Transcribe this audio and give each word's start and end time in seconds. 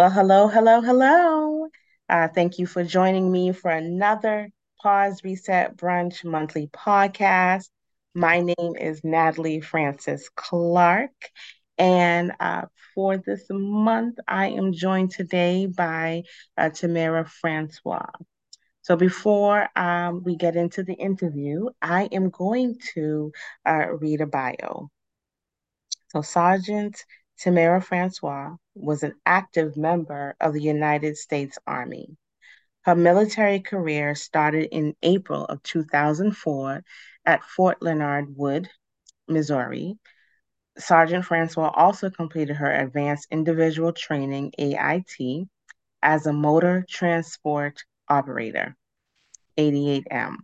Well, 0.00 0.08
hello, 0.08 0.48
hello, 0.48 0.80
hello. 0.80 1.68
Uh, 2.08 2.28
thank 2.28 2.58
you 2.58 2.66
for 2.66 2.82
joining 2.82 3.30
me 3.30 3.52
for 3.52 3.70
another 3.70 4.48
Pause 4.80 5.22
Reset 5.24 5.76
Brunch 5.76 6.24
monthly 6.24 6.68
podcast. 6.68 7.68
My 8.14 8.40
name 8.40 8.76
is 8.80 9.04
Natalie 9.04 9.60
Francis 9.60 10.30
Clark, 10.34 11.10
and 11.76 12.32
uh, 12.40 12.62
for 12.94 13.18
this 13.18 13.44
month, 13.50 14.16
I 14.26 14.46
am 14.46 14.72
joined 14.72 15.10
today 15.10 15.66
by 15.66 16.22
uh, 16.56 16.70
Tameria 16.70 17.28
Francois. 17.28 18.08
So 18.80 18.96
before 18.96 19.68
um, 19.78 20.22
we 20.24 20.34
get 20.34 20.56
into 20.56 20.82
the 20.82 20.94
interview, 20.94 21.68
I 21.82 22.04
am 22.10 22.30
going 22.30 22.78
to 22.94 23.32
uh, 23.66 23.88
read 24.00 24.22
a 24.22 24.26
bio. 24.26 24.88
So 26.08 26.22
Sergeant 26.22 27.04
Tameria 27.40 27.82
Francois 27.82 28.56
was 28.74 29.02
an 29.02 29.14
active 29.24 29.74
member 29.74 30.36
of 30.40 30.52
the 30.52 30.60
United 30.60 31.16
States 31.16 31.58
Army. 31.66 32.18
Her 32.82 32.94
military 32.94 33.60
career 33.60 34.14
started 34.14 34.68
in 34.70 34.94
April 35.02 35.46
of 35.46 35.62
2004 35.62 36.84
at 37.24 37.44
Fort 37.44 37.80
Leonard 37.80 38.36
Wood, 38.36 38.68
Missouri. 39.26 39.98
Sergeant 40.76 41.24
Francois 41.24 41.72
also 41.74 42.10
completed 42.10 42.56
her 42.56 42.70
Advanced 42.70 43.28
Individual 43.30 43.94
Training 43.94 44.52
AIT 44.58 45.48
as 46.02 46.26
a 46.26 46.32
motor 46.34 46.84
transport 46.88 47.84
operator, 48.08 48.76
88M. 49.56 50.36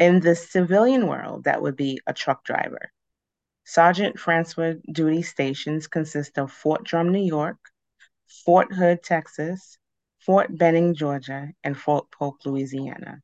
In 0.00 0.18
the 0.18 0.34
civilian 0.34 1.06
world, 1.06 1.44
that 1.44 1.62
would 1.62 1.76
be 1.76 2.00
a 2.06 2.12
truck 2.12 2.42
driver. 2.44 2.90
Sergeant 3.64 4.18
Francois 4.18 4.74
duty 4.90 5.22
stations 5.22 5.86
consist 5.86 6.38
of 6.38 6.50
Fort 6.50 6.84
Drum, 6.84 7.12
New 7.12 7.22
York, 7.24 7.58
Fort 8.44 8.72
Hood, 8.72 9.02
Texas, 9.02 9.78
Fort 10.18 10.56
Benning, 10.56 10.94
Georgia, 10.94 11.48
and 11.64 11.76
Fort 11.76 12.10
Polk, 12.10 12.44
Louisiana. 12.44 13.20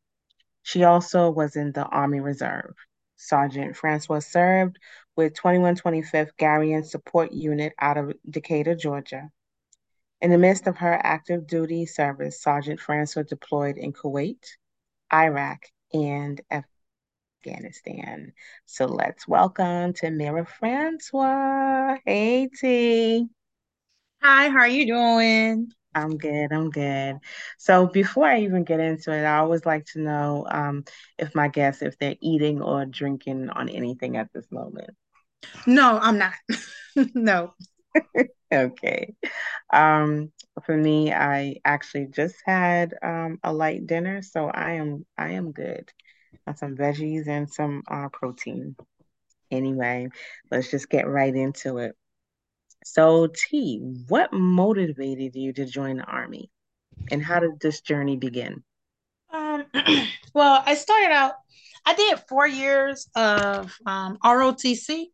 She 0.62 0.84
also 0.84 1.30
was 1.30 1.56
in 1.56 1.72
the 1.72 1.84
Army 1.84 2.20
Reserve. 2.20 2.74
Sergeant 3.16 3.76
Francois 3.76 4.18
served 4.18 4.78
with 5.16 5.34
2125th 5.34 6.36
Garrison 6.36 6.84
Support 6.84 7.32
Unit 7.32 7.72
out 7.78 7.96
of 7.96 8.12
Decatur, 8.28 8.74
Georgia. 8.74 9.30
In 10.20 10.30
the 10.30 10.38
midst 10.38 10.66
of 10.66 10.78
her 10.78 10.94
active 11.02 11.46
duty 11.46 11.86
service, 11.86 12.40
Sergeant 12.40 12.80
Francois 12.80 13.22
deployed 13.22 13.76
in 13.78 13.92
Kuwait, 13.92 14.44
Iraq, 15.12 15.66
and 15.92 16.40
Afghanistan. 16.50 16.75
So 18.64 18.86
let's 18.86 19.28
welcome 19.28 19.92
Tameria 19.92 20.48
Francois. 20.48 21.96
Hey, 22.04 22.48
T. 22.48 23.26
Hi, 24.20 24.48
how 24.48 24.58
are 24.58 24.68
you 24.68 24.86
doing? 24.86 25.70
I'm 25.94 26.18
good. 26.18 26.52
I'm 26.52 26.70
good. 26.70 27.18
So 27.58 27.86
before 27.86 28.26
I 28.26 28.40
even 28.40 28.64
get 28.64 28.80
into 28.80 29.12
it, 29.12 29.24
I 29.24 29.38
always 29.38 29.64
like 29.64 29.84
to 29.92 30.00
know 30.00 30.46
um, 30.50 30.84
if 31.18 31.34
my 31.34 31.46
guests, 31.46 31.82
if 31.82 31.96
they're 31.98 32.16
eating 32.20 32.60
or 32.60 32.84
drinking 32.84 33.48
on 33.50 33.68
anything 33.68 34.16
at 34.16 34.28
this 34.34 34.50
moment. 34.50 34.90
No, 35.66 35.98
I'm 35.98 36.18
not. 36.18 36.34
no. 37.14 37.54
okay. 38.52 39.14
Um, 39.72 40.32
for 40.64 40.76
me, 40.76 41.12
I 41.12 41.56
actually 41.64 42.06
just 42.06 42.36
had 42.44 42.94
um, 43.02 43.38
a 43.44 43.52
light 43.52 43.86
dinner, 43.86 44.22
so 44.22 44.48
I 44.48 44.72
am 44.72 45.06
I 45.16 45.32
am 45.32 45.52
good 45.52 45.92
some 46.54 46.76
veggies 46.76 47.26
and 47.28 47.50
some 47.50 47.82
uh, 47.90 48.08
protein. 48.12 48.76
Anyway, 49.50 50.08
let's 50.50 50.70
just 50.70 50.88
get 50.88 51.08
right 51.08 51.34
into 51.34 51.78
it. 51.78 51.96
So, 52.84 53.28
T, 53.28 53.78
what 54.08 54.32
motivated 54.32 55.34
you 55.34 55.52
to 55.54 55.64
join 55.64 55.98
the 55.98 56.04
Army? 56.04 56.50
And 57.10 57.22
how 57.22 57.40
did 57.40 57.60
this 57.60 57.80
journey 57.80 58.16
begin? 58.16 58.62
Um, 59.32 59.64
well, 60.34 60.62
I 60.64 60.74
started 60.74 61.12
out, 61.12 61.34
I 61.84 61.94
did 61.94 62.20
four 62.28 62.46
years 62.46 63.08
of 63.14 63.76
um, 63.86 64.18
ROTC 64.24 65.06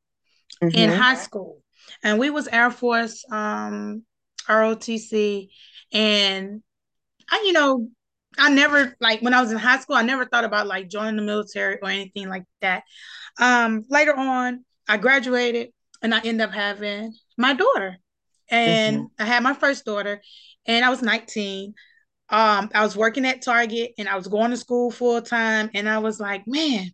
mm-hmm. 0.62 0.68
in 0.68 0.90
high 0.90 1.16
school. 1.16 1.62
And 2.02 2.18
we 2.18 2.30
was 2.30 2.48
Air 2.48 2.70
Force 2.70 3.24
um, 3.30 4.02
ROTC. 4.48 5.48
And 5.92 6.62
I, 7.30 7.42
you 7.46 7.52
know, 7.52 7.88
I 8.38 8.50
never 8.50 8.96
like 9.00 9.20
when 9.20 9.34
I 9.34 9.40
was 9.40 9.52
in 9.52 9.58
high 9.58 9.78
school, 9.78 9.96
I 9.96 10.02
never 10.02 10.24
thought 10.24 10.44
about 10.44 10.66
like 10.66 10.88
joining 10.88 11.16
the 11.16 11.22
military 11.22 11.78
or 11.82 11.88
anything 11.88 12.28
like 12.28 12.44
that. 12.60 12.84
Um, 13.38 13.84
later 13.88 14.14
on, 14.14 14.64
I 14.88 14.96
graduated 14.96 15.70
and 16.02 16.14
I 16.14 16.18
ended 16.18 16.40
up 16.40 16.52
having 16.52 17.14
my 17.36 17.54
daughter. 17.54 17.98
And 18.50 18.96
mm-hmm. 18.98 19.22
I 19.22 19.24
had 19.24 19.42
my 19.42 19.54
first 19.54 19.84
daughter 19.84 20.20
and 20.66 20.84
I 20.84 20.90
was 20.90 21.02
19. 21.02 21.74
Um, 22.28 22.70
I 22.74 22.82
was 22.82 22.96
working 22.96 23.26
at 23.26 23.42
Target 23.42 23.92
and 23.98 24.08
I 24.08 24.16
was 24.16 24.26
going 24.26 24.50
to 24.50 24.56
school 24.56 24.90
full 24.90 25.22
time. 25.22 25.70
And 25.74 25.88
I 25.88 25.98
was 25.98 26.20
like, 26.20 26.46
man, 26.46 26.90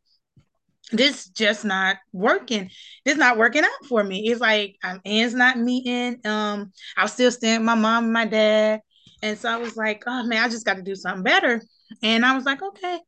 this 0.92 1.28
just 1.28 1.64
not 1.64 1.96
working. 2.12 2.70
This 3.04 3.16
not 3.16 3.38
working 3.38 3.64
out 3.64 3.86
for 3.88 4.02
me. 4.02 4.28
It's 4.28 4.40
like 4.40 4.76
um, 4.82 5.00
ends 5.04 5.34
not 5.34 5.58
meeting. 5.58 6.20
Um, 6.24 6.72
I 6.96 7.02
was 7.02 7.12
still 7.12 7.30
staying 7.30 7.60
with 7.60 7.66
my 7.66 7.74
mom 7.74 8.04
and 8.04 8.12
my 8.12 8.24
dad. 8.24 8.80
And 9.22 9.38
so 9.38 9.48
I 9.48 9.56
was 9.56 9.76
like, 9.76 10.04
oh 10.06 10.22
man, 10.24 10.44
I 10.44 10.48
just 10.48 10.64
got 10.64 10.74
to 10.74 10.82
do 10.82 10.94
something 10.94 11.22
better. 11.22 11.62
And 12.02 12.24
I 12.24 12.34
was 12.34 12.44
like, 12.44 12.62
okay, 12.62 13.00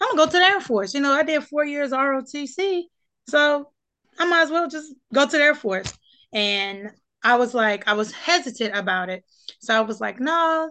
I'm 0.00 0.16
gonna 0.16 0.26
go 0.26 0.26
to 0.26 0.38
the 0.38 0.44
Air 0.44 0.60
Force. 0.60 0.94
You 0.94 1.00
know, 1.00 1.12
I 1.12 1.22
did 1.22 1.44
four 1.44 1.64
years 1.64 1.92
ROTC, 1.92 2.82
so 3.28 3.70
I 4.18 4.26
might 4.26 4.42
as 4.42 4.50
well 4.50 4.68
just 4.68 4.94
go 5.12 5.26
to 5.26 5.36
the 5.36 5.42
Air 5.42 5.54
Force. 5.54 5.92
And 6.32 6.90
I 7.22 7.36
was 7.36 7.54
like, 7.54 7.88
I 7.88 7.94
was 7.94 8.12
hesitant 8.12 8.76
about 8.76 9.08
it. 9.08 9.24
So 9.60 9.74
I 9.74 9.80
was 9.80 10.00
like, 10.00 10.20
no, 10.20 10.70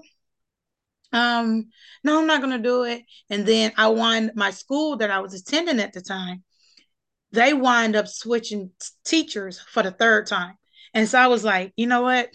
um, 1.11 1.69
no, 2.03 2.19
I'm 2.19 2.27
not 2.27 2.41
gonna 2.41 2.59
do 2.59 2.83
it. 2.83 3.03
And 3.29 3.45
then 3.45 3.71
I 3.77 3.87
wind 3.87 4.31
my 4.35 4.51
school 4.51 4.97
that 4.97 5.11
I 5.11 5.19
was 5.19 5.33
attending 5.33 5.79
at 5.79 5.93
the 5.93 6.01
time, 6.01 6.43
they 7.31 7.53
wind 7.53 7.95
up 7.95 8.07
switching 8.07 8.71
teachers 9.03 9.59
for 9.59 9.83
the 9.83 9.91
third 9.91 10.27
time. 10.27 10.55
And 10.93 11.07
so 11.07 11.19
I 11.19 11.27
was 11.27 11.43
like, 11.43 11.73
you 11.75 11.87
know 11.87 12.01
what? 12.01 12.29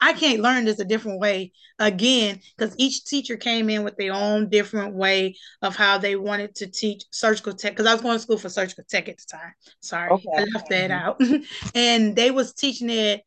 I 0.00 0.12
can't 0.12 0.40
learn 0.40 0.64
this 0.64 0.80
a 0.80 0.84
different 0.84 1.20
way 1.20 1.52
again 1.78 2.40
because 2.56 2.74
each 2.78 3.04
teacher 3.04 3.36
came 3.36 3.70
in 3.70 3.84
with 3.84 3.96
their 3.96 4.12
own 4.12 4.48
different 4.48 4.94
way 4.94 5.36
of 5.62 5.76
how 5.76 5.98
they 5.98 6.16
wanted 6.16 6.54
to 6.56 6.66
teach 6.66 7.04
surgical 7.10 7.54
tech. 7.54 7.72
Because 7.72 7.86
I 7.86 7.92
was 7.92 8.02
going 8.02 8.16
to 8.16 8.22
school 8.22 8.38
for 8.38 8.48
surgical 8.48 8.84
tech 8.88 9.08
at 9.08 9.18
the 9.18 9.24
time. 9.30 9.52
Sorry, 9.80 10.10
okay. 10.10 10.28
I 10.36 10.44
left 10.52 10.68
that 10.70 10.90
mm-hmm. 10.90 11.34
out. 11.34 11.42
and 11.74 12.14
they 12.14 12.30
was 12.30 12.52
teaching 12.52 12.90
it 12.90 13.22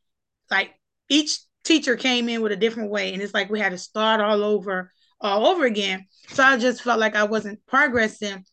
like 0.51 0.73
each 1.09 1.39
teacher 1.63 1.95
came 1.95 2.29
in 2.29 2.41
with 2.41 2.51
a 2.51 2.57
different 2.57 2.91
way, 2.91 3.13
and 3.13 3.22
it's 3.22 3.33
like 3.33 3.50
we 3.50 3.59
had 3.59 3.72
to 3.72 3.77
start 3.77 4.22
all 4.22 4.44
over, 4.44 4.91
all 5.19 5.47
over 5.47 5.66
again. 5.66 6.06
So 6.29 6.44
I 6.44 6.57
just 6.57 6.81
felt 6.81 7.00
like 7.00 7.16
I 7.16 7.23
wasn't 7.23 7.66
progressing 7.66 8.45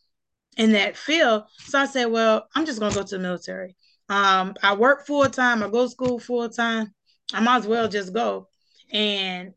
in 0.57 0.71
that 0.71 0.97
field. 0.97 1.43
So 1.59 1.79
I 1.79 1.85
said, 1.85 2.05
well, 2.05 2.47
I'm 2.55 2.65
just 2.65 2.79
gonna 2.79 2.95
go 2.95 3.03
to 3.03 3.17
the 3.17 3.21
military. 3.21 3.75
Um, 4.09 4.55
I 4.63 4.75
work 4.75 5.05
full 5.05 5.29
time. 5.29 5.63
I 5.63 5.69
go 5.69 5.83
to 5.83 5.89
school 5.89 6.19
full 6.19 6.49
time. 6.49 6.94
I 7.33 7.39
might 7.41 7.57
as 7.57 7.67
well 7.67 7.87
just 7.87 8.13
go. 8.13 8.49
And 8.91 9.53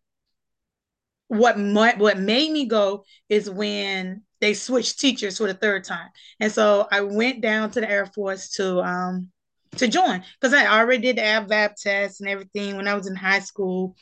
what 1.28 1.58
what 1.98 2.18
made 2.18 2.50
me 2.50 2.66
go 2.66 3.04
is 3.28 3.50
when 3.50 4.22
they 4.40 4.54
switched 4.54 4.98
teachers 4.98 5.38
for 5.38 5.46
the 5.46 5.54
third 5.54 5.84
time. 5.84 6.08
And 6.40 6.50
so 6.50 6.86
I 6.90 7.02
went 7.02 7.40
down 7.42 7.70
to 7.72 7.80
the 7.80 7.90
Air 7.90 8.06
Force 8.06 8.50
to 8.52 8.80
um 8.80 9.28
to 9.76 9.86
join 9.86 10.24
because 10.40 10.54
I 10.54 10.66
already 10.66 11.02
did 11.02 11.16
the 11.16 11.22
ASVAB 11.22 11.74
test 11.76 12.20
and 12.20 12.30
everything 12.30 12.76
when 12.76 12.88
I 12.88 12.94
was 12.94 13.06
in 13.06 13.14
high 13.14 13.40
school. 13.40 13.94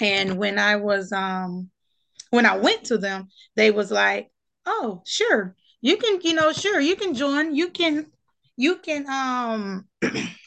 And 0.00 0.36
when 0.36 0.58
I 0.58 0.76
was 0.76 1.12
um 1.12 1.70
when 2.30 2.46
I 2.46 2.56
went 2.56 2.84
to 2.84 2.98
them, 2.98 3.28
they 3.56 3.70
was 3.70 3.90
like, 3.90 4.30
"Oh, 4.66 5.02
sure. 5.06 5.54
You 5.80 5.96
can, 5.96 6.20
you 6.22 6.34
know, 6.34 6.52
sure, 6.52 6.80
you 6.80 6.96
can 6.96 7.14
join. 7.14 7.54
You 7.54 7.70
can 7.70 8.06
you 8.56 8.76
can 8.76 9.06
um 9.08 9.88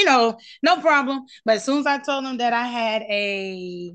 you 0.00 0.06
know, 0.06 0.38
no 0.62 0.80
problem. 0.80 1.26
But 1.44 1.56
as 1.56 1.64
soon 1.64 1.80
as 1.80 1.86
I 1.86 1.98
told 1.98 2.24
them 2.24 2.38
that 2.38 2.54
I 2.54 2.66
had 2.66 3.02
a 3.02 3.92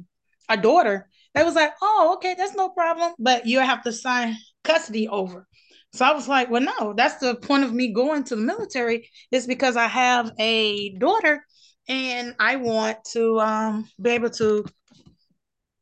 a 0.48 0.56
daughter, 0.56 1.10
they 1.34 1.44
was 1.44 1.56
like, 1.56 1.74
oh, 1.81 2.13
okay, 2.16 2.36
that's 2.38 2.56
no 2.56 2.69
problem. 2.69 3.13
But 3.18 3.48
you 3.48 3.60
have 3.60 3.81
to 3.84 3.92
sign 3.92 4.38
custody 4.63 5.07
over. 5.07 5.48
So 5.94 6.06
I 6.06 6.13
was 6.13 6.28
like, 6.28 6.52
well, 6.52 6.62
no, 6.62 6.94
that's 6.96 7.18
the 7.18 7.36
point 7.36 7.63
of 7.63 7.74
me 7.74 7.92
going 7.92 8.24
to 8.25 8.36
the 8.36 8.42
military 8.42 9.10
is 9.31 9.48
because 9.48 9.75
I 9.75 9.88
have 9.88 10.31
a 10.38 10.96
daughter 11.00 11.44
and 11.88 12.36
I 12.38 12.58
want 12.58 12.98
to 13.13 13.40
um, 13.40 13.90
be 14.00 14.12
able 14.12 14.30
to 14.31 14.66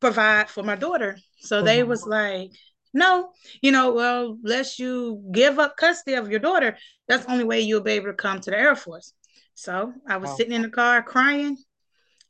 provide 0.00 0.48
for 0.48 0.62
my 0.62 0.76
daughter. 0.76 1.18
So 1.40 1.56
mm-hmm. 1.56 1.66
they 1.66 1.82
was 1.82 2.06
like, 2.06 2.50
no, 2.94 3.30
you 3.60 3.72
know, 3.72 3.92
well, 3.92 4.38
unless 4.42 4.78
you 4.78 5.22
give 5.32 5.58
up 5.58 5.76
custody 5.76 6.16
of 6.16 6.30
your 6.30 6.40
daughter, 6.40 6.78
that's 7.08 7.26
the 7.26 7.32
only 7.32 7.44
way 7.44 7.60
you'll 7.60 7.82
be 7.82 7.92
able 7.92 8.06
to 8.06 8.14
come 8.14 8.40
to 8.40 8.50
the 8.50 8.58
Air 8.58 8.76
Force. 8.76 9.12
So 9.54 9.92
I 10.06 10.16
was 10.16 10.36
sitting 10.36 10.52
in 10.52 10.62
the 10.62 10.68
car 10.68 11.02
crying, 11.02 11.56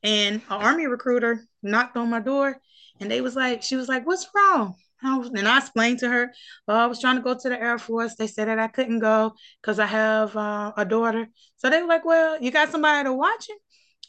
and 0.03 0.37
an 0.37 0.43
army 0.49 0.87
recruiter 0.87 1.45
knocked 1.63 1.97
on 1.97 2.11
my 2.11 2.21
door, 2.21 2.59
and 3.01 3.11
they 3.11 3.21
was 3.21 3.35
like, 3.35 3.63
she 3.63 3.77
was 3.77 3.89
like, 3.89 4.07
"What's 4.07 4.29
wrong?" 4.35 4.77
and 5.03 5.47
I 5.47 5.59
explained 5.59 5.99
to 5.99 6.09
her, 6.09 6.33
well, 6.67 6.79
I 6.79 6.87
was 6.87 6.99
trying 6.99 7.17
to 7.17 7.23
go 7.23 7.35
to 7.35 7.49
the 7.51 7.61
Air 7.61 7.79
Force. 7.79 8.15
They 8.15 8.27
said 8.27 8.49
that 8.49 8.59
I 8.59 8.69
couldn't 8.69 9.01
go 9.01 9.35
because 9.61 9.79
I 9.79 9.85
have 9.85 10.35
uh, 10.35 10.73
a 10.79 10.87
daughter. 10.87 11.29
So 11.59 11.69
they 11.69 11.83
were 11.83 11.89
like, 11.89 12.07
well, 12.07 12.41
you 12.41 12.51
got 12.51 12.71
somebody 12.71 13.05
to 13.05 13.13
watch 13.13 13.47
it? 13.51 13.59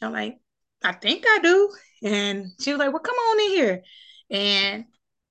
I'm 0.00 0.12
like, 0.12 0.38
I 0.82 0.92
think 0.92 1.24
I 1.26 1.38
do. 1.42 1.70
And 2.02 2.46
she 2.60 2.70
was 2.70 2.78
like, 2.78 2.92
Well, 2.92 3.00
come 3.00 3.14
on 3.14 3.40
in 3.40 3.50
here. 3.50 3.82
And 4.30 4.84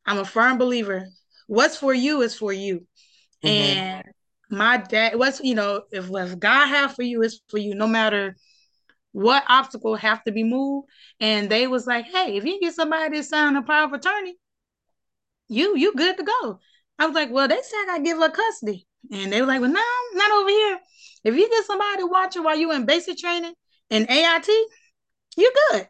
I'm 0.05 0.17
a 0.19 0.25
firm 0.25 0.57
believer. 0.57 1.07
What's 1.47 1.77
for 1.77 1.93
you 1.93 2.21
is 2.21 2.35
for 2.35 2.51
you. 2.51 2.87
Mm-hmm. 3.43 3.47
And 3.47 4.03
my 4.55 4.77
dad, 4.77 5.17
what's 5.17 5.41
you 5.41 5.55
know, 5.55 5.83
if 5.91 6.09
what 6.09 6.39
God 6.39 6.67
have 6.67 6.95
for 6.95 7.03
you 7.03 7.21
is 7.21 7.41
for 7.49 7.57
you, 7.57 7.75
no 7.75 7.87
matter 7.87 8.35
what 9.11 9.45
obstacle 9.47 9.95
have 9.95 10.23
to 10.25 10.31
be 10.31 10.43
moved. 10.43 10.87
And 11.21 11.49
they 11.49 11.67
was 11.67 11.87
like, 11.87 12.05
Hey, 12.05 12.37
if 12.37 12.45
you 12.45 12.59
get 12.59 12.73
somebody 12.73 13.17
to 13.17 13.23
sign 13.23 13.55
a 13.55 13.61
power 13.61 13.85
of 13.85 13.93
attorney, 13.93 14.35
you 15.47 15.77
you 15.77 15.93
good 15.95 16.17
to 16.17 16.23
go. 16.23 16.59
I 16.99 17.05
was 17.05 17.15
like, 17.15 17.31
Well, 17.31 17.47
they 17.47 17.61
said 17.61 17.85
I 17.89 17.99
give 18.03 18.17
her 18.17 18.29
custody. 18.29 18.85
And 19.11 19.31
they 19.31 19.41
were 19.41 19.47
like, 19.47 19.61
Well, 19.61 19.71
no, 19.71 19.81
not 20.13 20.31
over 20.31 20.49
here. 20.49 20.79
If 21.23 21.35
you 21.35 21.49
get 21.49 21.65
somebody 21.65 22.03
watching 22.03 22.43
while 22.43 22.57
you 22.57 22.71
in 22.71 22.85
basic 22.85 23.17
training 23.17 23.53
and 23.89 24.09
AIT, 24.09 24.47
you're 25.37 25.51
good. 25.71 25.87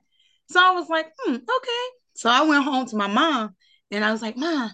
So 0.49 0.59
I 0.61 0.71
was 0.71 0.89
like, 0.89 1.11
hmm, 1.19 1.35
okay. 1.35 1.85
So 2.15 2.29
I 2.29 2.43
went 2.43 2.63
home 2.63 2.85
to 2.87 2.95
my 2.95 3.07
mom 3.07 3.55
and 3.91 4.05
I 4.05 4.11
was 4.11 4.21
like, 4.21 4.37
Mom, 4.37 4.71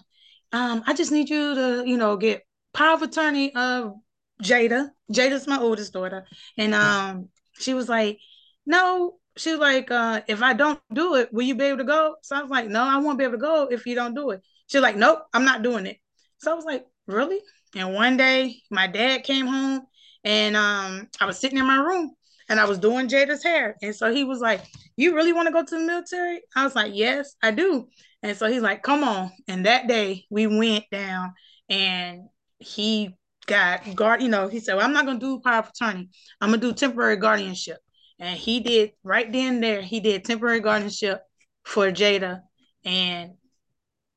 um, 0.52 0.82
I 0.86 0.94
just 0.94 1.12
need 1.12 1.28
you 1.30 1.54
to, 1.54 1.84
you 1.86 1.96
know, 1.96 2.16
get 2.16 2.42
power 2.72 2.94
of 2.94 3.02
attorney 3.02 3.54
of 3.54 3.94
Jada. 4.42 4.90
Jada's 5.12 5.46
my 5.46 5.58
oldest 5.58 5.92
daughter. 5.92 6.26
And 6.58 6.74
um, 6.74 7.28
she 7.58 7.74
was 7.74 7.88
like, 7.88 8.18
No, 8.66 9.16
she 9.36 9.50
was 9.50 9.60
like, 9.60 9.90
uh, 9.90 10.22
if 10.26 10.42
I 10.42 10.52
don't 10.52 10.80
do 10.92 11.16
it, 11.16 11.32
will 11.32 11.42
you 11.42 11.54
be 11.54 11.64
able 11.64 11.78
to 11.78 11.84
go? 11.84 12.16
So 12.22 12.36
I 12.36 12.42
was 12.42 12.50
like, 12.50 12.68
No, 12.68 12.82
I 12.82 12.98
won't 12.98 13.18
be 13.18 13.24
able 13.24 13.34
to 13.34 13.38
go 13.38 13.68
if 13.70 13.86
you 13.86 13.94
don't 13.94 14.14
do 14.14 14.30
it. 14.30 14.42
She's 14.66 14.80
like, 14.80 14.96
Nope, 14.96 15.20
I'm 15.32 15.44
not 15.44 15.62
doing 15.62 15.86
it. 15.86 15.98
So 16.38 16.52
I 16.52 16.54
was 16.54 16.64
like, 16.64 16.84
Really? 17.06 17.40
And 17.76 17.94
one 17.94 18.16
day 18.16 18.56
my 18.70 18.86
dad 18.86 19.24
came 19.24 19.46
home 19.46 19.82
and 20.24 20.56
um, 20.56 21.08
I 21.20 21.26
was 21.26 21.38
sitting 21.38 21.58
in 21.58 21.66
my 21.66 21.78
room 21.78 22.14
and 22.48 22.60
I 22.60 22.64
was 22.66 22.78
doing 22.78 23.08
Jada's 23.08 23.42
hair. 23.42 23.76
And 23.82 23.94
so 23.94 24.12
he 24.12 24.24
was 24.24 24.40
like, 24.40 24.62
You 24.96 25.14
really 25.14 25.32
want 25.32 25.46
to 25.46 25.52
go 25.52 25.64
to 25.64 25.78
the 25.78 25.84
military? 25.84 26.40
I 26.54 26.64
was 26.64 26.74
like, 26.74 26.92
Yes, 26.94 27.34
I 27.42 27.50
do. 27.50 27.88
And 28.22 28.36
so 28.36 28.46
he's 28.46 28.62
like, 28.62 28.82
Come 28.82 29.04
on. 29.04 29.30
And 29.48 29.66
that 29.66 29.88
day 29.88 30.24
we 30.30 30.46
went 30.46 30.84
down 30.90 31.34
and 31.68 32.28
he 32.62 33.14
got 33.46 33.94
guard, 33.94 34.22
you 34.22 34.28
know, 34.28 34.48
he 34.48 34.60
said, 34.60 34.76
Well, 34.76 34.84
I'm 34.84 34.92
not 34.92 35.06
gonna 35.06 35.18
do 35.18 35.40
power 35.40 35.60
of 35.60 35.68
attorney. 35.68 36.08
I'm 36.40 36.50
gonna 36.50 36.60
do 36.60 36.72
temporary 36.72 37.16
guardianship. 37.16 37.78
And 38.18 38.38
he 38.38 38.60
did 38.60 38.92
right 39.02 39.30
then 39.30 39.60
there, 39.60 39.82
he 39.82 40.00
did 40.00 40.24
temporary 40.24 40.60
guardianship 40.60 41.22
for 41.64 41.90
Jada. 41.90 42.42
And 42.84 43.32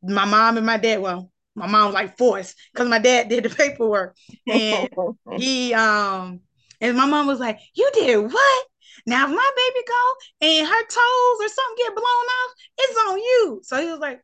my 0.03 0.25
mom 0.25 0.57
and 0.57 0.65
my 0.65 0.77
dad, 0.77 1.01
well, 1.01 1.31
my 1.55 1.67
mom 1.67 1.85
was 1.85 1.93
like 1.93 2.17
forced 2.17 2.55
because 2.73 2.87
my 2.87 2.99
dad 2.99 3.29
did 3.29 3.45
the 3.45 3.49
paperwork. 3.55 4.15
And 4.47 4.89
he 5.37 5.73
um 5.73 6.41
and 6.81 6.97
my 6.97 7.05
mom 7.05 7.27
was 7.27 7.39
like, 7.39 7.59
You 7.73 7.89
did 7.93 8.17
what? 8.17 8.65
Now 9.07 9.25
if 9.25 9.31
my 9.31 9.51
baby 9.55 9.85
go 9.87 10.47
and 10.47 10.67
her 10.67 10.81
toes 10.83 11.37
or 11.41 11.49
something 11.49 11.75
get 11.77 11.95
blown 11.95 12.05
off, 12.05 12.51
it's 12.77 12.99
on 13.09 13.17
you. 13.17 13.61
So 13.63 13.81
he 13.81 13.91
was 13.91 13.99
like, 13.99 14.21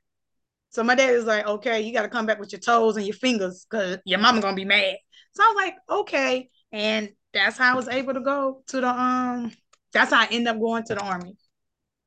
so 0.72 0.84
my 0.84 0.96
dad 0.96 1.14
was 1.16 1.26
like, 1.26 1.46
okay, 1.46 1.82
you 1.82 1.94
got 1.94 2.04
to 2.04 2.10
come 2.10 2.26
back 2.26 2.40
with 2.40 2.54
your 2.54 2.62
toes 2.62 2.96
and 2.96 3.06
your 3.06 3.16
fingers 3.16 3.66
because 3.70 3.98
your 4.06 4.20
mama 4.20 4.42
gonna 4.42 4.56
be 4.56 4.66
mad. 4.66 4.96
So 5.34 5.44
I 5.44 5.48
was 5.48 5.56
like, 5.56 5.76
okay, 5.90 6.50
and 6.72 7.10
that's 7.34 7.58
how 7.58 7.74
I 7.74 7.76
was 7.76 7.90
able 7.90 8.14
to 8.14 8.22
go 8.22 8.64
to 8.68 8.82
the 8.82 8.90
um. 8.90 9.52
That's 9.94 10.12
how 10.12 10.22
I 10.22 10.28
ended 10.32 10.48
up 10.48 10.60
going 10.60 10.86
to 10.86 10.96
the 10.96 11.02
army. 11.02 11.36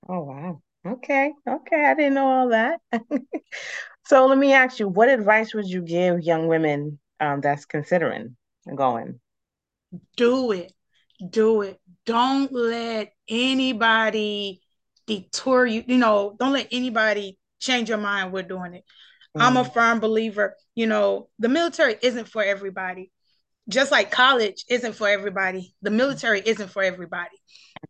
Oh 0.09 0.21
wow. 0.21 0.63
Okay. 0.87 1.33
Okay. 1.49 1.85
I 1.85 1.95
didn't 1.95 2.15
know 2.15 2.27
all 2.27 2.49
that. 2.49 2.81
so 4.07 4.27
let 4.27 4.39
me 4.39 4.55
ask 4.55 4.79
you, 4.79 4.89
what 4.89 5.09
advice 5.11 5.55
would 5.55 5.69
you 5.69 5.83
give 5.83 6.21
young 6.21 6.47
women 6.49 6.99
um, 7.21 7.43
that's 7.43 7.67
considering 7.67 8.37
going? 8.75 9.21
Do 10.17 10.53
it. 10.53 10.73
Do 11.31 11.63
it. 11.63 11.79
Don't 12.07 12.51
let 12.53 13.13
anybody 13.29 14.63
detour 15.07 15.67
you. 15.67 15.85
You 15.87 15.99
know, 15.99 16.35
don't 16.39 16.53
let 16.53 16.69
anybody 16.71 17.39
change 17.65 17.89
your 17.89 17.99
mind. 17.99 18.33
We're 18.33 18.43
doing 18.43 18.75
it. 18.75 18.85
Mm. 19.37 19.43
I'm 19.43 19.57
a 19.57 19.65
mm. 19.65 19.73
firm 19.73 20.01
believer. 20.01 20.57
You 20.75 20.87
know, 20.87 21.29
the 21.39 21.49
military 21.49 21.97
isn't 22.03 22.29
for 22.29 22.43
everybody. 22.43 23.11
Just 23.69 23.91
like 23.91 24.11
college 24.11 24.65
isn't 24.69 24.95
for 24.95 25.09
everybody, 25.09 25.75
the 25.81 25.91
military 25.91 26.43
isn't 26.45 26.69
for 26.69 26.83
everybody. 26.83 27.37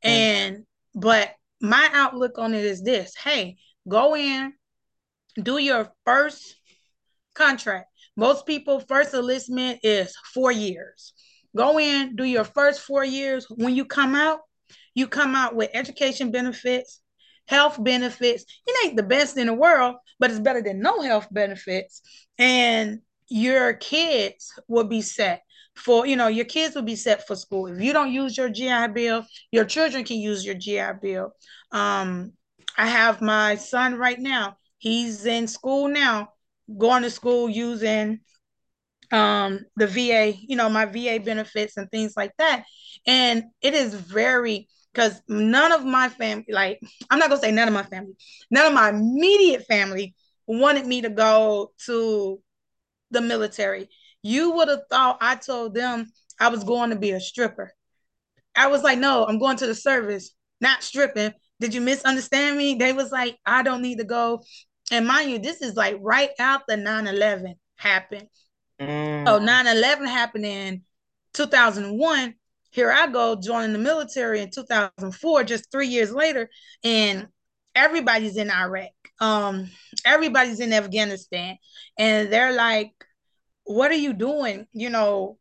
And, 0.02 0.66
but 0.94 1.32
my 1.60 1.88
outlook 1.92 2.38
on 2.38 2.54
it 2.54 2.64
is 2.64 2.82
this 2.82 3.14
hey, 3.16 3.56
go 3.88 4.14
in, 4.14 4.52
do 5.42 5.58
your 5.58 5.90
first 6.04 6.54
contract. 7.34 7.86
Most 8.16 8.46
people, 8.46 8.78
first 8.78 9.14
enlistment 9.14 9.80
is 9.82 10.14
four 10.32 10.52
years. 10.52 11.12
Go 11.56 11.78
in, 11.78 12.14
do 12.14 12.24
your 12.24 12.44
first 12.44 12.80
four 12.80 13.04
years. 13.04 13.46
When 13.50 13.74
you 13.74 13.84
come 13.84 14.14
out, 14.14 14.40
you 14.94 15.08
come 15.08 15.34
out 15.34 15.56
with 15.56 15.70
education 15.74 16.30
benefits, 16.30 17.00
health 17.46 17.82
benefits. 17.82 18.44
It 18.67 18.87
ain't 18.87 18.96
the 18.96 19.02
best 19.02 19.37
in 19.37 19.46
the 19.46 19.55
world, 19.55 19.96
but 20.19 20.31
it's 20.31 20.41
better 20.41 20.62
than 20.62 20.81
no 20.81 21.02
health 21.02 21.29
benefits. 21.31 22.02
And 22.38 23.00
your 23.29 23.75
kids 23.75 24.52
will 24.69 24.85
be 24.85 25.02
set 25.02 25.43
for, 25.75 26.06
you 26.06 26.17
know, 26.17 26.29
your 26.29 26.44
kids 26.44 26.75
will 26.75 26.82
be 26.82 26.96
set 26.96 27.26
for 27.26 27.37
school. 27.37 27.67
If 27.67 27.81
you 27.81 27.93
don't 27.93 28.12
use 28.12 28.37
your 28.37 28.49
GI 28.49 28.88
Bill, 28.88 29.25
your 29.50 29.64
children 29.64 30.05
can 30.05 30.19
use 30.19 30.44
your 30.44 30.55
GI 30.55 30.99
Bill. 31.02 31.32
Um, 31.73 32.32
I 32.76 32.87
have 32.87 33.20
my 33.20 33.56
son 33.56 33.96
right 33.96 34.19
now. 34.19 34.56
He's 34.79 35.26
in 35.26 35.46
school 35.49 35.88
now, 35.88 36.31
going 36.79 37.02
to 37.02 37.11
school 37.11 37.49
using 37.49 38.20
um 39.12 39.61
the 39.76 39.87
VA, 39.87 40.35
you 40.37 40.56
know, 40.56 40.69
my 40.69 40.87
VA 40.87 41.20
benefits 41.23 41.76
and 41.76 41.91
things 41.91 42.14
like 42.17 42.32
that. 42.38 42.64
And 43.06 43.44
it 43.61 43.75
is 43.75 43.94
very 43.94 44.69
because 44.94 45.20
none 45.29 45.73
of 45.73 45.85
my 45.85 46.08
family, 46.08 46.46
like 46.50 46.81
I'm 47.11 47.19
not 47.19 47.29
gonna 47.29 47.41
say 47.41 47.50
none 47.50 47.69
of 47.69 47.75
my 47.75 47.82
family, 47.82 48.14
none 48.50 48.67
of 48.67 48.73
my 48.73 48.91
immediate 48.91 49.67
family 49.67 50.14
wanted 50.46 50.87
me 50.87 51.02
to 51.02 51.11
go 51.11 51.73
to 51.87 52.41
the 53.11 53.20
military. 53.20 53.88
You 54.23 54.52
would 54.52 54.69
have 54.69 54.82
thought 54.88 55.19
I 55.20 55.37
told 55.37 55.75
them 55.75 56.11
I 56.38 56.49
was 56.49 56.64
going 56.64 56.91
to 56.91 56.96
be 56.96 57.11
a 57.11 57.20
stripper. 57.20 57.73
I 58.56 58.69
was 58.69 58.82
like, 58.82 58.99
no, 58.99 59.25
I'm 59.26 59.38
going 59.38 59.56
to 59.58 59.67
the 59.67 59.75
service, 59.75 60.31
not 60.61 60.82
stripping. 60.82 61.32
Did 61.61 61.75
you 61.75 61.81
misunderstand 61.81 62.56
me? 62.56 62.75
They 62.75 62.93
was 62.93 63.11
like, 63.11 63.37
I 63.44 63.62
don't 63.62 63.82
need 63.82 63.99
to 63.99 64.05
go. 64.05 64.43
And 64.91 65.06
mind 65.06 65.31
you, 65.31 65.38
this 65.38 65.62
is 65.62 65.75
like 65.75 65.96
right 66.00 66.31
after 66.38 66.75
9-11 66.76 67.55
happened. 67.76 68.29
Mm. 68.81 69.25
Oh, 69.26 69.38
9-11 69.38 70.06
happened 70.06 70.46
in 70.46 70.82
2001 71.32 72.35
here 72.74 72.90
I 72.90 73.06
go 73.06 73.36
joining 73.36 73.72
the 73.72 73.78
military 73.78 74.40
in 74.40 74.50
2004, 74.50 75.44
just 75.44 75.70
three 75.70 75.86
years 75.86 76.12
later, 76.12 76.50
and 76.82 77.28
everybody's 77.74 78.36
in 78.36 78.50
Iraq. 78.50 78.90
Um, 79.20 79.70
everybody's 80.04 80.58
in 80.58 80.72
Afghanistan, 80.72 81.56
and 81.96 82.32
they're 82.32 82.52
like, 82.52 82.93
"What 83.62 83.93
are 83.93 83.94
you 83.94 84.12
doing? 84.12 84.66
You 84.72 84.90
know, 84.90 85.38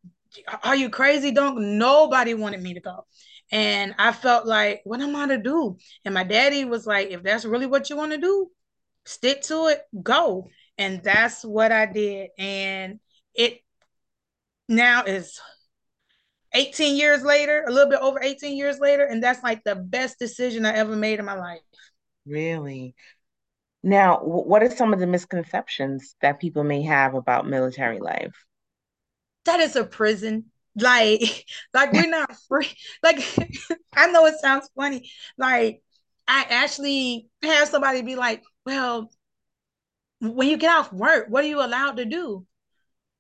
are 0.63 0.75
you 0.75 0.91
crazy? 0.91 1.31
Don't 1.31 1.79
nobody 1.79 2.35
wanted 2.35 2.61
me 2.61 2.75
to 2.75 2.81
go." 2.81 3.05
And 3.51 3.95
I 3.97 4.11
felt 4.11 4.45
like, 4.45 4.81
what 4.83 5.01
am 5.01 5.15
I 5.15 5.27
to 5.27 5.37
do? 5.37 5.77
And 6.05 6.13
my 6.13 6.23
daddy 6.23 6.65
was 6.65 6.87
like, 6.87 7.09
if 7.11 7.21
that's 7.21 7.45
really 7.45 7.67
what 7.67 7.89
you 7.89 7.95
want 7.95 8.11
to 8.11 8.17
do, 8.17 8.49
stick 9.05 9.43
to 9.43 9.67
it, 9.67 9.81
go. 10.01 10.49
And 10.77 11.03
that's 11.03 11.45
what 11.45 11.71
I 11.71 11.85
did. 11.85 12.29
And 12.37 12.99
it 13.35 13.59
now 14.67 15.03
is 15.03 15.39
18 16.53 16.95
years 16.95 17.24
later, 17.24 17.65
a 17.67 17.72
little 17.72 17.89
bit 17.89 18.00
over 18.00 18.22
18 18.22 18.57
years 18.57 18.79
later, 18.79 19.05
and 19.05 19.24
that's 19.24 19.43
like 19.43 19.63
the 19.63 19.75
best 19.75 20.19
decision 20.19 20.65
I 20.65 20.74
ever 20.74 20.95
made 20.95 21.19
in 21.19 21.25
my 21.25 21.36
life. 21.36 21.62
Really? 22.25 22.95
Now, 23.83 24.19
what 24.24 24.63
are 24.63 24.72
some 24.72 24.93
of 24.93 25.00
the 25.00 25.07
misconceptions 25.07 26.15
that 26.22 26.39
people 26.39 26.63
may 26.63 26.83
have 26.83 27.15
about 27.15 27.48
military 27.48 28.00
life? 28.00 28.33
That 29.45 29.60
is 29.60 29.75
a 29.75 29.83
prison. 29.83 30.45
Like, 30.75 31.45
like 31.74 31.91
we're 31.91 32.07
not 32.07 32.36
free. 32.48 32.69
Like, 33.01 33.17
I 33.93 34.07
know 34.07 34.25
it 34.25 34.39
sounds 34.39 34.69
funny. 34.75 35.12
Like, 35.38 35.81
I 36.27 36.45
actually 36.50 37.27
have 37.41 37.67
somebody 37.67 38.01
be 38.01 38.15
like, 38.15 38.43
well, 38.65 39.12
when 40.22 40.48
you 40.48 40.57
get 40.57 40.74
off 40.74 40.93
work, 40.93 41.27
what 41.29 41.43
are 41.43 41.48
you 41.48 41.63
allowed 41.63 41.98
to 41.98 42.05
do? 42.05 42.45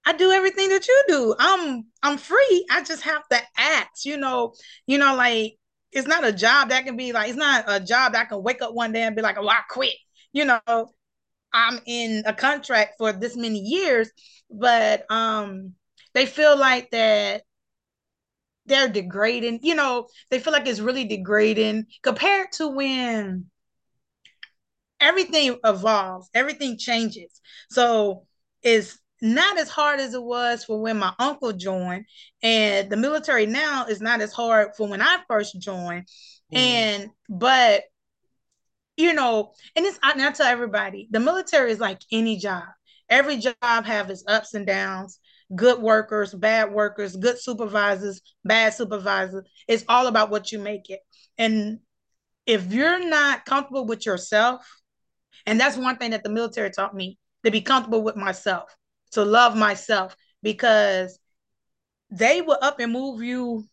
I 0.05 0.13
do 0.13 0.31
everything 0.31 0.69
that 0.69 0.87
you 0.87 1.03
do. 1.07 1.35
I'm 1.39 1.85
I'm 2.01 2.17
free. 2.17 2.65
I 2.69 2.83
just 2.83 3.03
have 3.03 3.27
to 3.29 3.39
act, 3.57 4.05
you 4.05 4.17
know, 4.17 4.53
you 4.85 4.97
know, 4.97 5.15
like 5.15 5.57
it's 5.91 6.07
not 6.07 6.25
a 6.25 6.31
job 6.33 6.69
that 6.69 6.85
can 6.85 6.97
be 6.97 7.13
like 7.13 7.29
it's 7.29 7.37
not 7.37 7.65
a 7.67 7.79
job 7.79 8.13
that 8.13 8.21
I 8.23 8.25
can 8.25 8.43
wake 8.43 8.61
up 8.61 8.73
one 8.73 8.91
day 8.91 9.03
and 9.03 9.15
be 9.15 9.21
like, 9.21 9.37
oh, 9.37 9.47
I 9.47 9.61
quit. 9.69 9.95
You 10.33 10.45
know, 10.45 10.61
I'm 11.53 11.79
in 11.85 12.23
a 12.25 12.33
contract 12.33 12.95
for 12.97 13.13
this 13.13 13.35
many 13.37 13.59
years, 13.59 14.09
but 14.49 15.09
um 15.11 15.73
they 16.13 16.25
feel 16.25 16.57
like 16.57 16.91
that 16.91 17.43
they're 18.65 18.87
degrading, 18.89 19.59
you 19.63 19.75
know, 19.75 20.07
they 20.29 20.39
feel 20.39 20.53
like 20.53 20.67
it's 20.67 20.79
really 20.79 21.05
degrading 21.05 21.85
compared 22.01 22.51
to 22.53 22.67
when 22.69 23.49
everything 24.99 25.57
evolves, 25.63 26.29
everything 26.33 26.77
changes. 26.77 27.41
So 27.69 28.25
it's 28.61 28.97
not 29.23 29.57
as 29.57 29.69
hard 29.69 29.99
as 29.99 30.13
it 30.13 30.21
was 30.21 30.65
for 30.65 30.79
when 30.79 30.99
my 30.99 31.13
uncle 31.17 31.53
joined 31.53 32.05
and 32.43 32.89
the 32.89 32.97
military 32.97 33.45
now 33.45 33.85
is 33.85 34.01
not 34.01 34.21
as 34.21 34.33
hard 34.33 34.75
for 34.75 34.87
when 34.87 35.01
i 35.01 35.17
first 35.27 35.59
joined 35.59 36.05
mm. 36.53 36.57
and 36.57 37.09
but 37.29 37.83
you 38.97 39.13
know, 39.13 39.53
and 39.75 39.85
it's 39.85 39.99
I, 40.03 40.13
I 40.15 40.31
tell 40.31 40.47
everybody 40.47 41.07
the 41.11 41.19
military 41.19 41.71
is 41.71 41.79
like 41.79 41.99
any 42.11 42.37
job. 42.37 42.63
Every 43.09 43.37
job 43.37 43.55
have 43.61 44.09
its 44.09 44.23
ups 44.27 44.53
and 44.53 44.65
downs. 44.65 45.19
Good 45.55 45.81
workers, 45.81 46.33
bad 46.33 46.71
workers, 46.71 47.15
good 47.15 47.39
supervisors, 47.39 48.21
bad 48.43 48.73
supervisors. 48.73 49.45
It's 49.67 49.85
all 49.87 50.07
about 50.07 50.29
what 50.29 50.51
you 50.51 50.59
make 50.59 50.89
it. 50.89 50.99
And 51.37 51.79
if 52.45 52.71
you're 52.71 53.07
not 53.07 53.45
comfortable 53.45 53.85
with 53.85 54.05
yourself, 54.05 54.65
and 55.45 55.59
that's 55.59 55.77
one 55.77 55.97
thing 55.97 56.11
that 56.11 56.23
the 56.23 56.29
military 56.29 56.71
taught 56.71 56.95
me 56.95 57.17
to 57.43 57.51
be 57.51 57.61
comfortable 57.61 58.03
with 58.03 58.15
myself, 58.15 58.75
to 59.13 59.25
love 59.25 59.55
myself, 59.55 60.15
because 60.41 61.17
they 62.11 62.41
will 62.41 62.59
up 62.61 62.79
and 62.79 62.91
move 62.91 63.23
you 63.23 63.65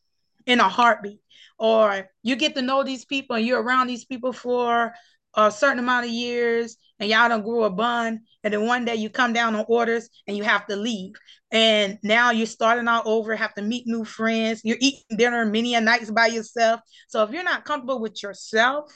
in 0.46 0.60
a 0.60 0.68
heartbeat. 0.68 1.20
Or 1.58 2.08
you 2.22 2.36
get 2.36 2.54
to 2.54 2.62
know 2.62 2.82
these 2.82 3.04
people 3.04 3.36
and 3.36 3.44
you're 3.44 3.62
around 3.62 3.88
these 3.88 4.06
people 4.06 4.32
for 4.32 4.94
a 5.34 5.50
certain 5.50 5.78
amount 5.78 6.06
of 6.06 6.10
years 6.10 6.76
and 6.98 7.10
y'all 7.10 7.28
don't 7.28 7.44
grow 7.44 7.64
a 7.64 7.70
bond. 7.70 8.20
And 8.42 8.54
then 8.54 8.66
one 8.66 8.84
day 8.84 8.96
you 8.96 9.10
come 9.10 9.32
down 9.32 9.54
on 9.54 9.66
orders 9.68 10.08
and 10.26 10.36
you 10.36 10.42
have 10.42 10.66
to 10.68 10.76
leave. 10.76 11.12
And 11.50 11.98
now 12.02 12.30
you're 12.30 12.46
starting 12.46 12.88
all 12.88 13.02
over, 13.04 13.36
have 13.36 13.54
to 13.54 13.62
meet 13.62 13.86
new 13.86 14.04
friends. 14.04 14.62
You're 14.64 14.78
eating 14.80 15.18
dinner 15.18 15.44
many 15.44 15.74
a 15.74 15.80
nights 15.80 16.10
by 16.10 16.26
yourself. 16.26 16.80
So 17.08 17.22
if 17.22 17.30
you're 17.30 17.44
not 17.44 17.64
comfortable 17.64 18.00
with 18.00 18.22
yourself, 18.22 18.90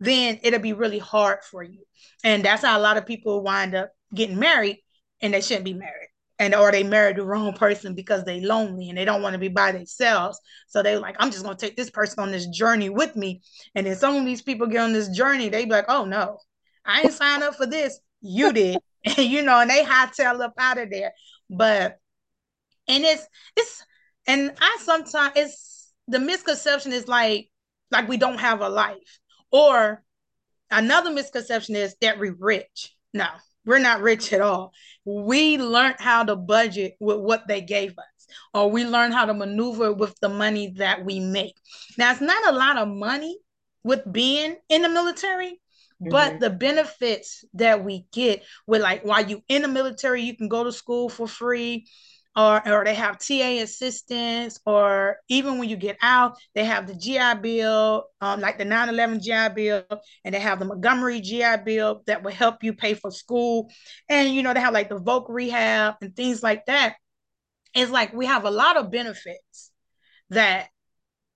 then 0.00 0.40
it'll 0.42 0.60
be 0.60 0.72
really 0.72 0.98
hard 0.98 1.44
for 1.44 1.62
you. 1.62 1.84
And 2.24 2.44
that's 2.44 2.62
how 2.62 2.76
a 2.78 2.80
lot 2.80 2.96
of 2.96 3.06
people 3.06 3.42
wind 3.42 3.74
up 3.74 3.90
getting 4.14 4.38
married 4.38 4.78
and 5.22 5.34
they 5.34 5.40
shouldn't 5.40 5.64
be 5.64 5.74
married 5.74 6.10
and 6.40 6.54
or 6.54 6.72
they 6.72 6.82
married 6.82 7.16
the 7.16 7.22
wrong 7.22 7.52
person 7.52 7.94
because 7.94 8.24
they 8.24 8.40
lonely 8.40 8.88
and 8.88 8.96
they 8.96 9.04
don't 9.04 9.20
want 9.20 9.34
to 9.34 9.38
be 9.38 9.48
by 9.48 9.70
themselves. 9.70 10.40
So 10.68 10.82
they 10.82 10.96
like, 10.96 11.16
I'm 11.18 11.30
just 11.30 11.44
gonna 11.44 11.54
take 11.54 11.76
this 11.76 11.90
person 11.90 12.20
on 12.20 12.32
this 12.32 12.46
journey 12.46 12.88
with 12.88 13.14
me. 13.14 13.42
And 13.74 13.86
then 13.86 13.94
some 13.94 14.16
of 14.16 14.24
these 14.24 14.40
people 14.40 14.66
get 14.66 14.80
on 14.80 14.94
this 14.94 15.10
journey, 15.10 15.50
they 15.50 15.66
be 15.66 15.70
like, 15.70 15.84
oh 15.88 16.06
no, 16.06 16.38
I 16.84 17.02
ain't 17.02 17.12
signed 17.12 17.42
up 17.42 17.56
for 17.56 17.66
this. 17.66 18.00
You 18.22 18.52
did. 18.54 18.78
and 19.04 19.18
you 19.18 19.42
know, 19.42 19.60
and 19.60 19.70
they 19.70 19.84
hightail 19.84 20.40
up 20.40 20.54
out 20.58 20.78
of 20.78 20.90
there. 20.90 21.12
But 21.50 21.98
and 22.88 23.04
it's 23.04 23.26
it's 23.54 23.84
and 24.26 24.52
I 24.60 24.78
sometimes 24.80 25.32
it's 25.36 25.92
the 26.08 26.18
misconception 26.18 26.92
is 26.92 27.06
like 27.06 27.50
like 27.90 28.08
we 28.08 28.16
don't 28.16 28.40
have 28.40 28.62
a 28.62 28.68
life. 28.70 29.20
Or 29.52 30.02
another 30.70 31.10
misconception 31.10 31.76
is 31.76 31.94
that 32.00 32.18
we're 32.18 32.36
rich. 32.38 32.96
No, 33.12 33.26
we're 33.64 33.78
not 33.78 34.00
rich 34.00 34.32
at 34.32 34.40
all. 34.40 34.72
We 35.04 35.58
learned 35.58 35.96
how 35.98 36.24
to 36.24 36.36
budget 36.36 36.96
with 37.00 37.18
what 37.18 37.46
they 37.46 37.60
gave 37.60 37.92
us, 37.92 38.26
or 38.54 38.70
we 38.70 38.84
learned 38.84 39.14
how 39.14 39.26
to 39.26 39.34
maneuver 39.34 39.92
with 39.92 40.14
the 40.20 40.28
money 40.28 40.74
that 40.76 41.04
we 41.04 41.20
make. 41.20 41.54
Now, 41.98 42.12
it's 42.12 42.20
not 42.20 42.52
a 42.52 42.56
lot 42.56 42.78
of 42.78 42.88
money 42.88 43.38
with 43.82 44.10
being 44.10 44.56
in 44.68 44.82
the 44.82 44.88
military, 44.88 45.52
mm-hmm. 46.02 46.10
but 46.10 46.40
the 46.40 46.50
benefits 46.50 47.44
that 47.54 47.84
we 47.84 48.06
get 48.12 48.42
with 48.66 48.82
like 48.82 49.02
while 49.04 49.24
you 49.24 49.42
in 49.48 49.62
the 49.62 49.68
military, 49.68 50.22
you 50.22 50.36
can 50.36 50.48
go 50.48 50.64
to 50.64 50.72
school 50.72 51.08
for 51.08 51.26
free 51.26 51.86
or, 52.36 52.66
or 52.68 52.84
they 52.84 52.94
have 52.94 53.18
TA 53.18 53.60
assistance, 53.62 54.60
or 54.64 55.16
even 55.28 55.58
when 55.58 55.68
you 55.68 55.76
get 55.76 55.96
out, 56.00 56.36
they 56.54 56.64
have 56.64 56.86
the 56.86 56.94
GI 56.94 57.40
Bill, 57.40 58.04
um, 58.20 58.40
like 58.40 58.56
the 58.56 58.64
9/11 58.64 59.20
GI 59.20 59.54
Bill, 59.54 59.84
and 60.24 60.34
they 60.34 60.40
have 60.40 60.58
the 60.58 60.64
Montgomery 60.64 61.20
GI 61.20 61.58
Bill 61.64 62.02
that 62.06 62.22
will 62.22 62.32
help 62.32 62.62
you 62.62 62.72
pay 62.72 62.94
for 62.94 63.10
school, 63.10 63.70
and 64.08 64.32
you 64.32 64.42
know 64.42 64.54
they 64.54 64.60
have 64.60 64.74
like 64.74 64.88
the 64.88 65.00
voc 65.00 65.26
rehab 65.28 65.96
and 66.02 66.14
things 66.14 66.42
like 66.42 66.66
that. 66.66 66.96
It's 67.74 67.90
like 67.90 68.12
we 68.12 68.26
have 68.26 68.44
a 68.44 68.50
lot 68.50 68.76
of 68.76 68.90
benefits 68.90 69.72
that 70.30 70.68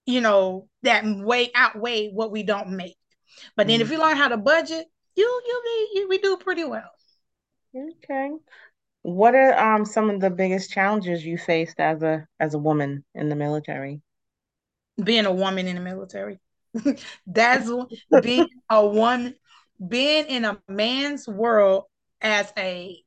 you 0.06 0.20
know 0.20 0.68
that 0.82 1.04
way 1.04 1.50
outweigh 1.54 2.10
what 2.10 2.30
we 2.30 2.44
don't 2.44 2.70
make. 2.70 2.96
But 3.56 3.66
then 3.66 3.80
mm-hmm. 3.80 3.86
if 3.86 3.90
you 3.90 3.98
learn 3.98 4.16
how 4.16 4.28
to 4.28 4.36
budget, 4.36 4.86
you 5.16 5.42
you 5.46 5.62
be 5.64 5.98
you, 5.98 6.08
we 6.08 6.18
do 6.18 6.36
pretty 6.36 6.64
well. 6.64 6.90
Okay. 7.76 8.30
What 9.04 9.34
are 9.34 9.52
um 9.58 9.84
some 9.84 10.08
of 10.08 10.18
the 10.18 10.30
biggest 10.30 10.72
challenges 10.72 11.26
you 11.26 11.36
faced 11.36 11.78
as 11.78 12.02
a 12.02 12.26
as 12.40 12.54
a 12.54 12.58
woman 12.58 13.04
in 13.14 13.28
the 13.28 13.36
military? 13.36 14.00
Being 15.02 15.26
a 15.26 15.32
woman 15.32 15.68
in 15.68 15.76
the 15.76 15.82
military. 15.82 16.40
That's 17.26 17.70
being 18.22 18.48
a 18.70 18.86
woman, 18.86 19.34
being 19.86 20.24
in 20.24 20.46
a 20.46 20.58
man's 20.70 21.28
world 21.28 21.84
as 22.22 22.50
a, 22.56 22.98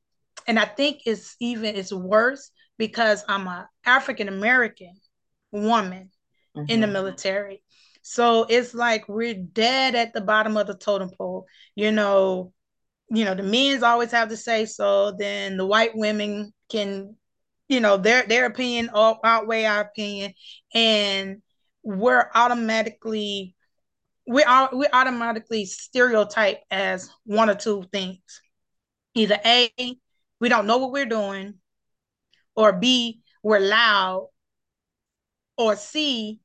and 0.46 0.56
I 0.56 0.66
think 0.66 1.00
it's 1.04 1.34
even 1.40 1.74
it's 1.74 1.92
worse 1.92 2.52
because 2.78 3.24
I'm 3.26 3.48
a 3.48 3.68
African 3.84 4.28
American 4.28 4.94
woman 5.50 6.10
mm-hmm. 6.56 6.70
in 6.70 6.80
the 6.80 6.86
mm-hmm. 6.86 6.92
military. 6.92 7.60
So 8.02 8.46
it's 8.48 8.72
like 8.72 9.08
we're 9.08 9.34
dead 9.34 9.96
at 9.96 10.12
the 10.12 10.20
bottom 10.20 10.56
of 10.56 10.68
the 10.68 10.76
totem 10.76 11.10
pole. 11.10 11.46
You 11.74 11.90
know, 11.90 12.52
you 13.10 13.24
know 13.24 13.34
the 13.34 13.42
men's 13.42 13.82
always 13.82 14.10
have 14.10 14.28
to 14.28 14.36
say 14.36 14.66
so 14.66 15.12
then 15.12 15.56
the 15.56 15.66
white 15.66 15.96
women 15.96 16.52
can 16.68 17.16
you 17.68 17.80
know 17.80 17.96
their 17.96 18.26
their 18.26 18.46
opinion 18.46 18.90
outweigh 18.94 19.64
our 19.64 19.82
opinion. 19.82 20.34
And 20.74 21.42
we're 21.82 22.30
automatically 22.34 23.54
we 24.26 24.42
are 24.42 24.70
we 24.74 24.86
automatically 24.92 25.64
stereotype 25.66 26.60
as 26.70 27.10
one 27.24 27.50
or 27.50 27.54
two 27.54 27.84
things. 27.92 28.18
Either 29.14 29.38
a 29.44 29.70
we 30.40 30.48
don't 30.48 30.66
know 30.66 30.78
what 30.78 30.92
we're 30.92 31.06
doing 31.06 31.54
or 32.54 32.72
b 32.72 33.20
we're 33.42 33.60
loud 33.60 34.28
or 35.56 35.76
c 35.76 36.40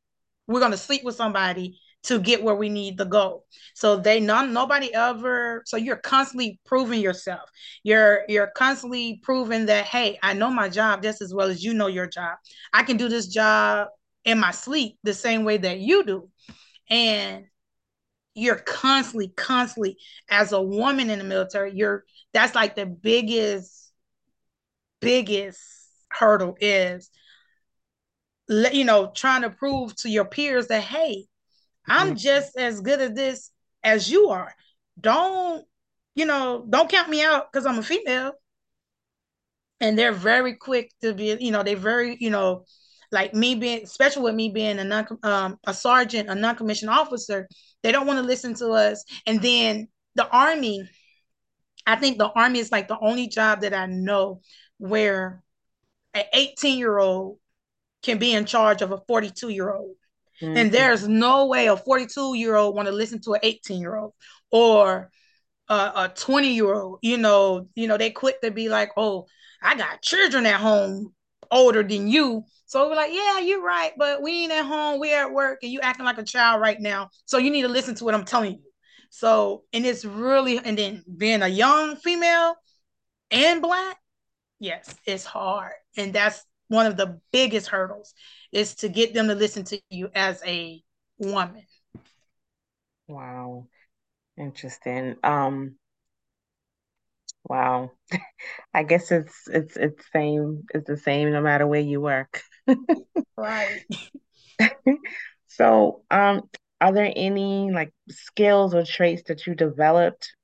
we're 0.48 0.60
going 0.60 0.72
to 0.72 0.78
sleep 0.78 1.04
with 1.04 1.16
somebody 1.16 1.80
to 2.04 2.20
get 2.20 2.44
where 2.44 2.56
we 2.56 2.70
need 2.70 2.98
to 2.98 3.06
go. 3.06 3.44
So 3.74 3.98
they 3.98 4.20
none 4.20 4.54
nobody 4.54 4.94
ever 4.94 5.64
so 5.66 5.78
you're 5.78 5.96
constantly 5.96 6.60
proving 6.66 7.02
yourself. 7.02 7.50
You're 7.84 8.24
you're 8.28 8.52
constantly 8.56 9.20
proving 9.24 9.66
that 9.68 9.86
hey, 9.86 10.20
I 10.22 10.34
know 10.34 10.50
my 10.50 10.70
job 10.70 11.02
just 11.02 11.22
as 11.22 11.34
well 11.34 11.48
as 11.48 11.64
you 11.64 11.74
know 11.74 11.88
your 11.88 12.08
job. 12.08 12.38
I 12.74 12.84
can 12.84 12.98
do 12.98 13.10
this 13.10 13.28
job 13.28 13.88
in 14.26 14.40
my 14.40 14.52
sleep 14.52 14.98
the 15.04 15.14
same 15.14 15.44
way 15.44 15.58
that 15.58 15.80
you 15.80 16.04
do. 16.04 16.30
And 16.90 17.46
you're 18.36 18.58
constantly 18.58 19.30
constantly 19.30 19.98
as 20.30 20.52
a 20.52 20.62
woman 20.62 21.10
in 21.10 21.20
the 21.20 21.26
military, 21.26 21.74
you're 21.74 22.04
that's 22.34 22.56
like 22.56 22.76
the 22.76 22.86
biggest 22.86 23.92
biggest 25.00 25.62
hurdle 26.10 26.56
is 26.60 27.10
you 28.48 28.86
know 28.86 29.12
trying 29.14 29.42
to 29.42 29.50
prove 29.50 29.96
to 29.96 30.10
your 30.10 30.26
peers 30.26 30.68
that 30.68 30.82
hey 30.82 31.26
I'm 31.88 32.10
mm-hmm. 32.10 32.16
just 32.18 32.58
as 32.58 32.82
good 32.82 33.02
at 33.02 33.16
this 33.16 33.52
as 33.84 34.10
you 34.10 34.30
are. 34.30 34.54
Don't, 35.00 35.66
you 36.16 36.26
know, 36.26 36.66
don't 36.70 36.90
count 36.90 37.10
me 37.10 37.24
out 37.24 37.52
because 37.52 37.66
I'm 37.66 37.80
a 37.80 37.84
female. 37.84 38.34
And 39.82 39.98
they're 39.98 40.14
very 40.14 40.56
quick 40.56 40.92
to 41.02 41.14
be, 41.14 41.36
you 41.40 41.52
know, 41.52 41.64
they're 41.64 41.76
very, 41.76 42.16
you 42.20 42.30
know, 42.30 42.64
like 43.12 43.34
me 43.34 43.56
being, 43.56 43.84
especially 43.84 44.24
with 44.24 44.36
me 44.36 44.50
being 44.50 44.80
a 44.80 44.84
non, 44.84 45.06
um, 45.24 45.60
a 45.68 45.74
sergeant, 45.74 46.30
a 46.30 46.36
non-commissioned 46.36 46.90
officer, 46.90 47.48
they 47.84 47.92
don't 47.92 48.08
want 48.08 48.18
to 48.18 48.26
listen 48.26 48.54
to 48.56 48.70
us. 48.70 49.04
And 49.26 49.42
then 49.42 49.88
the 50.16 50.28
army, 50.30 50.90
I 51.86 51.98
think 51.98 52.18
the 52.18 52.30
army 52.30 52.60
is 52.60 52.72
like 52.72 52.88
the 52.88 53.00
only 53.00 53.28
job 53.28 53.62
that 53.62 53.74
I 53.74 53.88
know 53.88 54.42
where 54.78 55.44
an 56.14 56.24
18 56.34 56.80
year 56.80 56.98
old 56.98 57.40
can 58.04 58.18
be 58.18 58.34
in 58.34 58.46
charge 58.46 58.82
of 58.82 58.92
a 58.92 59.02
42 59.08 59.50
year 59.50 59.74
old. 59.74 59.96
Mm-hmm. 60.42 60.58
And 60.58 60.72
there's 60.72 61.08
no 61.08 61.48
way 61.48 61.68
a 61.68 61.78
42 61.78 62.36
year 62.36 62.56
old 62.56 62.76
want 62.76 62.88
to 62.88 62.94
listen 62.94 63.22
to 63.22 63.34
an 63.34 63.40
18 63.44 63.80
year 63.80 63.96
old 63.96 64.14
or 64.52 65.10
a, 65.70 65.74
a 65.74 66.12
20 66.16 66.54
year 66.54 66.74
old. 66.74 67.00
You 67.02 67.18
know, 67.18 67.68
you 67.76 67.88
know, 67.88 67.98
they 67.98 68.10
quit 68.10 68.42
to 68.42 68.52
be 68.52 68.70
like, 68.70 68.92
oh, 68.98 69.28
I 69.62 69.76
got 69.76 70.02
children 70.02 70.46
at 70.46 70.60
home 70.60 71.14
older 71.52 71.84
than 71.84 72.08
you. 72.08 72.44
So 72.66 72.90
we're 72.90 72.96
like, 72.96 73.14
yeah, 73.14 73.40
you're 73.40 73.62
right, 73.62 73.92
but 73.98 74.24
we 74.24 74.44
ain't 74.44 74.52
at 74.52 74.66
home, 74.66 75.00
we're 75.00 75.16
at 75.16 75.32
work, 75.32 75.60
and 75.62 75.72
you 75.72 75.80
acting 75.82 76.06
like 76.06 76.18
a 76.18 76.24
child 76.24 76.60
right 76.60 76.80
now. 76.80 77.10
So 77.26 77.38
you 77.38 77.52
need 77.52 77.62
to 77.62 77.68
listen 77.68 77.94
to 77.96 78.04
what 78.04 78.16
I'm 78.16 78.26
telling 78.26 78.54
you. 78.54 78.64
So, 79.12 79.64
and 79.74 79.86
it's 79.86 80.04
really, 80.04 80.58
and 80.58 80.76
then 80.76 81.04
being 81.18 81.44
a 81.44 81.48
young 81.48 81.98
female 81.98 82.56
and 83.30 83.62
black, 83.62 83.98
yes, 84.60 84.94
it's 85.06 85.24
hard. 85.24 85.74
And 85.98 86.14
that's 86.14 86.44
one 86.68 86.88
of 86.88 86.98
the 86.98 87.20
biggest 87.32 87.68
hurdles 87.68 88.16
is 88.54 88.76
to 88.76 88.90
get 88.90 89.14
them 89.14 89.28
to 89.28 89.36
listen 89.36 89.64
to 89.66 89.82
you 89.90 90.10
as 90.16 90.42
a 90.46 90.82
woman. 91.18 91.66
Wow. 93.08 93.68
Interesting. 94.38 95.16
Um 95.24 95.78
wow. 97.44 97.92
I 98.74 98.84
guess 98.84 99.12
it's 99.12 99.48
it's 99.48 99.78
it's 99.78 100.04
same 100.12 100.64
it's 100.74 100.88
the 100.88 100.98
same 100.98 101.32
no 101.32 101.42
matter 101.42 101.68
where 101.68 101.82
you 101.82 102.02
work. 102.02 102.42
right. 103.38 103.86
so, 105.48 106.04
um 106.12 106.42
are 106.82 106.92
there 106.94 107.14
any 107.16 107.72
like 107.72 107.94
skills 108.10 108.74
or 108.76 108.84
traits 108.84 109.24
that 109.28 109.48
you 109.48 109.56
developed 109.56 110.36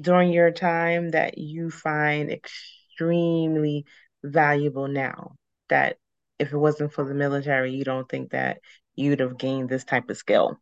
during 0.00 0.32
your 0.32 0.52
time 0.52 1.10
that 1.10 1.38
you 1.38 1.70
find 1.70 2.30
extremely 2.30 3.84
valuable 4.22 4.86
now 4.86 5.32
that 5.68 5.96
if 6.38 6.52
it 6.52 6.58
wasn't 6.58 6.92
for 6.92 7.04
the 7.04 7.14
military, 7.14 7.72
you 7.74 7.84
don't 7.84 8.08
think 8.08 8.30
that 8.30 8.60
you'd 8.96 9.20
have 9.20 9.38
gained 9.38 9.68
this 9.68 9.84
type 9.84 10.10
of 10.10 10.16
skill? 10.16 10.58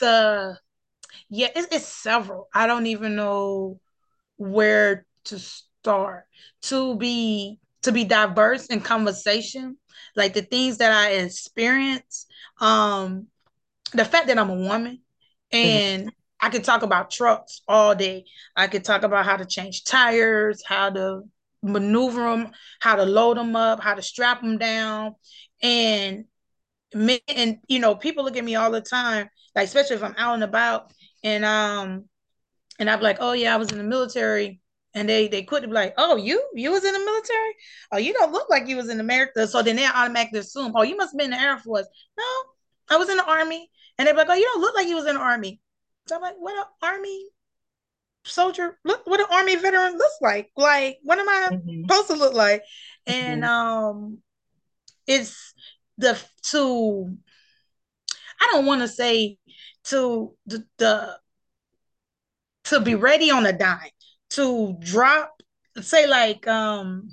the 0.00 0.58
yeah, 1.28 1.48
it's, 1.54 1.74
it's 1.74 1.86
several. 1.86 2.48
I 2.54 2.66
don't 2.66 2.86
even 2.86 3.16
know 3.16 3.80
where 4.36 5.06
to 5.24 5.38
start 5.38 6.24
to 6.62 6.96
be 6.96 7.58
to 7.82 7.92
be 7.92 8.04
diverse 8.04 8.66
in 8.66 8.80
conversation 8.80 9.76
like 10.16 10.34
the 10.34 10.42
things 10.42 10.78
that 10.78 10.92
i 10.92 11.10
experience 11.12 12.26
um 12.60 13.26
the 13.92 14.04
fact 14.04 14.26
that 14.26 14.38
i'm 14.38 14.50
a 14.50 14.54
woman 14.54 15.00
and 15.52 16.06
mm-hmm. 16.06 16.21
I 16.42 16.50
could 16.50 16.64
talk 16.64 16.82
about 16.82 17.10
trucks 17.10 17.62
all 17.68 17.94
day 17.94 18.24
i 18.56 18.66
could 18.66 18.84
talk 18.84 19.02
about 19.02 19.24
how 19.24 19.36
to 19.36 19.46
change 19.46 19.84
tires 19.84 20.62
how 20.66 20.90
to 20.90 21.22
maneuver 21.62 22.22
them 22.22 22.50
how 22.80 22.96
to 22.96 23.04
load 23.04 23.36
them 23.36 23.56
up 23.56 23.82
how 23.82 23.94
to 23.94 24.02
strap 24.02 24.40
them 24.42 24.58
down 24.58 25.14
and 25.62 26.24
and 26.94 27.58
you 27.68 27.78
know 27.78 27.94
people 27.94 28.24
look 28.24 28.36
at 28.36 28.44
me 28.44 28.56
all 28.56 28.70
the 28.70 28.80
time 28.80 29.28
like 29.54 29.64
especially 29.66 29.96
if 29.96 30.02
i'm 30.02 30.14
out 30.18 30.34
and 30.34 30.44
about 30.44 30.92
and 31.24 31.44
um 31.44 32.04
and 32.78 32.90
i'm 32.90 33.00
like 33.00 33.18
oh 33.20 33.32
yeah 33.32 33.54
i 33.54 33.56
was 33.56 33.70
in 33.72 33.78
the 33.78 33.84
military 33.84 34.60
and 34.94 35.08
they 35.08 35.28
they 35.28 35.42
quit 35.42 35.62
be 35.62 35.68
like, 35.68 35.94
oh, 35.96 36.16
you 36.16 36.42
you 36.54 36.70
was 36.70 36.84
in 36.84 36.92
the 36.92 36.98
military? 36.98 37.54
Oh, 37.92 37.98
you 37.98 38.12
don't 38.12 38.32
look 38.32 38.50
like 38.50 38.68
you 38.68 38.76
was 38.76 38.88
in 38.88 39.00
America. 39.00 39.46
So 39.46 39.62
then 39.62 39.76
they 39.76 39.86
automatically 39.86 40.40
assume, 40.40 40.72
oh, 40.74 40.82
you 40.82 40.96
must 40.96 41.12
have 41.12 41.18
been 41.18 41.32
in 41.32 41.38
the 41.38 41.42
Air 41.42 41.58
Force. 41.58 41.86
No, 42.18 42.24
I 42.90 42.98
was 42.98 43.08
in 43.08 43.16
the 43.16 43.24
Army. 43.24 43.70
And 43.98 44.06
they're 44.06 44.14
like, 44.14 44.28
oh, 44.28 44.34
you 44.34 44.44
don't 44.44 44.60
look 44.60 44.74
like 44.74 44.88
you 44.88 44.96
was 44.96 45.06
in 45.06 45.14
the 45.14 45.20
Army. 45.20 45.60
So 46.12 46.16
I'm 46.16 46.22
like, 46.22 46.36
what 46.38 46.58
an 46.58 46.64
Army 46.82 47.24
soldier 48.26 48.78
look 48.84 49.00
what 49.06 49.18
an 49.18 49.26
Army 49.32 49.56
veteran 49.56 49.96
looks 49.96 50.18
like. 50.20 50.50
Like, 50.58 50.98
what 51.04 51.18
am 51.18 51.26
I 51.26 51.48
mm-hmm. 51.52 51.80
supposed 51.82 52.08
to 52.08 52.16
look 52.16 52.34
like? 52.34 52.62
And 53.06 53.42
mm-hmm. 53.42 53.50
um 53.50 54.18
it's 55.06 55.54
the 55.96 56.22
to 56.50 57.16
I 58.42 58.48
don't 58.52 58.66
want 58.66 58.82
to 58.82 58.88
say 58.88 59.38
to 59.84 60.34
the, 60.44 60.66
the 60.76 61.18
to 62.64 62.80
be 62.80 62.94
ready 62.94 63.30
on 63.30 63.46
a 63.46 63.52
dime 63.54 63.80
to 64.30 64.76
drop, 64.80 65.32
say 65.80 66.06
like 66.06 66.46
um 66.46 67.08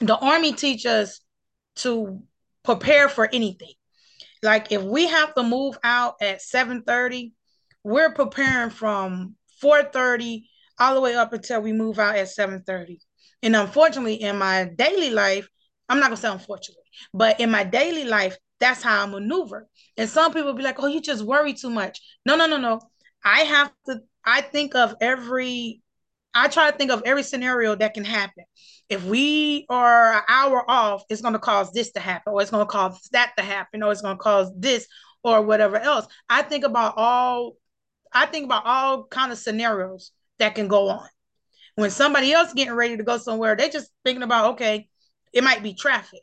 the 0.00 0.16
army 0.16 0.54
teach 0.54 0.86
us 0.86 1.20
to 1.76 2.20
prepare 2.64 3.08
for 3.08 3.28
anything. 3.32 3.74
Like 4.42 4.72
if 4.72 4.82
we 4.82 5.06
have 5.06 5.36
to 5.36 5.44
move 5.44 5.78
out 5.84 6.16
at 6.20 6.40
7:30, 6.42 7.30
we're 7.84 8.12
preparing 8.12 8.70
from 8.70 9.36
4:30 9.60 10.48
all 10.78 10.94
the 10.94 11.00
way 11.00 11.14
up 11.14 11.32
until 11.32 11.60
we 11.60 11.72
move 11.72 11.98
out 11.98 12.16
at 12.16 12.28
7:30. 12.28 13.00
And 13.42 13.54
unfortunately, 13.54 14.14
in 14.14 14.38
my 14.38 14.64
daily 14.64 15.10
life, 15.10 15.48
I'm 15.88 16.00
not 16.00 16.06
gonna 16.06 16.16
say 16.16 16.30
unfortunately, 16.30 16.82
but 17.12 17.38
in 17.40 17.50
my 17.50 17.62
daily 17.62 18.04
life, 18.04 18.36
that's 18.58 18.82
how 18.82 19.02
I 19.02 19.06
maneuver. 19.06 19.68
And 19.96 20.08
some 20.08 20.32
people 20.32 20.54
be 20.54 20.62
like, 20.62 20.82
"Oh, 20.82 20.86
you 20.86 21.00
just 21.00 21.22
worry 21.22 21.52
too 21.52 21.70
much." 21.70 22.00
No, 22.26 22.36
no, 22.36 22.46
no, 22.46 22.56
no. 22.56 22.80
I 23.24 23.40
have 23.40 23.72
to. 23.86 24.00
I 24.24 24.40
think 24.40 24.74
of 24.74 24.94
every 25.00 25.82
I 26.34 26.48
try 26.48 26.70
to 26.70 26.76
think 26.76 26.90
of 26.90 27.02
every 27.04 27.22
scenario 27.22 27.76
that 27.76 27.94
can 27.94 28.04
happen. 28.04 28.44
If 28.88 29.04
we 29.04 29.66
are 29.68 30.14
an 30.14 30.22
hour 30.28 30.68
off, 30.68 31.04
it's 31.08 31.22
going 31.22 31.34
to 31.34 31.38
cause 31.38 31.70
this 31.72 31.92
to 31.92 32.00
happen, 32.00 32.32
or 32.32 32.42
it's 32.42 32.50
going 32.50 32.66
to 32.66 32.70
cause 32.70 33.08
that 33.12 33.34
to 33.38 33.44
happen, 33.44 33.82
or 33.82 33.92
it's 33.92 34.02
going 34.02 34.16
to 34.16 34.22
cause 34.22 34.50
this 34.56 34.86
or 35.22 35.42
whatever 35.42 35.76
else. 35.76 36.06
I 36.28 36.42
think 36.42 36.64
about 36.64 36.94
all 36.96 37.52
I 38.14 38.26
think 38.26 38.44
about 38.44 38.64
all 38.64 39.04
kind 39.04 39.32
of 39.32 39.38
scenarios 39.38 40.12
that 40.38 40.54
can 40.54 40.68
go 40.68 40.88
on. 40.88 41.08
When 41.74 41.90
somebody 41.90 42.32
else 42.32 42.52
getting 42.52 42.74
ready 42.74 42.96
to 42.96 43.02
go 43.02 43.18
somewhere, 43.18 43.56
they 43.56 43.68
just 43.68 43.90
thinking 44.04 44.22
about, 44.22 44.54
okay, 44.54 44.88
it 45.32 45.42
might 45.42 45.62
be 45.62 45.74
traffic. 45.74 46.20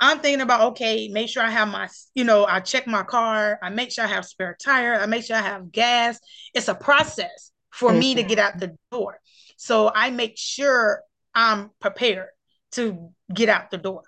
I'm 0.00 0.20
thinking 0.20 0.42
about, 0.42 0.72
okay, 0.72 1.08
make 1.08 1.28
sure 1.28 1.42
I 1.42 1.50
have 1.50 1.68
my, 1.68 1.88
you 2.14 2.24
know, 2.24 2.44
I 2.44 2.60
check 2.60 2.86
my 2.86 3.02
car, 3.02 3.58
I 3.62 3.70
make 3.70 3.90
sure 3.90 4.04
I 4.04 4.08
have 4.08 4.26
spare 4.26 4.56
tire, 4.62 4.94
I 4.94 5.06
make 5.06 5.24
sure 5.24 5.36
I 5.36 5.40
have 5.40 5.72
gas. 5.72 6.20
It's 6.54 6.68
a 6.68 6.74
process 6.74 7.50
for 7.72 7.90
mm-hmm. 7.90 7.98
me 7.98 8.14
to 8.16 8.22
get 8.22 8.38
out 8.38 8.60
the 8.60 8.76
door. 8.92 9.18
So 9.56 9.90
I 9.92 10.10
make 10.10 10.34
sure 10.36 11.02
I'm 11.34 11.70
prepared 11.80 12.28
to 12.72 13.10
get 13.32 13.48
out 13.48 13.70
the 13.70 13.78
door. 13.78 14.02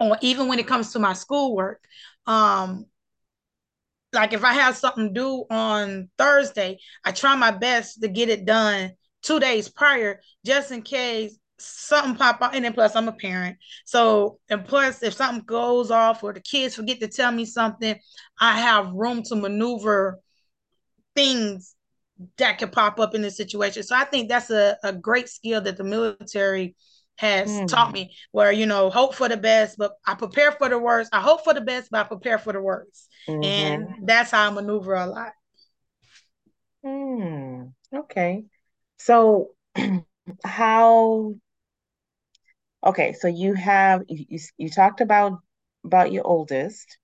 Or 0.00 0.16
even 0.22 0.48
when 0.48 0.58
it 0.58 0.66
comes 0.66 0.92
to 0.92 0.98
my 0.98 1.12
schoolwork, 1.12 1.80
um, 2.26 2.86
like 4.12 4.32
if 4.32 4.44
I 4.44 4.52
have 4.52 4.76
something 4.76 5.12
due 5.12 5.44
on 5.50 6.08
Thursday, 6.18 6.78
I 7.04 7.12
try 7.12 7.34
my 7.36 7.50
best 7.50 8.02
to 8.02 8.08
get 8.08 8.28
it 8.28 8.44
done 8.44 8.92
two 9.22 9.40
days 9.40 9.68
prior, 9.68 10.20
just 10.44 10.70
in 10.70 10.82
case 10.82 11.38
something 11.58 12.16
pop 12.16 12.42
up. 12.42 12.54
And 12.54 12.64
then 12.64 12.72
plus 12.72 12.96
I'm 12.96 13.08
a 13.08 13.12
parent. 13.12 13.56
So 13.84 14.38
and 14.48 14.64
plus 14.64 15.02
if 15.02 15.14
something 15.14 15.44
goes 15.44 15.90
off 15.90 16.22
or 16.22 16.32
the 16.32 16.40
kids 16.40 16.74
forget 16.74 17.00
to 17.00 17.08
tell 17.08 17.32
me 17.32 17.44
something, 17.44 17.96
I 18.40 18.60
have 18.60 18.92
room 18.92 19.22
to 19.24 19.36
maneuver 19.36 20.20
things 21.14 21.74
that 22.36 22.58
could 22.58 22.72
pop 22.72 23.00
up 23.00 23.14
in 23.14 23.22
this 23.22 23.36
situation. 23.36 23.82
So 23.82 23.96
I 23.96 24.04
think 24.04 24.28
that's 24.28 24.50
a, 24.50 24.76
a 24.84 24.92
great 24.92 25.28
skill 25.28 25.60
that 25.62 25.76
the 25.76 25.84
military 25.84 26.76
has 27.16 27.50
mm. 27.50 27.68
taught 27.68 27.92
me 27.92 28.14
where, 28.32 28.50
you 28.52 28.66
know, 28.66 28.90
hope 28.90 29.14
for 29.14 29.28
the 29.28 29.36
best, 29.36 29.78
but 29.78 29.92
I 30.06 30.14
prepare 30.14 30.52
for 30.52 30.68
the 30.68 30.78
worst. 30.78 31.10
I 31.12 31.20
hope 31.20 31.44
for 31.44 31.54
the 31.54 31.60
best, 31.60 31.90
but 31.90 32.00
I 32.00 32.08
prepare 32.08 32.38
for 32.38 32.52
the 32.52 32.60
worst. 32.60 33.08
Mm-hmm. 33.28 33.44
And 33.44 34.08
that's 34.08 34.30
how 34.30 34.48
I 34.48 34.50
maneuver 34.50 34.94
a 34.94 35.06
lot. 35.06 35.32
Mm. 36.84 37.72
Okay. 37.94 38.44
So 38.98 39.50
how 40.44 41.34
okay, 42.84 43.12
so 43.12 43.28
you 43.28 43.54
have 43.54 44.02
you, 44.08 44.38
you, 44.56 44.70
talked 44.70 45.00
about 45.00 45.38
about 45.84 46.12
your 46.12 46.26
oldest 46.26 46.98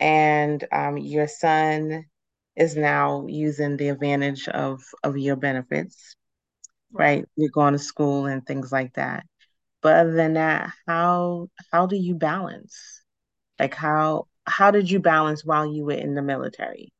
and 0.00 0.64
um, 0.72 0.98
your 0.98 1.28
son 1.28 2.04
is 2.56 2.76
now 2.76 3.26
using 3.28 3.76
the 3.76 3.88
advantage 3.88 4.48
of 4.48 4.82
of 5.02 5.16
your 5.16 5.36
benefits, 5.36 6.16
right? 6.92 7.24
You're 7.36 7.50
going 7.50 7.72
to 7.72 7.78
school 7.78 8.26
and 8.26 8.44
things 8.46 8.72
like 8.72 8.94
that. 8.94 9.24
But 9.80 9.96
other 9.96 10.12
than 10.12 10.34
that, 10.34 10.70
how 10.86 11.48
how 11.72 11.86
do 11.86 11.96
you 11.96 12.14
balance? 12.14 13.02
Like 13.58 13.74
how 13.74 14.26
how 14.46 14.70
did 14.70 14.90
you 14.90 15.00
balance 15.00 15.44
while 15.44 15.66
you 15.66 15.84
were 15.84 15.92
in 15.92 16.14
the 16.14 16.22
military? 16.22 16.92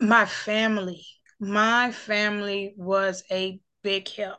My 0.00 0.26
family. 0.26 1.04
My 1.40 1.90
family 1.90 2.74
was 2.76 3.24
a 3.30 3.60
big 3.82 4.08
help. 4.08 4.38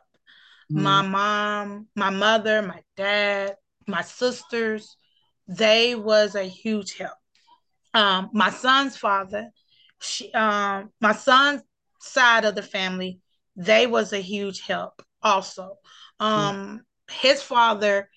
Mm-hmm. 0.72 0.82
My 0.82 1.02
mom, 1.02 1.86
my 1.94 2.10
mother, 2.10 2.62
my 2.62 2.82
dad, 2.96 3.56
my 3.86 4.02
sisters, 4.02 4.96
they 5.46 5.94
was 5.94 6.34
a 6.34 6.44
huge 6.44 6.96
help. 6.96 7.18
Um, 7.94 8.30
my 8.32 8.50
son's 8.50 8.96
father, 8.96 9.50
she, 10.00 10.32
um, 10.32 10.90
my 11.00 11.12
son's 11.12 11.62
side 12.00 12.44
of 12.44 12.54
the 12.54 12.62
family, 12.62 13.20
they 13.56 13.86
was 13.86 14.12
a 14.12 14.18
huge 14.18 14.60
help 14.60 15.02
also. 15.22 15.76
Um, 16.20 16.80
mm. 17.10 17.12
his 17.12 17.42
father, 17.42 18.08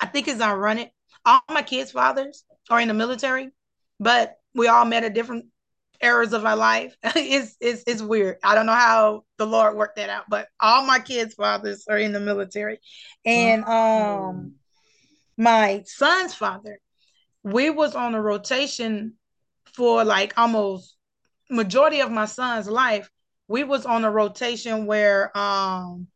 I 0.00 0.06
think 0.06 0.28
is 0.28 0.40
ironic. 0.40 0.92
All 1.24 1.40
my 1.50 1.62
kids' 1.62 1.92
fathers 1.92 2.44
are 2.70 2.80
in 2.80 2.88
the 2.88 2.94
military, 2.94 3.50
but 4.00 4.36
we 4.54 4.68
all 4.68 4.84
met 4.84 5.04
at 5.04 5.14
different 5.14 5.46
eras 6.02 6.32
of 6.32 6.44
our 6.44 6.56
life. 6.56 6.94
it's, 7.02 7.56
it's 7.60 7.82
it's 7.86 8.02
weird. 8.02 8.36
I 8.42 8.54
don't 8.54 8.66
know 8.66 8.72
how 8.72 9.24
the 9.38 9.46
Lord 9.46 9.76
worked 9.76 9.96
that 9.96 10.10
out, 10.10 10.24
but 10.28 10.48
all 10.60 10.84
my 10.84 10.98
kids' 10.98 11.34
fathers 11.34 11.84
are 11.88 11.98
in 11.98 12.12
the 12.12 12.20
military. 12.20 12.78
And 13.24 13.64
um 13.64 14.54
my 15.36 15.82
son's 15.86 16.34
father, 16.34 16.78
we 17.42 17.70
was 17.70 17.94
on 17.94 18.14
a 18.14 18.20
rotation 18.20 19.14
for 19.74 20.04
like 20.04 20.38
almost 20.38 20.96
majority 21.50 22.00
of 22.00 22.10
my 22.10 22.24
son's 22.24 22.68
life, 22.68 23.10
we 23.48 23.64
was 23.64 23.86
on 23.86 24.04
a 24.04 24.10
rotation 24.10 24.86
where 24.86 25.36
um 25.36 26.08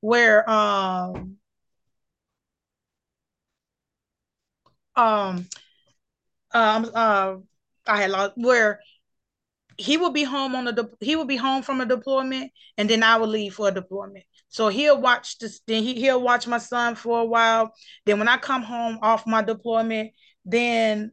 where 0.00 0.48
um 0.48 1.36
um 4.96 5.46
um 6.52 6.90
uh 6.94 7.36
I 7.86 8.02
had 8.02 8.10
lost 8.10 8.32
where 8.36 8.80
he 9.78 9.96
would 9.96 10.12
be 10.14 10.24
home 10.24 10.54
on 10.54 10.66
the 10.66 10.72
de- 10.72 11.06
he 11.06 11.16
would 11.16 11.28
be 11.28 11.36
home 11.36 11.62
from 11.62 11.80
a 11.80 11.86
deployment 11.86 12.52
and 12.76 12.88
then 12.88 13.02
I 13.02 13.16
would 13.16 13.30
leave 13.30 13.54
for 13.54 13.68
a 13.68 13.72
deployment. 13.72 14.24
So 14.48 14.68
he'll 14.68 15.00
watch 15.00 15.38
this 15.38 15.60
then 15.66 15.82
he, 15.82 15.94
he'll 15.94 16.20
watch 16.22 16.46
my 16.46 16.58
son 16.58 16.96
for 16.96 17.20
a 17.20 17.24
while. 17.24 17.72
Then 18.04 18.18
when 18.18 18.28
I 18.28 18.36
come 18.36 18.62
home 18.62 18.98
off 19.02 19.26
my 19.26 19.42
deployment, 19.42 20.12
then 20.44 21.12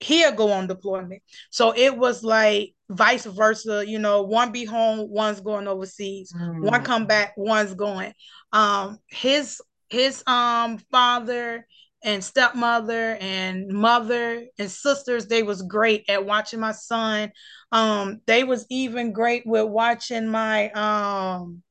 he'll 0.00 0.32
go 0.32 0.52
on 0.52 0.66
deployment. 0.66 1.22
So 1.50 1.74
it 1.76 1.96
was 1.96 2.22
like 2.22 2.75
vice 2.88 3.26
versa, 3.26 3.84
you 3.86 3.98
know, 3.98 4.22
one 4.22 4.52
be 4.52 4.64
home, 4.64 5.08
one's 5.10 5.40
going 5.40 5.68
overseas. 5.68 6.32
Mm. 6.32 6.60
One 6.62 6.82
come 6.82 7.06
back, 7.06 7.34
one's 7.36 7.74
going. 7.74 8.12
Um 8.52 8.98
his 9.08 9.60
his 9.88 10.22
um 10.26 10.78
father 10.90 11.66
and 12.02 12.22
stepmother 12.22 13.16
and 13.20 13.68
mother 13.68 14.44
and 14.58 14.70
sisters 14.70 15.26
they 15.26 15.42
was 15.42 15.62
great 15.62 16.04
at 16.08 16.24
watching 16.24 16.60
my 16.60 16.72
son 16.72 17.30
um 17.72 18.20
they 18.26 18.44
was 18.44 18.66
even 18.70 19.12
great 19.12 19.42
with 19.46 19.66
watching 19.66 20.28
my 20.28 20.70
um 20.70 21.62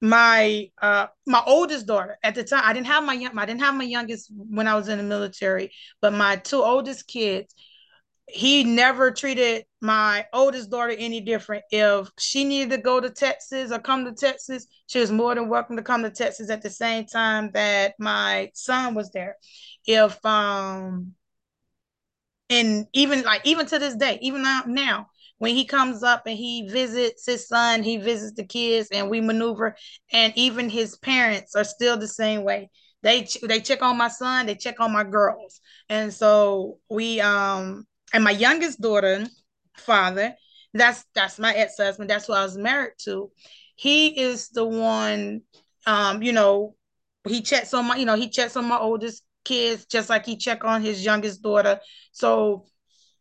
my 0.00 0.70
uh 0.82 1.06
my 1.26 1.42
oldest 1.46 1.86
daughter 1.86 2.18
at 2.22 2.34
the 2.34 2.44
time 2.44 2.62
i 2.64 2.72
didn't 2.72 2.86
have 2.86 3.02
my 3.02 3.14
young 3.14 3.36
i 3.38 3.46
didn't 3.46 3.62
have 3.62 3.74
my 3.74 3.84
youngest 3.84 4.30
when 4.36 4.68
i 4.68 4.74
was 4.74 4.88
in 4.88 4.98
the 4.98 5.04
military 5.04 5.72
but 6.02 6.12
my 6.12 6.36
two 6.36 6.62
oldest 6.62 7.08
kids 7.08 7.54
he 8.28 8.64
never 8.64 9.10
treated 9.10 9.64
my 9.80 10.26
oldest 10.32 10.70
daughter 10.70 10.94
any 10.98 11.20
different 11.20 11.64
if 11.70 12.08
she 12.18 12.44
needed 12.44 12.70
to 12.70 12.78
go 12.78 13.00
to 13.00 13.10
texas 13.10 13.70
or 13.70 13.78
come 13.78 14.04
to 14.04 14.12
texas 14.12 14.66
she 14.86 14.98
was 14.98 15.12
more 15.12 15.34
than 15.34 15.48
welcome 15.48 15.76
to 15.76 15.82
come 15.82 16.02
to 16.02 16.10
texas 16.10 16.50
at 16.50 16.62
the 16.62 16.70
same 16.70 17.06
time 17.06 17.50
that 17.52 17.94
my 17.98 18.50
son 18.54 18.94
was 18.94 19.10
there 19.12 19.36
if 19.86 20.24
um 20.26 21.12
and 22.50 22.86
even 22.92 23.22
like 23.22 23.42
even 23.44 23.66
to 23.66 23.78
this 23.78 23.96
day 23.96 24.18
even 24.22 24.42
now 24.42 24.62
now 24.66 25.06
when 25.38 25.54
he 25.54 25.64
comes 25.64 26.02
up 26.02 26.22
and 26.26 26.36
he 26.36 26.68
visits 26.68 27.26
his 27.26 27.46
son, 27.46 27.82
he 27.82 27.98
visits 27.98 28.32
the 28.36 28.44
kids, 28.44 28.88
and 28.90 29.10
we 29.10 29.20
maneuver. 29.20 29.76
And 30.12 30.32
even 30.36 30.70
his 30.70 30.96
parents 30.96 31.54
are 31.54 31.64
still 31.64 31.96
the 31.96 32.08
same 32.08 32.42
way. 32.42 32.70
They 33.02 33.28
they 33.42 33.60
check 33.60 33.82
on 33.82 33.98
my 33.98 34.08
son, 34.08 34.46
they 34.46 34.54
check 34.54 34.80
on 34.80 34.92
my 34.92 35.04
girls, 35.04 35.60
and 35.88 36.12
so 36.12 36.78
we 36.88 37.20
um 37.20 37.86
and 38.16 38.24
my 38.24 38.30
youngest 38.30 38.80
daughter, 38.80 39.26
father, 39.76 40.34
that's 40.72 41.04
that's 41.14 41.38
my 41.38 41.52
ex 41.52 41.76
husband. 41.76 42.08
That's 42.08 42.26
who 42.26 42.32
I 42.32 42.42
was 42.44 42.56
married 42.56 42.94
to. 43.04 43.30
He 43.74 44.18
is 44.18 44.48
the 44.48 44.64
one, 44.64 45.42
um, 45.86 46.22
you 46.22 46.32
know, 46.32 46.76
he 47.28 47.42
checks 47.42 47.74
on 47.74 47.86
my, 47.88 47.96
you 47.96 48.06
know, 48.06 48.16
he 48.16 48.30
checks 48.30 48.56
on 48.56 48.64
my 48.64 48.78
oldest 48.78 49.22
kids 49.44 49.84
just 49.84 50.08
like 50.08 50.24
he 50.24 50.38
check 50.38 50.64
on 50.64 50.80
his 50.80 51.04
youngest 51.04 51.42
daughter. 51.42 51.78
So 52.12 52.64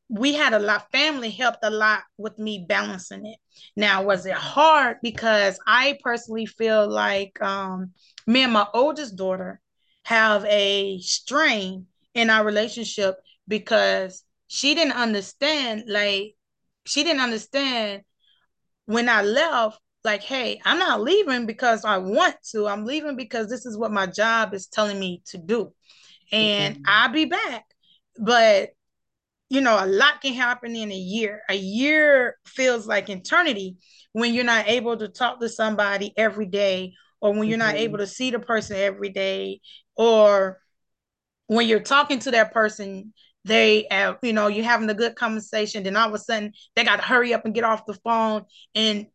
we 0.08 0.34
had 0.34 0.54
a 0.54 0.60
lot 0.60 0.90
family 0.94 1.30
helped 1.30 1.60
a 1.64 1.70
lot 1.70 2.04
with 2.18 2.40
me 2.40 2.66
balancing 2.70 3.26
it 3.26 3.40
now 3.76 4.04
was 4.04 4.26
it 4.26 4.36
hard 4.36 4.98
because 5.02 5.60
i 5.68 5.98
personally 6.04 6.46
feel 6.46 6.88
like 6.90 7.42
um, 7.42 7.92
me 8.28 8.44
and 8.44 8.54
my 8.54 8.68
oldest 8.74 9.16
daughter 9.16 9.60
have 10.04 10.46
a 10.46 11.00
strain 11.00 11.88
in 12.14 12.30
our 12.30 12.46
relationship 12.46 13.16
because 13.48 14.24
she 14.56 14.74
didn't 14.74 14.94
understand 14.94 15.84
like 15.88 16.36
she 16.86 17.04
didn't 17.04 17.22
understand 17.22 18.02
when 18.86 19.10
i 19.10 19.22
left 19.22 19.80
like 20.04 20.22
hey 20.22 20.60
i'm 20.66 20.80
not 20.80 21.02
leaving 21.02 21.46
because 21.46 21.84
i 21.84 21.98
want 21.98 22.36
to 22.44 22.68
i'm 22.68 22.86
leaving 22.86 23.16
because 23.16 23.50
this 23.50 23.66
is 23.66 23.78
what 23.78 23.92
my 23.92 24.06
job 24.06 24.54
is 24.54 24.68
telling 24.68 25.00
me 25.00 25.22
to 25.26 25.38
do 25.38 25.74
and 26.32 26.76
mm-hmm. 26.76 26.84
i'll 26.88 27.12
be 27.12 27.26
back 27.26 27.66
but 28.18 28.70
you 29.50 29.62
know, 29.62 29.84
a 29.84 29.86
lot 29.86 30.22
can 30.22 30.34
happen 30.34 30.76
in 30.76 30.92
a 30.92 30.98
year. 30.98 31.42
A 31.50 31.56
year 31.56 32.38
feels 32.46 32.88
like 32.88 33.10
eternity 33.10 33.78
when 34.14 34.34
you're 34.34 34.44
not 34.44 34.68
able 34.68 34.98
to 34.98 35.08
talk 35.08 35.40
to 35.40 35.50
somebody 35.50 36.14
every 36.18 36.48
day, 36.48 36.94
or 37.22 37.32
when 37.32 37.48
you're 37.48 37.60
mm-hmm. 37.60 37.68
not 37.68 37.76
able 37.76 38.00
to 38.00 38.08
see 38.08 38.32
the 38.32 38.40
person 38.40 38.78
every 38.78 39.10
day, 39.10 39.62
or 39.96 40.60
when 41.48 41.68
you're 41.68 41.80
talking 41.80 42.20
to 42.20 42.32
that 42.32 42.54
person, 42.54 43.14
they 43.46 43.88
have, 43.92 44.18
you 44.24 44.34
know, 44.34 44.48
you're 44.48 44.66
having 44.66 44.90
a 44.90 44.94
good 44.94 45.16
conversation, 45.16 45.84
then 45.84 45.96
all 45.96 46.08
of 46.08 46.14
a 46.14 46.18
sudden 46.18 46.52
they 46.76 46.84
got 46.84 46.98
to 46.98 47.04
hurry 47.04 47.34
up 47.34 47.46
and 47.46 47.54
get 47.54 47.64
off 47.64 47.86
the 47.86 47.94
phone 47.94 48.44
and 48.74 49.06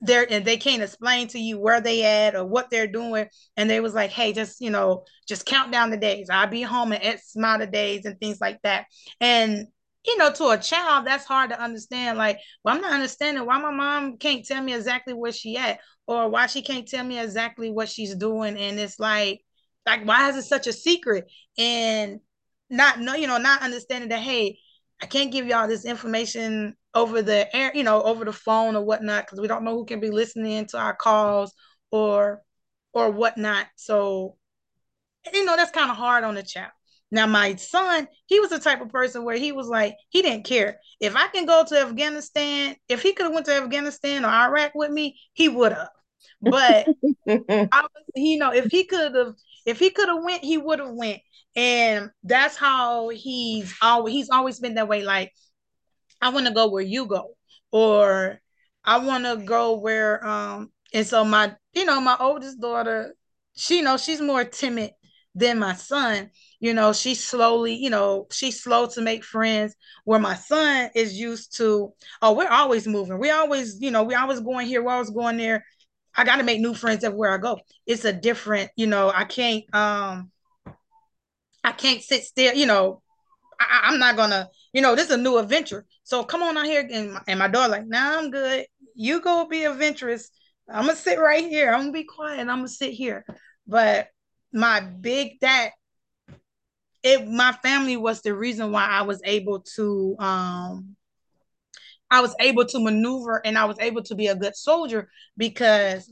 they're 0.00 0.30
and 0.30 0.44
they 0.44 0.56
can't 0.56 0.82
explain 0.82 1.26
to 1.28 1.40
you 1.40 1.58
where 1.58 1.80
they 1.80 2.04
at 2.04 2.36
or 2.36 2.44
what 2.44 2.70
they're 2.70 2.86
doing. 2.86 3.26
And 3.56 3.68
they 3.68 3.80
was 3.80 3.94
like, 3.94 4.10
hey, 4.10 4.32
just 4.32 4.60
you 4.60 4.70
know, 4.70 5.04
just 5.26 5.46
count 5.46 5.72
down 5.72 5.90
the 5.90 5.96
days. 5.96 6.28
I'll 6.30 6.46
be 6.46 6.62
home 6.62 6.92
in 6.92 7.02
X 7.02 7.34
amount 7.34 7.62
of 7.62 7.72
days 7.72 8.04
and 8.04 8.18
things 8.20 8.38
like 8.40 8.60
that. 8.62 8.84
And 9.20 9.66
you 10.06 10.16
know, 10.16 10.30
to 10.32 10.50
a 10.50 10.58
child, 10.58 11.06
that's 11.06 11.24
hard 11.24 11.50
to 11.50 11.60
understand. 11.60 12.18
Like, 12.18 12.38
well, 12.62 12.74
I'm 12.74 12.80
not 12.80 12.92
understanding 12.92 13.44
why 13.44 13.60
my 13.60 13.72
mom 13.72 14.16
can't 14.18 14.44
tell 14.44 14.62
me 14.62 14.74
exactly 14.74 15.14
where 15.14 15.32
she 15.32 15.56
at, 15.56 15.80
or 16.06 16.28
why 16.28 16.46
she 16.46 16.62
can't 16.62 16.86
tell 16.86 17.04
me 17.04 17.18
exactly 17.18 17.70
what 17.70 17.88
she's 17.88 18.14
doing. 18.14 18.56
And 18.56 18.78
it's 18.78 19.00
like, 19.00 19.42
like, 19.84 20.06
why 20.06 20.28
is 20.28 20.36
it 20.36 20.44
such 20.44 20.66
a 20.66 20.72
secret? 20.72 21.30
And 21.58 22.20
not 22.70 23.00
know, 23.00 23.14
you 23.14 23.26
know, 23.26 23.38
not 23.38 23.62
understanding 23.62 24.10
that, 24.10 24.20
hey, 24.20 24.58
I 25.02 25.06
can't 25.06 25.32
give 25.32 25.46
y'all 25.46 25.68
this 25.68 25.84
information 25.84 26.76
over 26.94 27.22
the 27.22 27.54
air, 27.54 27.70
you 27.74 27.84
know, 27.84 28.02
over 28.02 28.24
the 28.24 28.32
phone 28.32 28.76
or 28.76 28.84
whatnot, 28.84 29.26
because 29.26 29.40
we 29.40 29.48
don't 29.48 29.64
know 29.64 29.74
who 29.74 29.84
can 29.84 30.00
be 30.00 30.10
listening 30.10 30.66
to 30.66 30.78
our 30.78 30.94
calls 30.94 31.52
or 31.90 32.42
or 32.92 33.10
whatnot. 33.10 33.66
So, 33.76 34.36
you 35.32 35.44
know, 35.44 35.56
that's 35.56 35.70
kind 35.70 35.90
of 35.90 35.96
hard 35.96 36.24
on 36.24 36.34
the 36.34 36.42
child. 36.42 36.72
Now, 37.10 37.26
my 37.26 37.54
son, 37.56 38.06
he 38.26 38.38
was 38.40 38.50
the 38.50 38.58
type 38.58 38.82
of 38.82 38.90
person 38.90 39.24
where 39.24 39.36
he 39.36 39.52
was 39.52 39.66
like, 39.68 39.94
he 40.10 40.20
didn't 40.20 40.44
care. 40.44 40.78
If 41.00 41.16
I 41.16 41.28
can 41.28 41.46
go 41.46 41.64
to 41.66 41.80
Afghanistan, 41.80 42.76
if 42.88 43.02
he 43.02 43.14
could 43.14 43.24
have 43.24 43.32
went 43.32 43.46
to 43.46 43.54
Afghanistan 43.54 44.24
or 44.24 44.28
Iraq 44.28 44.72
with 44.74 44.90
me, 44.90 45.18
he 45.32 45.48
would 45.48 45.72
have. 45.72 45.88
But 46.42 46.86
I 47.72 47.82
was, 47.82 48.04
you 48.14 48.38
know, 48.38 48.52
if 48.52 48.66
he 48.66 48.84
could 48.84 49.14
have, 49.14 49.34
if 49.68 49.78
he 49.78 49.90
could 49.90 50.08
have 50.08 50.22
went, 50.24 50.44
he 50.44 50.58
would 50.58 50.78
have 50.78 50.92
went. 50.92 51.20
And 51.54 52.10
that's 52.22 52.56
how 52.56 53.10
he's 53.10 53.74
always 53.82 54.14
he's 54.14 54.30
always 54.30 54.60
been 54.60 54.74
that 54.74 54.88
way. 54.88 55.02
Like, 55.02 55.32
I 56.20 56.30
want 56.30 56.46
to 56.46 56.52
go 56.54 56.68
where 56.68 56.82
you 56.82 57.06
go, 57.06 57.30
or 57.72 58.40
I 58.84 58.98
want 58.98 59.24
to 59.24 59.36
go 59.44 59.78
where 59.78 60.24
um. 60.26 60.70
And 60.94 61.06
so 61.06 61.22
my, 61.24 61.54
you 61.74 61.84
know, 61.84 62.00
my 62.00 62.16
oldest 62.18 62.60
daughter, 62.60 63.14
she 63.56 63.78
you 63.78 63.82
know 63.82 63.96
she's 63.96 64.20
more 64.20 64.44
timid 64.44 64.92
than 65.34 65.58
my 65.58 65.74
son 65.74 66.30
you 66.58 66.74
know 66.74 66.92
she's 66.92 67.24
slowly 67.24 67.74
you 67.74 67.90
know 67.90 68.26
she's 68.32 68.62
slow 68.62 68.86
to 68.86 69.00
make 69.00 69.22
friends 69.22 69.74
where 70.04 70.18
my 70.18 70.34
son 70.34 70.90
is 70.94 71.18
used 71.18 71.56
to 71.56 71.92
oh 72.22 72.32
we're 72.32 72.48
always 72.48 72.88
moving 72.88 73.18
we 73.18 73.30
always 73.30 73.76
you 73.80 73.90
know 73.90 74.02
we 74.02 74.14
always 74.14 74.40
going 74.40 74.66
here 74.66 74.82
we're 74.82 74.92
always 74.92 75.10
going 75.10 75.36
there 75.36 75.64
i 76.18 76.24
got 76.24 76.36
to 76.36 76.42
make 76.42 76.60
new 76.60 76.74
friends 76.74 77.04
everywhere 77.04 77.32
i 77.32 77.38
go. 77.38 77.58
It's 77.86 78.04
a 78.04 78.12
different 78.12 78.70
you 78.76 78.86
know 78.86 79.10
i 79.14 79.24
can't 79.24 79.64
um 79.74 80.30
i 81.64 81.72
can't 81.72 82.02
sit 82.02 82.24
still 82.24 82.54
you 82.54 82.66
know 82.66 83.00
I, 83.60 83.92
am 83.92 83.98
not 83.98 84.16
gonna 84.16 84.48
you 84.72 84.82
know 84.82 84.94
this 84.94 85.06
is 85.06 85.14
a 85.14 85.16
new 85.16 85.38
adventure. 85.38 85.86
So 86.04 86.24
come 86.24 86.42
on 86.42 86.56
out 86.56 86.66
here 86.66 86.86
and 86.90 87.12
my, 87.14 87.22
and 87.26 87.38
my 87.38 87.48
daughter 87.48 87.70
like 87.70 87.86
nah 87.86 88.18
i'm 88.18 88.30
good. 88.30 88.66
You 88.94 89.20
go 89.20 89.46
be 89.46 89.64
adventurous. 89.64 90.30
I'm 90.68 90.86
gonna 90.86 90.96
sit 90.96 91.18
right 91.18 91.44
here. 91.44 91.72
I'm 91.72 91.80
gonna 91.80 91.92
be 91.92 92.04
quiet 92.04 92.40
i'm 92.40 92.46
gonna 92.46 92.68
sit 92.68 92.92
here. 92.92 93.24
But 93.66 94.08
my 94.52 94.80
big 94.80 95.40
that 95.40 95.70
it 97.02 97.26
my 97.28 97.52
family 97.62 97.96
was 97.96 98.22
the 98.22 98.34
reason 98.34 98.72
why 98.72 98.86
I 98.86 99.02
was 99.02 99.20
able 99.24 99.60
to 99.76 100.16
um 100.18 100.96
I 102.10 102.20
was 102.20 102.34
able 102.40 102.64
to 102.66 102.80
maneuver 102.80 103.44
and 103.44 103.58
I 103.58 103.64
was 103.66 103.78
able 103.80 104.02
to 104.04 104.14
be 104.14 104.28
a 104.28 104.34
good 104.34 104.56
soldier 104.56 105.08
because 105.36 106.10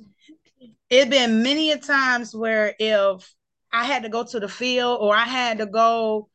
it 0.90 1.10
been 1.10 1.42
many 1.42 1.72
a 1.72 1.78
times 1.78 2.34
where 2.34 2.74
if 2.78 3.34
I 3.72 3.84
had 3.84 4.02
to 4.04 4.08
go 4.08 4.24
to 4.24 4.40
the 4.40 4.48
field 4.48 4.98
or 5.00 5.14
I 5.14 5.24
had 5.24 5.58
to 5.58 5.66
go 5.66 6.28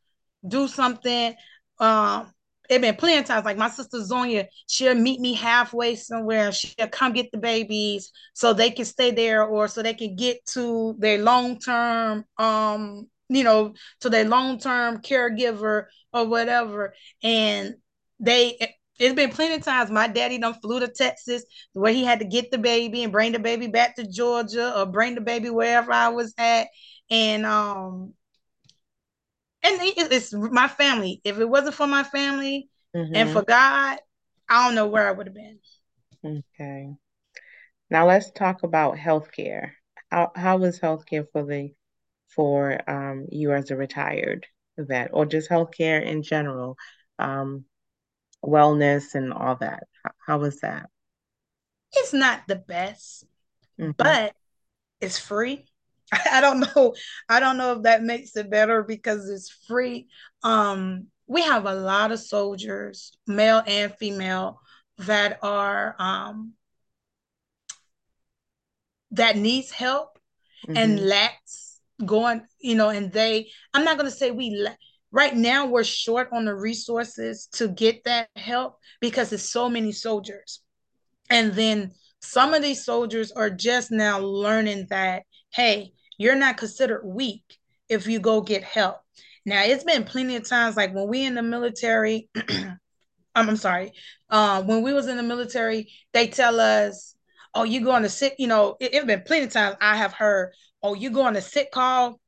do 0.46 0.68
something, 0.68 1.34
um, 1.78 2.32
it 2.68 2.80
been 2.80 2.96
plenty 2.96 3.18
of 3.18 3.24
times. 3.24 3.44
Like 3.44 3.56
my 3.56 3.68
sister 3.68 3.98
Zonia, 3.98 4.46
she'll 4.66 4.94
meet 4.94 5.20
me 5.20 5.34
halfway 5.34 5.96
somewhere. 5.96 6.52
She'll 6.52 6.88
come 6.88 7.12
get 7.12 7.30
the 7.32 7.38
babies 7.38 8.12
so 8.34 8.52
they 8.52 8.70
can 8.70 8.84
stay 8.84 9.10
there 9.10 9.44
or 9.44 9.68
so 9.68 9.82
they 9.82 9.94
can 9.94 10.16
get 10.16 10.44
to 10.46 10.94
their 10.98 11.18
long 11.18 11.58
term 11.58 12.24
um 12.38 13.08
you 13.32 13.44
know, 13.44 13.74
to 14.00 14.10
their 14.10 14.24
long 14.24 14.58
term 14.58 14.98
caregiver 14.98 15.86
or 16.12 16.26
whatever. 16.26 16.94
And 17.22 17.74
they, 18.20 18.76
it's 19.02 19.14
been 19.14 19.30
plenty 19.30 19.54
of 19.54 19.62
times 19.62 19.90
my 19.90 20.06
daddy 20.06 20.38
done 20.38 20.54
flew 20.54 20.80
to 20.80 20.88
Texas 20.88 21.44
where 21.72 21.92
he 21.92 22.04
had 22.04 22.20
to 22.20 22.24
get 22.24 22.50
the 22.50 22.58
baby 22.58 23.02
and 23.02 23.12
bring 23.12 23.32
the 23.32 23.38
baby 23.38 23.66
back 23.66 23.96
to 23.96 24.06
Georgia 24.06 24.78
or 24.78 24.86
bring 24.86 25.14
the 25.14 25.20
baby 25.20 25.50
wherever 25.50 25.92
I 25.92 26.10
was 26.10 26.32
at. 26.38 26.68
And, 27.10 27.44
um, 27.44 28.14
and 29.64 29.78
it's 29.80 30.32
my 30.32 30.68
family. 30.68 31.20
If 31.24 31.38
it 31.38 31.48
wasn't 31.48 31.74
for 31.74 31.86
my 31.86 32.04
family 32.04 32.68
mm-hmm. 32.94 33.14
and 33.14 33.30
for 33.30 33.42
God, 33.42 33.98
I 34.48 34.66
don't 34.66 34.74
know 34.74 34.86
where 34.86 35.08
I 35.08 35.12
would 35.12 35.26
have 35.26 35.34
been. 35.34 35.58
Okay. 36.24 36.94
Now 37.90 38.06
let's 38.06 38.30
talk 38.30 38.62
about 38.62 38.96
healthcare. 38.96 39.72
How 40.10 40.30
how 40.34 40.58
was 40.58 40.78
healthcare 40.78 41.26
for 41.32 41.44
the 41.44 41.74
for 42.28 42.78
um, 42.88 43.26
you 43.30 43.52
as 43.52 43.70
a 43.70 43.76
retired 43.76 44.46
vet 44.78 45.10
or 45.12 45.26
just 45.26 45.50
healthcare 45.50 46.02
in 46.04 46.22
general, 46.22 46.76
um, 47.18 47.64
wellness 48.44 49.14
and 49.14 49.32
all 49.32 49.56
that? 49.56 49.84
How, 50.02 50.10
how 50.26 50.38
was 50.38 50.60
that? 50.60 50.88
It's 51.92 52.12
not 52.12 52.42
the 52.48 52.56
best, 52.56 53.24
mm-hmm. 53.78 53.92
but 53.96 54.34
it's 55.00 55.18
free. 55.18 55.66
I 56.30 56.40
don't 56.40 56.60
know. 56.60 56.94
I 57.28 57.40
don't 57.40 57.56
know 57.56 57.74
if 57.74 57.82
that 57.82 58.02
makes 58.02 58.36
it 58.36 58.50
better 58.50 58.82
because 58.82 59.28
it's 59.28 59.50
free. 59.66 60.08
Um, 60.42 61.06
we 61.26 61.42
have 61.42 61.66
a 61.66 61.74
lot 61.74 62.12
of 62.12 62.20
soldiers, 62.20 63.16
male 63.26 63.62
and 63.66 63.94
female, 63.94 64.60
that 64.98 65.38
are 65.42 65.96
um, 65.98 66.52
that 69.12 69.36
needs 69.36 69.70
help 69.70 70.18
mm-hmm. 70.66 70.76
and 70.76 71.06
lacks 71.06 71.78
going, 72.04 72.42
you 72.60 72.74
know, 72.74 72.88
and 72.88 73.12
they, 73.12 73.50
I'm 73.72 73.84
not 73.84 73.96
going 73.96 74.10
to 74.10 74.16
say 74.16 74.30
we, 74.30 74.68
right 75.12 75.36
now 75.36 75.66
we're 75.66 75.84
short 75.84 76.30
on 76.32 76.46
the 76.46 76.54
resources 76.54 77.46
to 77.52 77.68
get 77.68 78.02
that 78.04 78.28
help 78.34 78.78
because 79.00 79.30
there's 79.30 79.50
so 79.50 79.68
many 79.68 79.92
soldiers. 79.92 80.60
And 81.30 81.52
then 81.52 81.92
some 82.20 82.54
of 82.54 82.62
these 82.62 82.84
soldiers 82.84 83.30
are 83.32 83.50
just 83.50 83.90
now 83.90 84.18
learning 84.18 84.86
that, 84.90 85.24
hey, 85.52 85.92
you're 86.18 86.34
not 86.34 86.56
considered 86.56 87.02
weak 87.04 87.58
if 87.88 88.06
you 88.06 88.20
go 88.20 88.40
get 88.40 88.64
help. 88.64 88.96
Now, 89.44 89.62
it's 89.64 89.84
been 89.84 90.04
plenty 90.04 90.36
of 90.36 90.48
times, 90.48 90.76
like 90.76 90.94
when 90.94 91.08
we 91.08 91.26
in 91.26 91.34
the 91.34 91.42
military, 91.42 92.28
I'm, 92.48 92.78
I'm 93.34 93.56
sorry, 93.56 93.92
uh, 94.30 94.62
when 94.62 94.82
we 94.82 94.92
was 94.92 95.08
in 95.08 95.16
the 95.16 95.22
military, 95.22 95.90
they 96.12 96.28
tell 96.28 96.60
us, 96.60 97.16
oh, 97.54 97.64
you 97.64 97.82
go 97.82 97.90
on 97.90 98.04
a 98.04 98.08
sick, 98.08 98.36
you 98.38 98.46
know, 98.46 98.76
it, 98.78 98.94
it's 98.94 99.04
been 99.04 99.22
plenty 99.22 99.46
of 99.46 99.52
times 99.52 99.76
I 99.80 99.96
have 99.96 100.12
heard, 100.12 100.52
oh, 100.82 100.94
you 100.94 101.10
go 101.10 101.22
on 101.22 101.36
a 101.36 101.40
sick 101.40 101.72
call, 101.72 102.20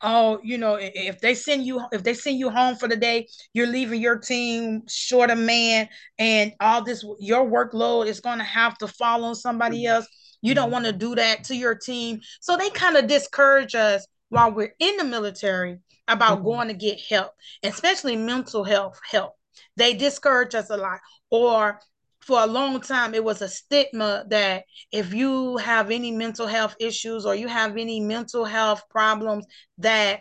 oh, 0.00 0.40
you 0.42 0.58
know, 0.58 0.78
if 0.80 1.20
they 1.20 1.34
send 1.34 1.64
you 1.64 1.80
if 1.92 2.02
they 2.02 2.14
send 2.14 2.38
you 2.38 2.50
home 2.50 2.76
for 2.76 2.88
the 2.88 2.96
day, 2.96 3.28
you're 3.52 3.66
leaving 3.66 4.00
your 4.00 4.18
team 4.18 4.82
short 4.88 5.30
a 5.30 5.36
man, 5.36 5.88
and 6.18 6.52
all 6.60 6.82
this 6.82 7.04
your 7.18 7.44
workload 7.44 8.06
is 8.06 8.20
going 8.20 8.38
to 8.38 8.44
have 8.44 8.76
to 8.78 8.88
fall 8.88 9.24
on 9.24 9.34
somebody 9.34 9.86
else. 9.86 10.06
You 10.40 10.54
don't 10.54 10.70
want 10.70 10.84
to 10.84 10.92
do 10.92 11.14
that 11.16 11.44
to 11.44 11.56
your 11.56 11.74
team, 11.74 12.20
so 12.40 12.56
they 12.56 12.70
kind 12.70 12.96
of 12.96 13.06
discourage 13.06 13.74
us 13.74 14.06
while 14.28 14.52
we're 14.52 14.74
in 14.78 14.96
the 14.96 15.04
military 15.04 15.78
about 16.06 16.38
mm-hmm. 16.38 16.46
going 16.46 16.68
to 16.68 16.74
get 16.74 17.00
help, 17.00 17.32
especially 17.62 18.16
mental 18.16 18.64
health 18.64 19.00
help. 19.10 19.32
They 19.76 19.94
discourage 19.94 20.54
us 20.54 20.70
a 20.70 20.76
lot, 20.76 21.00
or 21.30 21.80
for 22.28 22.40
a 22.42 22.46
long 22.46 22.80
time 22.80 23.14
it 23.14 23.24
was 23.24 23.42
a 23.42 23.48
stigma 23.48 24.24
that 24.28 24.64
if 24.92 25.14
you 25.14 25.56
have 25.56 25.90
any 25.90 26.12
mental 26.12 26.46
health 26.46 26.76
issues 26.78 27.26
or 27.26 27.34
you 27.34 27.48
have 27.48 27.76
any 27.76 28.00
mental 28.00 28.44
health 28.44 28.82
problems 28.90 29.46
that 29.78 30.20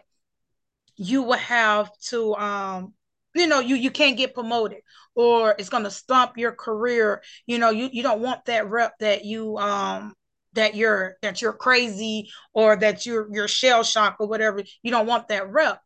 you 0.96 1.22
will 1.24 1.34
have 1.34 1.92
to 2.00 2.34
um 2.36 2.94
you 3.36 3.46
know 3.46 3.60
you 3.60 3.76
you 3.76 3.92
can't 3.92 4.18
get 4.18 4.34
promoted 4.34 4.80
or 5.16 5.56
it's 5.58 5.70
going 5.70 5.84
to 5.84 5.92
stomp 5.92 6.38
your 6.38 6.54
career. 6.54 7.22
You 7.48 7.58
know 7.58 7.72
you 7.72 7.90
you 7.92 8.04
don't 8.04 8.22
want 8.22 8.46
that 8.46 8.70
rep 8.70 8.94
that 9.00 9.26
you 9.26 9.58
um 9.58 10.14
that 10.54 10.76
you're 10.76 11.16
that 11.22 11.42
you're 11.42 11.54
crazy 11.54 12.30
or 12.54 12.78
that 12.78 13.06
you're 13.06 13.28
you're 13.32 13.48
shell 13.48 13.84
shock 13.84 14.18
or 14.20 14.28
whatever. 14.28 14.64
You 14.84 14.92
don't 14.92 15.08
want 15.08 15.28
that 15.28 15.52
rep. 15.52 15.82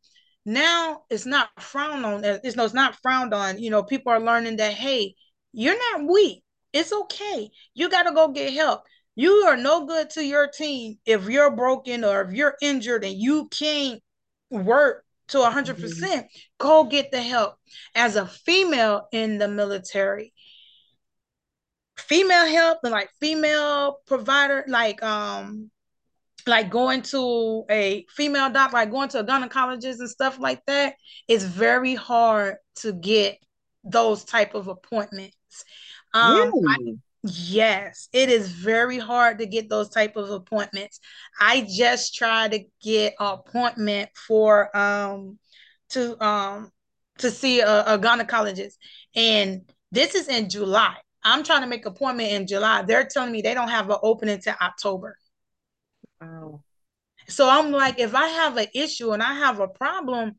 Now 0.45 1.03
it's 1.09 1.25
not 1.25 1.49
frowned 1.59 2.05
on 2.05 2.23
it's 2.23 2.55
no 2.55 2.65
it's 2.65 2.73
not 2.73 2.95
frowned 3.01 3.33
on. 3.33 3.57
You 3.57 3.71
know 3.71 3.83
people 3.83 4.11
are 4.11 4.19
learning 4.19 4.57
that 4.57 4.73
hey 4.73 5.15
you're 5.53 5.77
not 5.77 6.09
weak. 6.09 6.43
It's 6.73 6.93
okay. 6.93 7.49
You 7.73 7.89
got 7.89 8.03
to 8.03 8.13
go 8.13 8.29
get 8.29 8.53
help. 8.53 8.83
You 9.15 9.31
are 9.47 9.57
no 9.57 9.85
good 9.85 10.09
to 10.11 10.25
your 10.25 10.47
team 10.47 10.97
if 11.05 11.27
you're 11.27 11.51
broken 11.51 12.03
or 12.03 12.21
if 12.21 12.33
you're 12.33 12.55
injured 12.61 13.03
and 13.03 13.15
you 13.15 13.49
can't 13.49 14.01
work 14.49 15.03
to 15.29 15.37
100%. 15.39 15.79
percent 15.79 16.01
mm 16.01 16.19
hmm 16.21 16.25
Go 16.57 16.83
get 16.83 17.11
the 17.11 17.21
help. 17.21 17.55
As 17.95 18.15
a 18.15 18.27
female 18.27 19.07
in 19.11 19.39
the 19.39 19.47
military, 19.47 20.31
female 21.97 22.45
help 22.45 22.79
and 22.83 22.91
like 22.91 23.09
female 23.19 23.97
provider, 24.05 24.63
like 24.67 25.01
um, 25.01 25.71
like 26.45 26.69
going 26.69 27.01
to 27.03 27.65
a 27.69 28.05
female 28.09 28.51
doctor, 28.51 28.75
like 28.75 28.91
going 28.91 29.09
to 29.09 29.19
a 29.19 29.23
gynecologist 29.23 29.99
and 29.99 30.09
stuff 30.09 30.39
like 30.39 30.63
that, 30.67 30.95
it's 31.27 31.43
very 31.43 31.95
hard 31.95 32.57
to 32.75 32.93
get 32.93 33.37
those 33.83 34.23
type 34.23 34.53
of 34.53 34.67
appointments. 34.67 35.35
Um, 36.13 36.35
really? 36.35 36.63
I, 36.67 36.77
yes, 37.23 38.09
it 38.13 38.29
is 38.29 38.51
very 38.51 38.97
hard 38.97 39.39
to 39.39 39.45
get 39.45 39.69
those 39.69 39.89
type 39.89 40.15
of 40.15 40.29
appointments. 40.29 40.99
I 41.39 41.67
just 41.69 42.15
tried 42.15 42.51
to 42.51 42.63
get 42.81 43.15
an 43.19 43.27
appointment 43.27 44.09
for 44.15 44.75
um 44.75 45.39
to 45.89 46.23
um 46.23 46.71
to 47.19 47.31
see 47.31 47.59
a, 47.59 47.81
a 47.81 47.99
gynecologist, 47.99 48.75
and 49.15 49.61
this 49.91 50.15
is 50.15 50.27
in 50.27 50.49
July. 50.49 50.95
I'm 51.23 51.43
trying 51.43 51.61
to 51.61 51.67
make 51.67 51.85
an 51.85 51.91
appointment 51.91 52.31
in 52.31 52.47
July. 52.47 52.81
They're 52.81 53.05
telling 53.05 53.31
me 53.31 53.41
they 53.41 53.53
don't 53.53 53.69
have 53.69 53.89
an 53.89 53.97
opening 54.01 54.35
until 54.35 54.55
October. 54.59 55.17
Wow. 56.19 56.63
So 57.27 57.47
I'm 57.47 57.71
like, 57.71 57.99
if 57.99 58.15
I 58.15 58.27
have 58.27 58.57
an 58.57 58.67
issue 58.73 59.11
and 59.11 59.21
I 59.21 59.33
have 59.35 59.59
a 59.59 59.67
problem, 59.67 60.33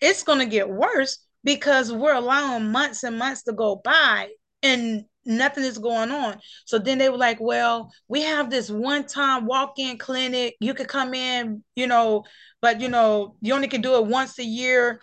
it's 0.00 0.22
gonna 0.22 0.46
get 0.46 0.68
worse 0.68 1.18
because 1.44 1.92
we're 1.92 2.14
allowing 2.14 2.72
months 2.72 3.02
and 3.04 3.18
months 3.18 3.42
to 3.44 3.52
go 3.52 3.76
by 3.84 4.28
and 4.62 5.04
nothing 5.26 5.64
is 5.64 5.78
going 5.78 6.10
on. 6.10 6.38
So 6.66 6.78
then 6.78 6.98
they 6.98 7.08
were 7.08 7.16
like, 7.16 7.38
well, 7.40 7.92
we 8.08 8.22
have 8.22 8.50
this 8.50 8.70
one 8.70 9.06
time 9.06 9.46
walk 9.46 9.74
in 9.78 9.98
clinic. 9.98 10.56
You 10.60 10.74
could 10.74 10.88
come 10.88 11.14
in, 11.14 11.62
you 11.76 11.86
know, 11.86 12.24
but 12.60 12.80
you 12.80 12.88
know, 12.88 13.36
you 13.40 13.54
only 13.54 13.68
can 13.68 13.80
do 13.80 13.96
it 13.96 14.06
once 14.06 14.38
a 14.38 14.44
year. 14.44 15.00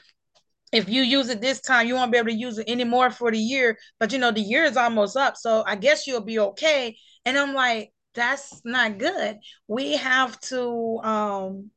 If 0.71 0.87
you 0.87 1.01
use 1.01 1.29
it 1.29 1.41
this 1.41 1.59
time, 1.59 1.87
you 1.87 1.95
won't 1.95 2.11
be 2.11 2.17
able 2.17 2.29
to 2.29 2.35
use 2.35 2.57
it 2.57 2.69
anymore 2.69 3.11
for 3.11 3.29
the 3.31 3.37
year. 3.37 3.77
But 3.99 4.11
you 4.13 4.19
know, 4.19 4.31
the 4.31 4.41
year 4.41 4.63
is 4.63 4.77
almost 4.77 5.17
up. 5.17 5.35
So 5.37 5.63
I 5.65 5.75
guess 5.75 6.07
you'll 6.07 6.21
be 6.21 6.39
okay. 6.39 6.97
And 7.25 7.37
I'm 7.37 7.53
like, 7.53 7.91
that's 8.13 8.61
not 8.65 8.97
good. 8.97 9.37
We 9.67 9.97
have 9.97 10.39
to 10.41 10.99
um 11.03 11.71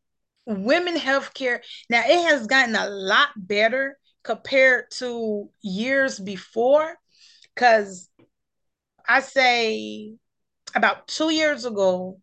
women 0.47 0.95
healthcare 0.95 1.61
now 1.89 2.03
it 2.05 2.23
has 2.29 2.47
gotten 2.47 2.77
a 2.77 2.87
lot 2.87 3.29
better 3.35 3.97
compared 4.25 4.91
to 4.93 5.49
years 5.63 6.19
before. 6.19 6.97
Because 7.55 8.09
I 9.07 9.21
say 9.21 10.15
about 10.75 11.07
two 11.07 11.31
years 11.31 11.65
ago, 11.65 12.21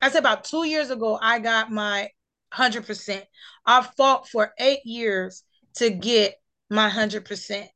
I 0.00 0.10
said 0.10 0.20
about 0.20 0.44
two 0.44 0.64
years 0.64 0.90
ago, 0.90 1.18
I 1.20 1.38
got 1.38 1.70
my 1.70 2.08
100%. 2.54 3.22
I 3.66 3.82
fought 3.96 4.28
for 4.28 4.52
eight 4.58 4.84
years 4.84 5.44
to 5.74 5.90
get 5.90 6.34
my 6.68 6.88
100%. 6.88 7.68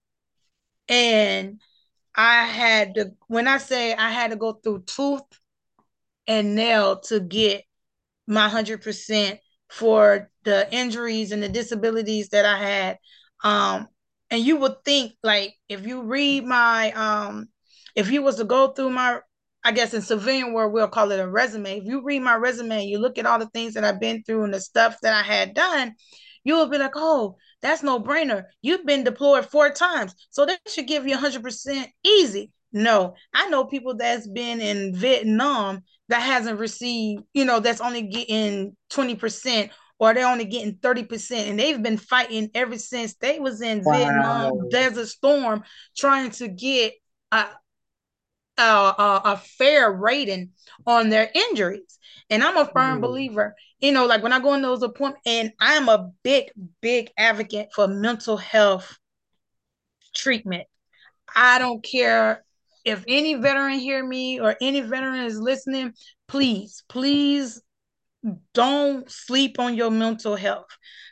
And 0.89 1.61
I 2.15 2.45
had 2.45 2.95
to, 2.95 3.13
when 3.29 3.47
I 3.47 3.59
say 3.59 3.95
I 3.95 4.11
had 4.11 4.31
to 4.31 4.37
go 4.37 4.55
through 4.55 4.85
tooth 4.87 5.23
and 6.27 6.55
nail 6.55 7.01
to 7.01 7.21
get 7.21 7.65
my 8.27 8.49
100% 8.49 9.39
for 9.75 10.31
the 10.45 10.73
injuries 10.73 11.33
and 11.33 11.43
the 11.43 11.49
disabilities 11.49 12.29
that 12.29 12.45
I 12.45 12.59
had. 12.59 12.99
Um, 13.43 13.89
and 14.31 14.41
you 14.41 14.57
would 14.59 14.85
think 14.85 15.15
like 15.23 15.55
if 15.69 15.85
you 15.85 16.03
read 16.03 16.45
my 16.45 16.93
um, 16.93 17.49
if 17.97 18.09
you 18.11 18.23
was 18.23 18.37
to 18.37 18.45
go 18.45 18.69
through 18.69 18.91
my 18.91 19.19
I 19.65 19.73
guess 19.73 19.93
in 19.93 20.03
civilian 20.03 20.53
world 20.53 20.73
we'll 20.73 20.87
call 20.87 21.11
it 21.11 21.19
a 21.19 21.29
resume. 21.29 21.79
If 21.79 21.85
you 21.87 22.03
read 22.05 22.23
my 22.23 22.37
resume, 22.37 22.83
and 22.83 22.89
you 22.89 22.99
look 22.99 23.19
at 23.19 23.27
all 23.27 23.39
the 23.41 23.49
things 23.49 23.75
that 23.75 23.83
I've 23.83 24.01
been 24.01 24.23
through 24.23 24.45
and 24.45 24.55
the 24.55 24.61
stuff 24.61 24.97
that 25.03 25.13
I 25.13 25.23
had 25.23 25.55
done, 25.55 25.95
you 26.45 26.55
will 26.55 26.69
be 26.69 26.79
like, 26.79 26.93
oh, 26.95 27.37
that's 27.61 27.83
no 27.83 27.99
brainer. 27.99 28.45
You've 28.63 28.87
been 28.87 29.03
deployed 29.03 29.47
four 29.47 29.71
times, 29.71 30.15
so 30.31 30.47
that 30.47 30.61
should 30.69 30.87
give 30.87 31.07
you 31.09 31.17
100% 31.17 31.87
easy. 32.05 32.53
No, 32.73 33.15
I 33.33 33.49
know 33.49 33.65
people 33.65 33.97
that's 33.97 34.29
been 34.29 34.61
in 34.61 34.95
Vietnam 34.95 35.83
that 36.09 36.21
hasn't 36.21 36.59
received, 36.59 37.25
you 37.33 37.45
know, 37.45 37.61
that's 37.61 37.81
only 37.81 38.03
getting 38.03 38.77
20% 38.91 39.71
or 39.99 40.13
they're 40.13 40.29
only 40.29 40.45
getting 40.45 40.75
30%. 40.77 41.49
And 41.49 41.59
they've 41.59 41.83
been 41.83 41.97
fighting 41.97 42.51
ever 42.55 42.79
since 42.79 43.15
they 43.15 43.39
was 43.41 43.63
in 43.63 43.83
wow. 43.83 43.93
Vietnam 43.93 44.69
Desert 44.69 45.09
Storm 45.09 45.63
trying 45.97 46.31
to 46.33 46.49
get 46.49 46.95
a, 47.33 47.47
a, 48.59 48.63
a, 48.63 49.23
a, 49.25 49.43
fair 49.59 49.91
rating 49.91 50.51
on 50.87 51.11
their 51.11 51.31
injuries. 51.35 51.99
And 52.31 52.43
I'm 52.43 52.57
a 52.57 52.67
firm 52.67 52.99
mm. 52.99 53.03
believer, 53.03 53.55
you 53.81 53.93
know, 53.93 54.07
like 54.07 54.23
when 54.23 54.33
I 54.33 54.41
go 54.41 54.55
in 54.55 54.63
those 54.63 54.83
appointments, 54.83 55.23
and 55.27 55.53
I'm 55.61 55.89
a 55.89 56.11
big, 56.23 56.51
big 56.81 57.11
advocate 57.17 57.69
for 57.75 57.87
mental 57.87 58.37
health 58.37 58.99
treatment. 60.15 60.67
I 61.35 61.59
don't 61.59 61.83
care 61.83 62.45
if 62.85 63.05
any 63.09 63.35
veteran 63.35 63.79
hear 63.79 64.05
me 64.05 64.41
or 64.41 64.57
any 64.61 64.81
veteran 64.81 65.25
is 65.25 65.39
listening, 65.39 65.93
please, 66.29 66.83
please 66.89 67.63
don't 68.53 69.11
sleep 69.11 69.59
on 69.59 69.75
your 69.75 69.91
mental 69.91 70.37
health 70.37 70.69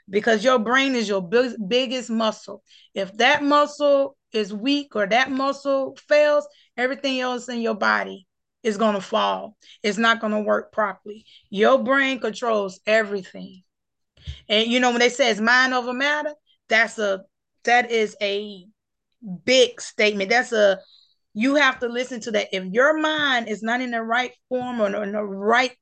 because 0.09 0.45
your 0.45 0.59
brain 0.59 0.95
is 0.95 1.09
your 1.09 1.23
big, 1.23 1.53
biggest 1.69 2.11
muscle. 2.11 2.63
If 2.95 3.17
that 3.19 3.43
muscle 3.43 4.17
is 4.33 4.53
weak 4.53 4.97
or 4.97 5.07
that 5.07 5.31
muscle 5.31 5.97
fails, 6.09 6.47
everything 6.77 7.21
else 7.21 7.49
in 7.49 7.61
your 7.61 7.75
body 7.75 8.27
is 8.63 8.77
going 8.77 8.95
to 8.95 9.01
fall. 9.01 9.57
It's 9.83 9.99
not 9.99 10.21
going 10.21 10.33
to 10.33 10.41
work 10.41 10.73
properly. 10.73 11.25
Your 11.51 11.83
brain 11.83 12.21
controls 12.21 12.81
everything. 12.87 13.63
And 14.49 14.71
you 14.71 14.81
know 14.81 14.91
when 14.91 15.01
they 15.01 15.09
say 15.09 15.31
it's 15.31 15.41
mind 15.41 15.75
over 15.75 15.93
matter, 15.93 16.33
that's 16.69 16.99
a 16.99 17.23
that 17.65 17.91
is 17.91 18.17
a 18.21 18.67
big 19.45 19.81
statement. 19.81 20.31
That's 20.31 20.53
a 20.53 20.79
you 21.35 21.57
have 21.57 21.79
to 21.81 21.89
listen 21.89 22.21
to 22.21 22.31
that. 22.33 22.49
If 22.53 22.65
your 22.73 22.99
mind 22.99 23.49
is 23.49 23.63
not 23.63 23.81
in 23.81 23.91
the 23.91 24.03
right 24.03 24.33
form 24.49 24.81
or 24.81 25.03
in 25.03 25.13
the 25.13 25.23
right 25.23 25.75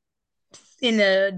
in 0.81 1.01
a 1.01 1.33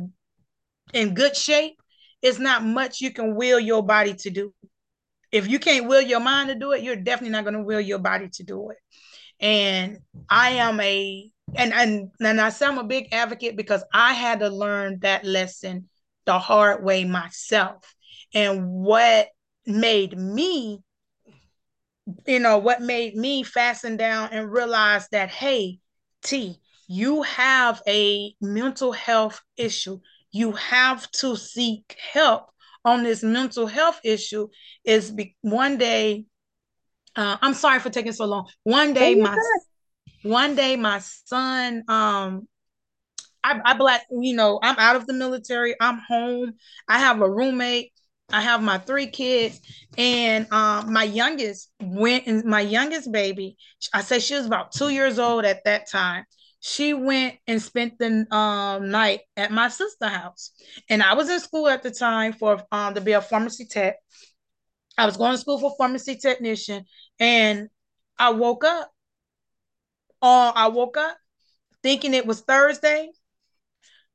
in 0.92 1.14
good 1.14 1.36
shape, 1.36 1.80
it's 2.20 2.38
not 2.38 2.64
much 2.64 3.00
you 3.00 3.10
can 3.10 3.34
will 3.34 3.58
your 3.58 3.82
body 3.82 4.14
to 4.14 4.30
do. 4.30 4.54
If 5.30 5.48
you 5.48 5.58
can't 5.58 5.88
will 5.88 6.02
your 6.02 6.20
mind 6.20 6.50
to 6.50 6.54
do 6.54 6.72
it, 6.72 6.82
you're 6.82 6.96
definitely 6.96 7.32
not 7.32 7.44
going 7.44 7.54
to 7.54 7.62
will 7.62 7.80
your 7.80 7.98
body 7.98 8.28
to 8.34 8.42
do 8.42 8.70
it. 8.70 8.76
And 9.40 9.98
I 10.28 10.50
am 10.50 10.78
a 10.80 11.30
and 11.54 11.72
and 11.72 12.10
and 12.20 12.40
I 12.40 12.50
say 12.50 12.66
I'm 12.66 12.78
a 12.78 12.84
big 12.84 13.08
advocate 13.12 13.56
because 13.56 13.82
I 13.92 14.12
had 14.12 14.40
to 14.40 14.48
learn 14.48 15.00
that 15.00 15.24
lesson 15.24 15.88
the 16.26 16.38
hard 16.38 16.84
way 16.84 17.04
myself. 17.04 17.94
And 18.34 18.70
what 18.70 19.28
made 19.66 20.16
me 20.16 20.80
you 22.26 22.38
know, 22.38 22.58
what 22.58 22.80
made 22.80 23.16
me 23.16 23.42
fasten 23.42 23.96
down 23.96 24.30
and 24.32 24.50
realize 24.50 25.08
that, 25.12 25.30
hey, 25.30 25.78
T, 26.22 26.58
you 26.88 27.22
have 27.22 27.82
a 27.86 28.34
mental 28.40 28.92
health 28.92 29.40
issue. 29.56 30.00
You 30.30 30.52
have 30.52 31.10
to 31.12 31.36
seek 31.36 31.96
help 32.12 32.50
on 32.84 33.02
this 33.02 33.22
mental 33.22 33.66
health 33.66 34.00
issue. 34.04 34.48
Is 34.84 35.10
be- 35.10 35.36
one 35.42 35.78
day, 35.78 36.24
uh, 37.16 37.36
I'm 37.40 37.54
sorry 37.54 37.80
for 37.80 37.90
taking 37.90 38.12
so 38.12 38.24
long. 38.24 38.48
One 38.64 38.94
day, 38.94 39.14
my 39.14 39.36
one 40.22 40.54
day, 40.54 40.76
my 40.76 41.00
son, 41.00 41.82
um, 41.88 42.46
I, 43.44 43.60
I 43.64 43.74
black, 43.74 44.02
you 44.10 44.36
know, 44.36 44.60
I'm 44.62 44.76
out 44.78 44.96
of 44.96 45.06
the 45.06 45.12
military. 45.12 45.74
I'm 45.80 45.98
home. 45.98 46.54
I 46.88 46.98
have 47.00 47.20
a 47.20 47.28
roommate. 47.28 47.92
I 48.32 48.40
have 48.40 48.62
my 48.62 48.78
three 48.78 49.06
kids, 49.06 49.60
and 49.98 50.50
um, 50.52 50.92
my 50.92 51.04
youngest 51.04 51.70
went, 51.80 52.26
and 52.26 52.44
my 52.44 52.60
youngest 52.60 53.12
baby, 53.12 53.56
I 53.92 54.02
said 54.02 54.22
she 54.22 54.34
was 54.34 54.46
about 54.46 54.72
two 54.72 54.88
years 54.88 55.18
old 55.18 55.44
at 55.44 55.64
that 55.64 55.90
time. 55.90 56.24
She 56.60 56.94
went 56.94 57.34
and 57.46 57.60
spent 57.60 57.98
the 57.98 58.26
um, 58.34 58.90
night 58.90 59.20
at 59.36 59.50
my 59.50 59.68
sister's 59.68 60.08
house, 60.10 60.52
and 60.88 61.02
I 61.02 61.14
was 61.14 61.28
in 61.28 61.40
school 61.40 61.68
at 61.68 61.82
the 61.82 61.90
time 61.90 62.32
for 62.32 62.62
um, 62.72 62.94
to 62.94 63.00
be 63.00 63.12
a 63.12 63.20
pharmacy 63.20 63.66
tech. 63.66 63.96
I 64.96 65.06
was 65.06 65.16
going 65.16 65.32
to 65.32 65.38
school 65.38 65.58
for 65.58 65.74
pharmacy 65.76 66.16
technician, 66.16 66.84
and 67.18 67.68
I 68.18 68.30
woke 68.30 68.64
up. 68.64 68.90
Uh, 70.22 70.52
I 70.54 70.68
woke 70.68 70.96
up 70.96 71.16
thinking 71.82 72.14
it 72.14 72.26
was 72.26 72.40
Thursday 72.40 73.10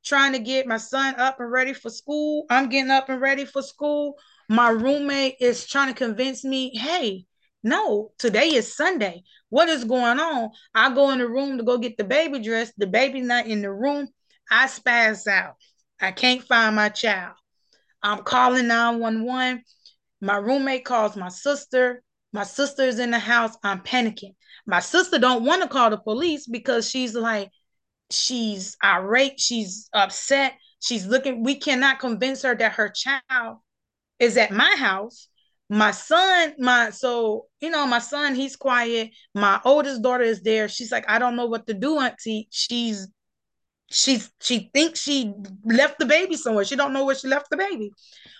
trying 0.08 0.34
to 0.34 0.40
get 0.40 0.68
my 0.68 0.78
son 0.78 1.16
up 1.20 1.40
and 1.40 1.52
ready 1.52 1.74
for 1.74 1.90
school. 1.90 2.46
I'm 2.50 2.70
getting 2.70 2.92
up 2.92 3.10
and 3.10 3.22
ready 3.22 3.46
for 3.46 3.62
school. 3.62 4.18
My 4.50 4.70
roommate 4.70 5.36
is 5.40 5.66
trying 5.66 5.90
to 5.90 5.94
convince 5.94 6.44
me, 6.44 6.76
hey, 6.76 7.26
no, 7.64 8.12
today 8.18 8.54
is 8.54 8.76
Sunday. 8.76 9.24
What 9.50 9.70
is 9.70 9.84
going 9.84 10.20
on? 10.20 10.52
I 10.74 10.94
go 10.94 11.12
in 11.12 11.20
the 11.20 11.28
room 11.28 11.58
to 11.58 11.64
go 11.64 11.78
get 11.78 11.98
the 11.98 12.04
baby 12.04 12.40
dressed. 12.40 12.74
The 12.78 12.88
baby's 12.88 13.26
not 13.26 13.48
in 13.48 13.62
the 13.62 13.72
room. 13.72 14.08
I 14.50 14.68
spaz 14.68 15.28
out. 15.28 15.56
I 16.00 16.12
can't 16.12 16.44
find 16.44 16.76
my 16.76 16.90
child. 16.90 17.34
I'm 18.02 18.24
calling 18.24 18.68
911. 18.68 19.64
My 20.22 20.38
roommate 20.38 20.86
calls 20.86 21.16
my 21.16 21.30
sister. 21.30 22.04
My 22.32 22.44
sister 22.44 22.84
is 22.84 23.00
in 23.00 23.12
the 23.12 23.20
house. 23.20 23.58
I'm 23.64 23.82
panicking. 23.82 24.36
My 24.66 24.80
sister 24.80 25.18
don't 25.18 25.44
want 25.44 25.62
to 25.64 25.68
call 25.68 25.90
the 25.90 25.98
police 25.98 26.48
because 26.48 26.90
she's 26.90 27.16
like, 27.16 27.50
she's 28.12 28.78
irate, 28.84 29.40
she's 29.40 29.90
upset, 29.94 30.54
she's 30.80 31.06
looking. 31.06 31.44
We 31.44 31.56
cannot 31.56 32.00
convince 32.00 32.42
her 32.44 32.56
that 32.56 32.74
her 32.74 32.90
child 32.90 33.58
is 34.20 34.38
at 34.38 34.52
my 34.52 34.76
house. 34.78 35.28
My 35.70 35.92
son, 35.92 36.56
my 36.60 36.92
so 36.92 37.48
you 37.60 37.70
know, 37.70 37.86
my 37.88 38.00
son, 38.00 38.36
he's 38.36 38.56
quiet. 38.56 39.12
My 39.36 39.60
oldest 39.66 40.02
daughter 40.02 40.24
is 40.24 40.42
there. 40.42 40.70
She's 40.70 40.92
like, 40.92 41.10
I 41.10 41.20
don't 41.20 41.36
know 41.36 41.48
what 41.48 41.68
to 41.68 41.74
do, 41.74 42.00
auntie. 42.00 42.48
She's 42.52 43.08
she's 43.90 44.32
she 44.42 44.70
thinks 44.74 45.02
she 45.02 45.34
left 45.66 46.00
the 46.00 46.06
baby 46.06 46.36
somewhere. 46.36 46.66
She 46.66 46.76
don't 46.76 46.94
know 46.94 47.06
where 47.06 47.16
she 47.16 47.28
left 47.28 47.50
the 47.50 47.58
baby. 47.58 47.92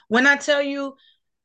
When 0.08 0.26
I 0.28 0.38
tell 0.38 0.62
you 0.62 0.96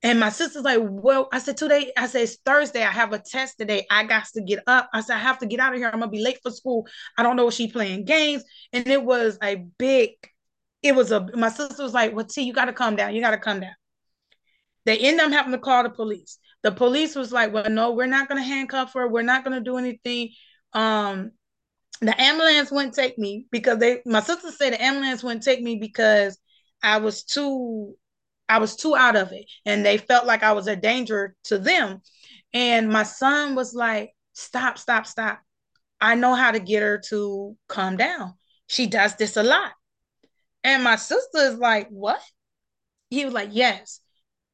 and 0.03 0.19
my 0.19 0.31
sister's 0.31 0.65
like, 0.65 0.81
well, 0.83 1.29
I 1.33 1.39
said, 1.39 1.57
today, 1.57 1.93
I 1.97 2.09
said, 2.09 2.23
it's 2.23 2.37
Thursday. 2.45 2.83
I 2.83 2.91
have 2.91 3.13
a 3.13 3.21
test 3.21 3.59
today. 3.59 3.87
I 3.89 4.05
got 4.05 4.25
to 4.35 4.43
get 4.43 4.61
up. 4.67 4.91
I 4.93 5.01
said, 5.01 5.15
I 5.15 5.21
have 5.21 5.39
to 5.39 5.47
get 5.47 5.61
out 5.61 5.73
of 5.73 5.79
here. 5.79 5.91
I'm 5.93 6.01
going 6.01 6.11
to 6.11 6.17
be 6.17 6.23
late 6.23 6.39
for 6.43 6.51
school. 6.51 6.87
I 7.17 7.23
don't 7.23 7.37
know 7.37 7.47
if 7.49 7.55
she 7.55 7.71
playing 7.71 8.05
games. 8.05 8.43
And 8.73 8.87
it 8.89 9.03
was 9.03 9.39
a 9.43 9.65
big, 9.79 10.11
it 10.83 10.97
was 10.97 11.13
a, 11.13 11.29
my 11.37 11.51
sister 11.51 11.83
was 11.83 11.95
like, 11.95 12.15
well, 12.15 12.25
T, 12.25 12.43
you 12.43 12.53
got 12.53 12.65
to 12.65 12.73
come 12.73 12.97
down. 12.97 13.15
You 13.15 13.21
got 13.21 13.31
to 13.31 13.39
come 13.39 13.61
down. 13.61 13.75
They 14.87 14.99
end 14.99 15.21
up 15.21 15.31
having 15.31 15.53
to 15.53 15.59
call 15.59 15.85
the 15.85 15.91
police. 15.91 16.39
The 16.63 16.73
police 16.73 17.15
was 17.15 17.31
like, 17.31 17.53
well, 17.53 17.71
no, 17.71 17.93
we're 17.93 18.07
not 18.07 18.29
going 18.29 18.43
to 18.43 18.49
handcuff 18.49 18.95
her. 18.95 19.09
We're 19.09 19.23
not 19.23 19.45
going 19.45 19.57
to 19.57 19.63
do 19.63 19.77
anything. 19.77 20.31
Um, 20.73 21.31
the 22.01 22.21
ambulance 22.21 22.73
wouldn't 22.73 22.95
take 22.95 23.17
me 23.19 23.47
because 23.53 23.79
they, 23.79 24.03
my 24.05 24.21
sister 24.21 24.51
said 24.51 24.73
the 24.73 24.83
ambulance 24.83 25.23
wouldn't 25.23 25.45
take 25.45 25.63
me 25.63 25.77
because 25.77 26.37
I 26.83 26.99
was 26.99 27.23
too 27.23 27.97
I 28.49 28.59
was 28.59 28.77
too 28.77 28.97
out 28.97 29.17
of 29.17 29.33
it. 29.33 29.47
And 29.65 29.85
they 29.85 29.99
felt 29.99 30.27
like 30.27 30.43
I 30.43 30.53
was 30.53 30.67
a 30.67 30.77
danger 30.77 31.35
to 31.45 31.59
them. 31.59 32.03
And 32.53 32.91
my 32.91 33.03
son 33.03 33.55
was 33.55 33.75
like, 33.75 34.13
stop, 34.33 34.79
stop, 34.79 35.07
stop. 35.07 35.41
I 36.01 36.15
know 36.15 36.35
how 36.35 36.51
to 36.51 36.61
get 36.61 36.83
her 36.83 37.01
to 37.09 37.57
calm 37.69 37.97
down. 37.97 38.35
She 38.67 38.87
does 38.87 39.17
this 39.17 39.37
a 39.37 39.43
lot. 39.43 39.73
And 40.65 40.85
my 40.85 40.97
sister 40.97 41.39
is 41.39 41.59
like, 41.59 41.89
what? 41.89 42.21
He 43.11 43.25
was 43.25 43.35
like, 43.35 43.51
yes, 43.53 44.01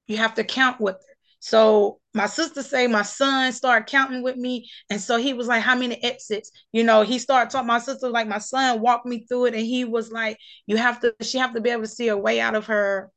you 0.06 0.16
have 0.16 0.34
to 0.34 0.44
count 0.44 0.80
with 0.80 0.94
her. 0.94 1.14
So 1.40 2.00
my 2.14 2.26
sister 2.26 2.62
say 2.62 2.88
my 2.88 3.02
son 3.02 3.52
started 3.52 3.86
counting 3.86 4.22
with 4.22 4.36
me. 4.36 4.68
And 4.90 5.00
so 5.00 5.16
he 5.16 5.34
was 5.34 5.46
like, 5.46 5.62
how 5.62 5.76
many 5.76 6.02
exits? 6.02 6.50
You 6.72 6.82
know, 6.82 7.02
he 7.02 7.18
started 7.18 7.50
talking, 7.50 7.68
my 7.68 7.78
sister, 7.78 8.08
like 8.08 8.26
my 8.26 8.38
son 8.38 8.80
walked 8.80 9.06
me 9.06 9.24
through 9.26 9.46
it. 9.46 9.54
And 9.54 9.64
he 9.64 9.84
was 9.84 10.10
like, 10.10 10.38
you 10.66 10.76
have 10.76 11.00
to, 11.00 11.14
she 11.22 11.38
have 11.38 11.54
to 11.54 11.60
be 11.60 11.70
able 11.70 11.82
to 11.82 11.88
see 11.88 12.08
a 12.08 12.16
way 12.16 12.40
out 12.40 12.56
of 12.56 12.66
her 12.66 13.10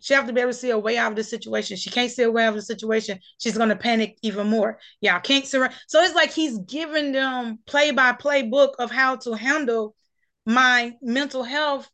she 0.00 0.14
have 0.14 0.26
to 0.26 0.32
be 0.32 0.40
able 0.40 0.52
to 0.52 0.58
see 0.58 0.70
a 0.70 0.78
way 0.78 0.96
out 0.96 1.12
of 1.12 1.16
the 1.16 1.24
situation. 1.24 1.76
She 1.76 1.90
can't 1.90 2.10
see 2.10 2.22
a 2.22 2.30
way 2.30 2.44
out 2.44 2.50
of 2.50 2.54
the 2.54 2.62
situation. 2.62 3.18
She's 3.38 3.56
gonna 3.56 3.76
panic 3.76 4.18
even 4.22 4.48
more. 4.48 4.78
Y'all 5.00 5.20
can't 5.20 5.46
surrender. 5.46 5.74
So 5.86 6.02
it's 6.02 6.14
like 6.14 6.32
he's 6.32 6.58
giving 6.58 7.12
them 7.12 7.58
play 7.66 7.90
by 7.90 8.12
play 8.12 8.42
book 8.42 8.76
of 8.78 8.90
how 8.90 9.16
to 9.16 9.32
handle 9.34 9.94
my 10.46 10.94
mental 11.02 11.42
health 11.42 11.90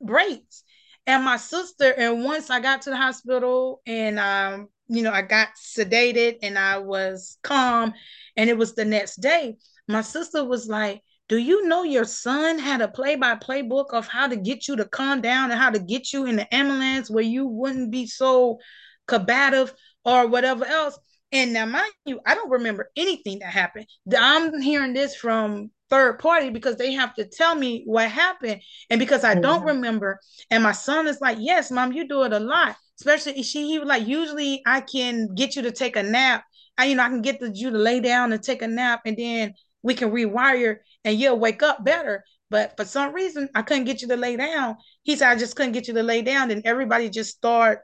breaks. 0.00 0.62
And 1.06 1.24
my 1.24 1.36
sister, 1.36 1.92
and 1.96 2.24
once 2.24 2.48
I 2.48 2.60
got 2.60 2.82
to 2.82 2.90
the 2.90 2.96
hospital 2.96 3.82
and 3.86 4.18
um, 4.18 4.68
you 4.88 5.02
know, 5.02 5.12
I 5.12 5.22
got 5.22 5.48
sedated 5.56 6.38
and 6.42 6.58
I 6.58 6.78
was 6.78 7.38
calm, 7.42 7.94
and 8.36 8.50
it 8.50 8.58
was 8.58 8.74
the 8.74 8.84
next 8.84 9.16
day. 9.16 9.56
My 9.88 10.02
sister 10.02 10.44
was 10.44 10.68
like, 10.68 11.02
do 11.28 11.38
you 11.38 11.66
know 11.66 11.82
your 11.82 12.04
son 12.04 12.58
had 12.58 12.80
a 12.80 12.88
play-by-play 12.88 13.62
book 13.62 13.92
of 13.92 14.06
how 14.06 14.26
to 14.26 14.36
get 14.36 14.68
you 14.68 14.76
to 14.76 14.84
calm 14.84 15.20
down 15.20 15.50
and 15.50 15.58
how 15.58 15.70
to 15.70 15.78
get 15.78 16.12
you 16.12 16.26
in 16.26 16.36
the 16.36 16.54
ambulance 16.54 17.10
where 17.10 17.24
you 17.24 17.46
wouldn't 17.46 17.90
be 17.90 18.06
so 18.06 18.58
combative 19.06 19.72
or 20.04 20.26
whatever 20.26 20.64
else? 20.66 20.98
And 21.32 21.52
now, 21.52 21.66
mind 21.66 21.90
you, 22.04 22.20
I 22.24 22.34
don't 22.34 22.50
remember 22.50 22.90
anything 22.94 23.40
that 23.40 23.48
happened. 23.48 23.86
I'm 24.16 24.60
hearing 24.60 24.92
this 24.92 25.16
from 25.16 25.70
third 25.90 26.18
party 26.18 26.50
because 26.50 26.76
they 26.76 26.92
have 26.92 27.14
to 27.14 27.24
tell 27.24 27.54
me 27.54 27.82
what 27.86 28.10
happened. 28.10 28.60
And 28.90 28.98
because 28.98 29.24
I 29.24 29.34
don't 29.34 29.60
mm-hmm. 29.60 29.68
remember, 29.68 30.20
and 30.50 30.62
my 30.62 30.72
son 30.72 31.08
is 31.08 31.20
like, 31.20 31.38
Yes, 31.40 31.70
mom, 31.70 31.92
you 31.92 32.06
do 32.06 32.22
it 32.22 32.32
a 32.32 32.38
lot. 32.38 32.76
Especially 33.00 33.42
she 33.42 33.66
he 33.66 33.78
was 33.78 33.88
like, 33.88 34.06
usually 34.06 34.62
I 34.66 34.80
can 34.80 35.34
get 35.34 35.56
you 35.56 35.62
to 35.62 35.72
take 35.72 35.96
a 35.96 36.02
nap. 36.02 36.44
I, 36.78 36.86
you 36.86 36.94
know, 36.94 37.02
I 37.02 37.08
can 37.08 37.22
get 37.22 37.40
the, 37.40 37.50
you 37.50 37.70
to 37.70 37.78
lay 37.78 38.00
down 38.00 38.32
and 38.32 38.42
take 38.42 38.62
a 38.62 38.68
nap, 38.68 39.02
and 39.04 39.16
then 39.16 39.54
we 39.84 39.94
can 39.94 40.10
rewire 40.10 40.78
and 41.04 41.20
you'll 41.20 41.38
wake 41.38 41.62
up 41.62 41.84
better. 41.84 42.24
But 42.50 42.76
for 42.76 42.84
some 42.84 43.14
reason, 43.14 43.48
I 43.54 43.62
couldn't 43.62 43.84
get 43.84 44.02
you 44.02 44.08
to 44.08 44.16
lay 44.16 44.36
down. 44.36 44.76
He 45.02 45.14
said, 45.14 45.30
I 45.30 45.36
just 45.36 45.54
couldn't 45.54 45.72
get 45.72 45.86
you 45.86 45.94
to 45.94 46.02
lay 46.02 46.22
down. 46.22 46.50
And 46.50 46.62
everybody 46.64 47.10
just 47.10 47.36
start 47.36 47.80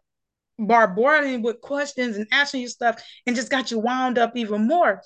bombarding 0.58 1.42
with 1.42 1.60
questions 1.60 2.16
and 2.16 2.26
asking 2.32 2.62
you 2.62 2.68
stuff 2.68 3.02
and 3.26 3.36
just 3.36 3.50
got 3.50 3.70
you 3.70 3.78
wound 3.78 4.18
up 4.18 4.32
even 4.34 4.66
more. 4.66 5.02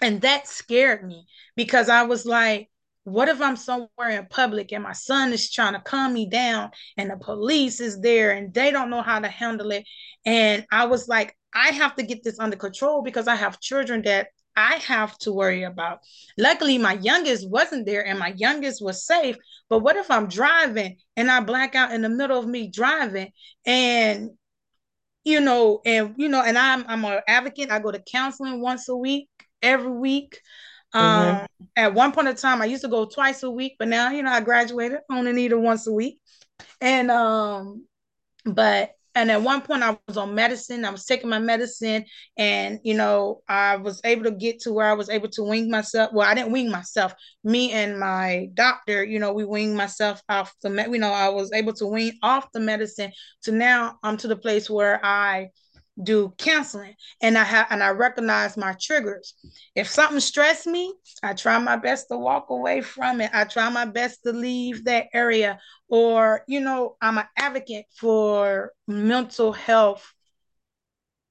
And 0.00 0.20
that 0.20 0.46
scared 0.46 1.04
me 1.04 1.26
because 1.56 1.88
I 1.88 2.02
was 2.02 2.24
like, 2.24 2.68
what 3.04 3.28
if 3.28 3.40
I'm 3.40 3.56
somewhere 3.56 4.10
in 4.10 4.26
public 4.26 4.70
and 4.72 4.84
my 4.84 4.92
son 4.92 5.32
is 5.32 5.50
trying 5.50 5.72
to 5.72 5.80
calm 5.80 6.12
me 6.12 6.28
down 6.28 6.70
and 6.98 7.10
the 7.10 7.16
police 7.16 7.80
is 7.80 8.00
there 8.00 8.32
and 8.32 8.52
they 8.52 8.70
don't 8.70 8.90
know 8.90 9.02
how 9.02 9.18
to 9.18 9.28
handle 9.28 9.70
it? 9.70 9.84
And 10.26 10.66
I 10.70 10.86
was 10.86 11.08
like, 11.08 11.34
I 11.54 11.68
have 11.68 11.96
to 11.96 12.02
get 12.02 12.22
this 12.22 12.38
under 12.38 12.56
control 12.56 13.02
because 13.02 13.26
I 13.26 13.34
have 13.34 13.60
children 13.60 14.02
that 14.02 14.28
I 14.58 14.74
have 14.86 15.16
to 15.18 15.32
worry 15.32 15.62
about. 15.62 16.00
Luckily, 16.36 16.78
my 16.78 16.94
youngest 16.94 17.48
wasn't 17.48 17.86
there 17.86 18.04
and 18.04 18.18
my 18.18 18.34
youngest 18.36 18.82
was 18.82 19.06
safe. 19.06 19.36
But 19.68 19.80
what 19.80 19.94
if 19.94 20.10
I'm 20.10 20.28
driving 20.28 20.96
and 21.16 21.30
I 21.30 21.40
black 21.40 21.76
out 21.76 21.92
in 21.92 22.02
the 22.02 22.08
middle 22.08 22.38
of 22.38 22.46
me 22.46 22.68
driving 22.68 23.30
and 23.64 24.30
you 25.22 25.40
know, 25.40 25.80
and 25.84 26.14
you 26.16 26.28
know, 26.28 26.42
and 26.42 26.58
I'm 26.58 26.84
I'm 26.88 27.04
an 27.04 27.20
advocate. 27.28 27.70
I 27.70 27.78
go 27.78 27.92
to 27.92 28.02
counseling 28.10 28.60
once 28.60 28.88
a 28.88 28.96
week, 28.96 29.28
every 29.62 29.92
week. 29.92 30.40
Mm-hmm. 30.94 31.42
Um, 31.42 31.46
at 31.76 31.94
one 31.94 32.12
point 32.12 32.28
in 32.28 32.34
time, 32.34 32.62
I 32.62 32.64
used 32.64 32.82
to 32.82 32.88
go 32.88 33.04
twice 33.04 33.42
a 33.42 33.50
week, 33.50 33.76
but 33.78 33.88
now 33.88 34.10
you 34.10 34.22
know 34.22 34.30
I 34.30 34.40
graduated, 34.40 35.00
I 35.08 35.18
only 35.18 35.32
need 35.32 35.52
it 35.52 35.60
once 35.60 35.86
a 35.86 35.92
week. 35.92 36.18
And 36.80 37.10
um, 37.10 37.86
but 38.44 38.92
and 39.18 39.32
at 39.32 39.42
one 39.42 39.60
point 39.60 39.82
i 39.82 39.98
was 40.06 40.16
on 40.16 40.34
medicine. 40.34 40.84
I 40.84 40.90
was 40.90 41.04
taking 41.04 41.28
my 41.28 41.40
medicine 41.40 42.04
and 42.36 42.78
you 42.84 42.94
know 42.94 43.40
i 43.48 43.76
was 43.76 44.00
able 44.04 44.24
to 44.24 44.30
get 44.30 44.60
to 44.60 44.72
where 44.72 44.86
i 44.86 44.92
was 44.92 45.10
able 45.10 45.28
to 45.30 45.42
wing 45.42 45.70
myself. 45.70 46.12
Well 46.12 46.28
i 46.28 46.34
didn't 46.34 46.52
wing 46.52 46.70
myself. 46.70 47.12
Me 47.42 47.72
and 47.72 47.98
my 47.98 48.48
doctor 48.54 49.04
you 49.04 49.18
know 49.18 49.32
we 49.32 49.44
wing 49.44 49.74
myself 49.74 50.22
off 50.28 50.54
the 50.62 50.70
med. 50.70 50.92
you 50.92 50.98
know 50.98 51.12
i 51.12 51.28
was 51.28 51.52
able 51.52 51.72
to 51.74 51.86
wing 51.86 52.12
off 52.22 52.50
the 52.52 52.60
medicine. 52.60 53.12
To 53.42 53.52
now 53.52 53.98
i'm 54.04 54.16
to 54.18 54.28
the 54.28 54.36
place 54.36 54.70
where 54.70 55.04
i 55.04 55.48
do 56.02 56.32
counseling 56.38 56.94
and 57.20 57.36
I 57.36 57.44
have 57.44 57.66
and 57.70 57.82
I 57.82 57.90
recognize 57.90 58.56
my 58.56 58.74
triggers. 58.80 59.34
If 59.74 59.88
something 59.88 60.20
stressed 60.20 60.66
me, 60.66 60.94
I 61.22 61.34
try 61.34 61.58
my 61.58 61.76
best 61.76 62.08
to 62.10 62.16
walk 62.18 62.50
away 62.50 62.80
from 62.80 63.20
it. 63.20 63.30
I 63.34 63.44
try 63.44 63.68
my 63.70 63.84
best 63.84 64.22
to 64.24 64.32
leave 64.32 64.84
that 64.84 65.06
area 65.12 65.58
or 65.88 66.42
you 66.46 66.60
know, 66.60 66.96
I'm 67.00 67.18
an 67.18 67.26
advocate 67.36 67.86
for 67.96 68.72
mental 68.86 69.52
health 69.52 70.12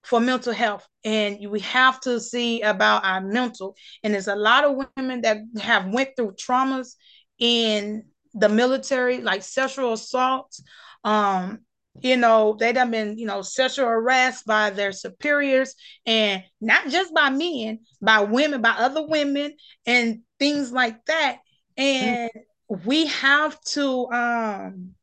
for 0.04 0.22
mental 0.22 0.54
health 0.54 0.88
and 1.04 1.38
we 1.50 1.60
have 1.60 2.00
to 2.00 2.20
see 2.20 2.62
about 2.62 3.04
our 3.04 3.20
mental 3.20 3.76
and 4.04 4.14
there's 4.14 4.30
a 4.30 4.36
lot 4.36 4.64
of 4.64 4.88
women 4.96 5.22
that 5.22 5.38
have 5.60 5.88
went 5.90 6.10
through 6.16 6.32
traumas 6.32 6.96
in 7.40 8.06
the 8.34 8.48
military 8.48 9.20
like 9.20 9.44
sexual 9.44 9.94
assaults 9.94 10.64
um 11.04 11.60
you 12.02 12.18
know 12.18 12.56
they 12.60 12.74
have 12.74 12.92
been 12.92 13.18
you 13.18 13.26
know 13.26 13.42
sexual 13.42 13.86
harassed 13.88 14.46
by 14.46 14.70
their 14.70 14.92
superiors 14.92 15.76
and 16.06 16.44
not 16.62 16.88
just 16.90 17.14
by 17.14 17.30
men 17.30 17.80
by 18.02 18.22
women 18.22 18.62
by 18.62 18.72
other 18.72 19.06
women 19.08 19.54
and 19.86 20.20
things 20.40 20.72
like 20.72 21.04
that 21.06 21.40
and 21.78 22.30
mm. 22.70 22.86
we 22.86 23.08
have 23.08 23.60
to 23.62 24.08
um 24.12 24.96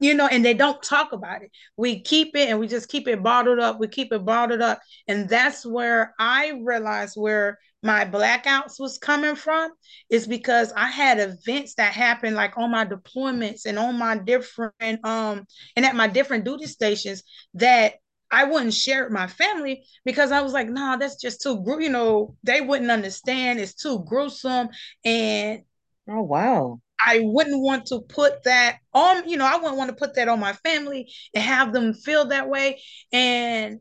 you 0.00 0.14
know, 0.14 0.26
and 0.26 0.44
they 0.44 0.54
don't 0.54 0.82
talk 0.82 1.12
about 1.12 1.42
it. 1.42 1.50
We 1.76 2.00
keep 2.00 2.36
it 2.36 2.48
and 2.48 2.60
we 2.60 2.68
just 2.68 2.88
keep 2.88 3.08
it 3.08 3.22
bottled 3.22 3.58
up. 3.58 3.80
We 3.80 3.88
keep 3.88 4.12
it 4.12 4.24
bottled 4.24 4.62
up. 4.62 4.80
And 5.08 5.28
that's 5.28 5.66
where 5.66 6.14
I 6.18 6.52
realized 6.62 7.16
where 7.16 7.58
my 7.82 8.04
blackouts 8.04 8.80
was 8.80 8.98
coming 8.98 9.36
from 9.36 9.70
is 10.10 10.26
because 10.26 10.72
I 10.72 10.88
had 10.88 11.18
events 11.20 11.74
that 11.74 11.92
happened 11.92 12.34
like 12.34 12.58
on 12.58 12.70
my 12.70 12.84
deployments 12.84 13.66
and 13.66 13.78
on 13.78 13.98
my 13.98 14.18
different 14.18 15.04
um 15.04 15.46
and 15.76 15.86
at 15.86 15.94
my 15.94 16.08
different 16.08 16.44
duty 16.44 16.66
stations 16.66 17.22
that 17.54 17.94
I 18.30 18.44
wouldn't 18.44 18.74
share 18.74 19.04
with 19.04 19.12
my 19.12 19.26
family 19.26 19.84
because 20.04 20.32
I 20.32 20.42
was 20.42 20.52
like, 20.52 20.68
nah, 20.68 20.96
that's 20.96 21.16
just 21.16 21.40
too 21.40 21.62
gru- 21.62 21.82
you 21.82 21.88
know, 21.88 22.36
they 22.42 22.60
wouldn't 22.60 22.90
understand. 22.90 23.60
It's 23.60 23.74
too 23.74 24.04
gruesome. 24.06 24.68
And 25.04 25.62
oh 26.08 26.22
wow. 26.22 26.80
I 27.04 27.20
wouldn't 27.22 27.62
want 27.62 27.86
to 27.86 28.00
put 28.00 28.42
that 28.42 28.78
on, 28.92 29.28
you 29.28 29.36
know, 29.36 29.46
I 29.46 29.56
wouldn't 29.56 29.76
want 29.76 29.90
to 29.90 29.96
put 29.96 30.16
that 30.16 30.28
on 30.28 30.40
my 30.40 30.52
family 30.52 31.12
and 31.32 31.44
have 31.44 31.72
them 31.72 31.94
feel 31.94 32.26
that 32.26 32.48
way. 32.48 32.82
And, 33.12 33.78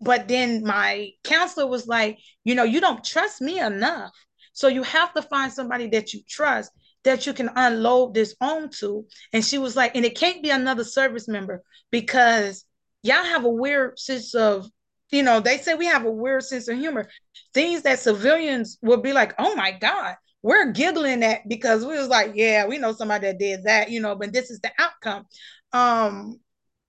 but 0.00 0.28
then 0.28 0.62
my 0.64 1.10
counselor 1.24 1.66
was 1.66 1.86
like, 1.86 2.18
you 2.44 2.54
know, 2.54 2.64
you 2.64 2.80
don't 2.80 3.04
trust 3.04 3.40
me 3.40 3.58
enough. 3.58 4.12
So 4.52 4.68
you 4.68 4.82
have 4.82 5.12
to 5.14 5.22
find 5.22 5.52
somebody 5.52 5.88
that 5.88 6.12
you 6.12 6.20
trust 6.28 6.70
that 7.04 7.26
you 7.26 7.32
can 7.32 7.50
unload 7.54 8.14
this 8.14 8.34
onto. 8.40 9.04
And 9.32 9.44
she 9.44 9.58
was 9.58 9.76
like, 9.76 9.94
and 9.94 10.04
it 10.04 10.18
can't 10.18 10.42
be 10.42 10.50
another 10.50 10.84
service 10.84 11.28
member 11.28 11.62
because 11.90 12.64
y'all 13.02 13.24
have 13.24 13.44
a 13.44 13.50
weird 13.50 13.98
sense 13.98 14.34
of, 14.34 14.68
you 15.10 15.22
know, 15.22 15.38
they 15.40 15.58
say 15.58 15.74
we 15.74 15.86
have 15.86 16.04
a 16.04 16.10
weird 16.10 16.42
sense 16.42 16.68
of 16.68 16.76
humor. 16.76 17.08
Things 17.54 17.82
that 17.82 18.00
civilians 18.00 18.78
will 18.82 19.00
be 19.00 19.12
like, 19.12 19.34
oh 19.38 19.54
my 19.54 19.70
God, 19.70 20.16
we're 20.42 20.72
giggling 20.72 21.22
at 21.22 21.48
because 21.48 21.86
we 21.86 21.96
was 21.96 22.08
like, 22.08 22.32
yeah, 22.34 22.66
we 22.66 22.78
know 22.78 22.92
somebody 22.92 23.28
that 23.28 23.38
did 23.38 23.64
that, 23.64 23.90
you 23.90 24.00
know, 24.00 24.16
but 24.16 24.32
this 24.32 24.50
is 24.50 24.60
the 24.60 24.72
outcome. 24.78 25.26
Um, 25.72 26.40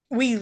we 0.09 0.39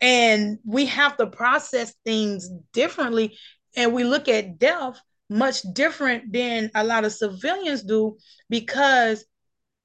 and 0.00 0.58
we 0.64 0.86
have 0.86 1.16
to 1.18 1.26
process 1.26 1.94
things 2.04 2.48
differently, 2.72 3.36
and 3.76 3.92
we 3.92 4.04
look 4.04 4.28
at 4.28 4.58
death 4.58 5.00
much 5.28 5.62
different 5.72 6.32
than 6.32 6.70
a 6.74 6.82
lot 6.82 7.04
of 7.04 7.12
civilians 7.12 7.82
do 7.82 8.16
because 8.48 9.24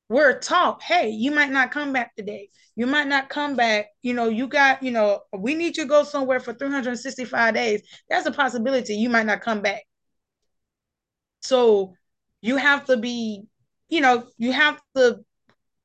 we're 0.10 0.40
taught, 0.40 0.82
hey, 0.82 1.10
you 1.10 1.32
might 1.32 1.52
not 1.52 1.72
come 1.72 1.94
back 1.94 2.16
today. 2.16 2.50
You 2.76 2.88
might 2.88 3.08
not 3.08 3.30
come 3.30 3.56
back. 3.56 3.88
You 4.02 4.14
know, 4.14 4.28
you 4.30 4.48
got, 4.48 4.84
you 4.84 4.92
know, 4.92 5.22
we 5.38 5.56
need 5.56 5.78
you 5.78 5.84
to 5.84 5.90
go 5.90 6.04
somewhere 6.04 6.40
for 6.40 6.54
365 6.54 7.54
days. 7.54 7.82
That's 8.10 8.26
a 8.26 8.32
possibility. 8.32 8.96
You 8.96 9.10
might 9.10 9.26
not 9.26 9.42
come 9.42 9.62
back. 9.62 9.84
So 11.42 11.94
you 12.42 12.58
have 12.58 12.86
to 12.86 12.98
be, 12.98 13.44
you 13.90 14.02
know, 14.02 14.28
you 14.38 14.52
have 14.52 14.80
to 14.96 15.20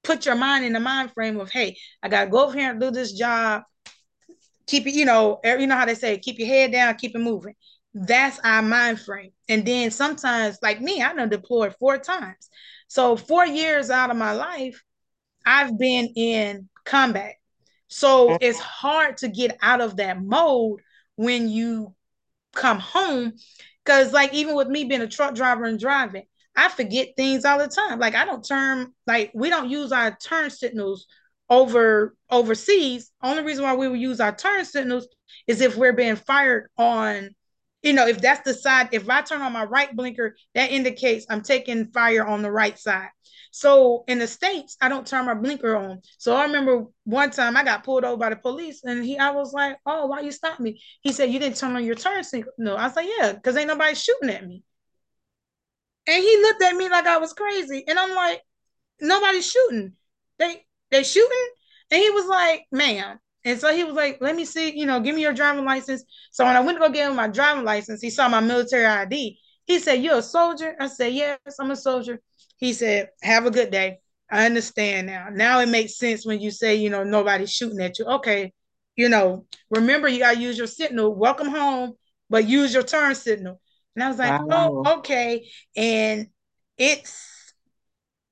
put 0.02 0.26
your 0.26 0.34
mind 0.34 0.64
in 0.64 0.72
the 0.72 0.80
mind 0.80 1.12
frame 1.12 1.38
of, 1.38 1.50
hey, 1.50 1.76
I 2.02 2.08
gotta 2.08 2.30
go 2.30 2.46
over 2.46 2.58
here 2.58 2.70
and 2.70 2.80
do 2.80 2.90
this 2.90 3.12
job. 3.12 3.62
Keep 4.70 4.86
it, 4.86 4.94
you 4.94 5.04
know, 5.04 5.40
er, 5.44 5.58
you 5.58 5.66
know 5.66 5.74
how 5.74 5.84
they 5.84 5.96
say, 5.96 6.16
keep 6.16 6.38
your 6.38 6.46
head 6.46 6.70
down, 6.70 6.94
keep 6.94 7.16
it 7.16 7.18
moving. 7.18 7.54
That's 7.92 8.38
our 8.44 8.62
mind 8.62 9.00
frame. 9.00 9.32
And 9.48 9.66
then 9.66 9.90
sometimes, 9.90 10.58
like 10.62 10.80
me, 10.80 11.02
I 11.02 11.12
done 11.12 11.28
deployed 11.28 11.74
four 11.80 11.98
times. 11.98 12.48
So 12.86 13.16
four 13.16 13.44
years 13.44 13.90
out 13.90 14.10
of 14.10 14.16
my 14.16 14.30
life, 14.30 14.80
I've 15.44 15.76
been 15.76 16.12
in 16.14 16.68
combat. 16.84 17.34
So 17.88 18.38
it's 18.40 18.60
hard 18.60 19.16
to 19.18 19.28
get 19.28 19.58
out 19.60 19.80
of 19.80 19.96
that 19.96 20.22
mode 20.22 20.80
when 21.16 21.48
you 21.48 21.96
come 22.54 22.78
home. 22.78 23.32
Cause 23.84 24.12
like 24.12 24.32
even 24.34 24.54
with 24.54 24.68
me 24.68 24.84
being 24.84 25.00
a 25.00 25.08
truck 25.08 25.34
driver 25.34 25.64
and 25.64 25.80
driving, 25.80 26.22
I 26.54 26.68
forget 26.68 27.16
things 27.16 27.44
all 27.44 27.58
the 27.58 27.66
time. 27.66 27.98
Like 27.98 28.14
I 28.14 28.24
don't 28.24 28.46
turn 28.46 28.92
like 29.08 29.32
we 29.34 29.50
don't 29.50 29.68
use 29.68 29.90
our 29.90 30.16
turn 30.16 30.50
signals 30.50 31.06
over 31.50 32.14
overseas. 32.30 33.10
Only 33.22 33.42
reason 33.42 33.64
why 33.64 33.74
we 33.74 33.88
would 33.88 34.00
use 34.00 34.20
our 34.20 34.34
turn 34.34 34.64
signals 34.64 35.08
is 35.46 35.60
if 35.60 35.76
we're 35.76 35.92
being 35.92 36.16
fired 36.16 36.70
on, 36.78 37.30
you 37.82 37.92
know, 37.92 38.06
if 38.06 38.20
that's 38.20 38.42
the 38.42 38.54
side, 38.54 38.90
if 38.92 39.08
I 39.10 39.22
turn 39.22 39.42
on 39.42 39.52
my 39.52 39.64
right 39.64 39.94
blinker, 39.94 40.36
that 40.54 40.70
indicates 40.70 41.26
I'm 41.28 41.42
taking 41.42 41.90
fire 41.92 42.26
on 42.26 42.42
the 42.42 42.52
right 42.52 42.78
side. 42.78 43.08
So 43.52 44.04
in 44.06 44.20
the 44.20 44.28
States, 44.28 44.76
I 44.80 44.88
don't 44.88 45.06
turn 45.06 45.26
my 45.26 45.34
blinker 45.34 45.74
on. 45.76 46.02
So 46.18 46.36
I 46.36 46.44
remember 46.44 46.84
one 47.04 47.30
time 47.30 47.56
I 47.56 47.64
got 47.64 47.82
pulled 47.82 48.04
over 48.04 48.16
by 48.16 48.30
the 48.30 48.36
police 48.36 48.84
and 48.84 49.04
he 49.04 49.18
I 49.18 49.30
was 49.30 49.52
like, 49.52 49.76
Oh, 49.84 50.06
why 50.06 50.20
you 50.20 50.30
stop 50.30 50.60
me? 50.60 50.80
He 51.00 51.12
said, 51.12 51.30
You 51.30 51.40
didn't 51.40 51.56
turn 51.56 51.74
on 51.74 51.84
your 51.84 51.96
turn 51.96 52.22
signal. 52.22 52.52
No, 52.58 52.76
I 52.76 52.86
was 52.86 52.96
like, 52.96 53.08
Yeah, 53.18 53.32
because 53.32 53.56
ain't 53.56 53.68
nobody 53.68 53.94
shooting 53.94 54.30
at 54.30 54.46
me. 54.46 54.62
And 56.06 56.22
he 56.22 56.36
looked 56.38 56.62
at 56.62 56.76
me 56.76 56.88
like 56.88 57.06
I 57.06 57.18
was 57.18 57.32
crazy. 57.32 57.84
And 57.86 57.98
I'm 57.98 58.14
like, 58.14 58.42
nobody's 59.00 59.50
shooting. 59.50 59.92
They 60.38 60.64
they 60.90 61.02
shooting? 61.02 61.48
And 61.90 62.00
he 62.00 62.10
was 62.10 62.26
like, 62.26 62.64
ma'am. 62.70 63.18
And 63.44 63.58
so 63.58 63.74
he 63.74 63.84
was 63.84 63.94
like, 63.94 64.18
let 64.20 64.36
me 64.36 64.44
see, 64.44 64.78
you 64.78 64.86
know, 64.86 65.00
give 65.00 65.14
me 65.14 65.22
your 65.22 65.32
driving 65.32 65.64
license. 65.64 66.04
So 66.30 66.44
when 66.44 66.56
I 66.56 66.60
went 66.60 66.76
to 66.78 66.86
go 66.86 66.92
get 66.92 67.08
him 67.08 67.16
my 67.16 67.28
driving 67.28 67.64
license, 67.64 68.02
he 68.02 68.10
saw 68.10 68.28
my 68.28 68.40
military 68.40 68.84
ID. 68.84 69.38
He 69.66 69.78
said, 69.78 70.02
You're 70.02 70.18
a 70.18 70.22
soldier? 70.22 70.74
I 70.80 70.88
said, 70.88 71.12
Yes, 71.12 71.38
I'm 71.58 71.70
a 71.70 71.76
soldier. 71.76 72.20
He 72.56 72.72
said, 72.72 73.10
Have 73.22 73.46
a 73.46 73.50
good 73.50 73.70
day. 73.70 73.98
I 74.30 74.46
understand 74.46 75.06
now. 75.06 75.28
Now 75.32 75.60
it 75.60 75.68
makes 75.68 75.96
sense 75.96 76.26
when 76.26 76.40
you 76.40 76.50
say, 76.50 76.76
you 76.76 76.90
know, 76.90 77.02
nobody's 77.02 77.52
shooting 77.52 77.80
at 77.80 77.98
you. 77.98 78.04
Okay, 78.04 78.52
you 78.96 79.08
know, 79.08 79.46
remember 79.70 80.08
you 80.08 80.18
gotta 80.18 80.38
use 80.38 80.58
your 80.58 80.66
signal. 80.66 81.14
Welcome 81.14 81.48
home, 81.48 81.94
but 82.28 82.48
use 82.48 82.74
your 82.74 82.82
turn 82.82 83.14
signal. 83.14 83.60
And 83.94 84.04
I 84.04 84.08
was 84.08 84.18
like, 84.18 84.40
oh, 84.40 84.46
wow. 84.46 84.82
oh, 84.84 84.98
okay. 84.98 85.48
And 85.76 86.28
it's 86.76 87.54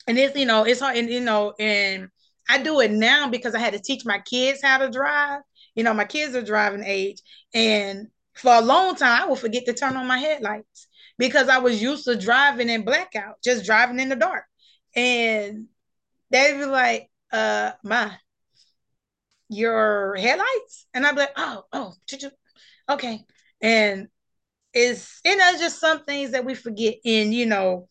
and 0.07 0.19
it's 0.19 0.37
you 0.37 0.47
know, 0.47 0.65
it's 0.65 0.81
hard, 0.81 0.97
and 0.97 1.09
you 1.11 1.21
know, 1.21 1.55
and 1.59 2.09
I 2.49 2.63
do 2.63 2.81
it 2.81 2.91
now 2.91 3.29
because 3.29 3.55
I 3.55 3.59
had 3.59 3.75
to 3.75 3.81
teach 3.81 4.05
my 4.05 4.19
kids 4.21 4.61
how 4.63 4.79
to 4.79 4.91
drive. 4.91 5.43
You 5.75 5.85
know, 5.85 5.95
my 5.95 6.05
kids 6.05 6.35
are 6.35 6.43
driving 6.43 6.85
age. 6.85 7.21
And 7.55 8.09
for 8.35 8.55
a 8.55 8.61
long 8.61 8.97
time, 8.97 9.23
I 9.23 9.27
would 9.27 9.39
forget 9.39 9.67
to 9.67 9.75
turn 9.75 9.97
on 9.97 10.07
my 10.07 10.19
headlights 10.19 10.89
because 11.19 11.49
I 11.49 11.59
was 11.59 11.83
used 11.83 12.05
to 12.05 12.17
driving 12.17 12.69
in 12.69 12.85
blackout, 12.85 13.43
just 13.43 13.65
driving 13.65 14.01
in 14.01 14.09
the 14.09 14.17
dark. 14.17 14.45
And 14.95 15.67
they'd 16.31 16.59
be 16.59 16.65
like, 16.65 17.11
uh, 17.33 17.73
my 17.83 18.13
your 19.51 20.17
headlights? 20.17 20.87
And 20.95 21.07
I'd 21.07 21.15
be 21.15 21.23
like, 21.23 21.33
oh, 21.37 21.65
oh, 21.73 21.95
okay. 22.91 23.21
And 23.61 24.09
it's 24.73 25.21
you 25.25 25.37
know 25.37 25.53
just 25.59 25.81
some 25.81 26.05
things 26.05 26.33
that 26.33 26.45
we 26.45 26.55
forget 26.55 26.97
and 27.05 27.33
you 27.33 27.47
know 27.47 27.89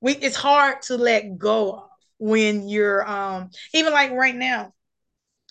we 0.00 0.12
it's 0.16 0.36
hard 0.36 0.82
to 0.82 0.96
let 0.96 1.38
go 1.38 1.72
of 1.72 1.84
when 2.22 2.68
you're 2.68 3.08
um 3.08 3.50
even 3.74 3.92
like 3.92 4.12
right 4.12 4.36
now 4.36 4.72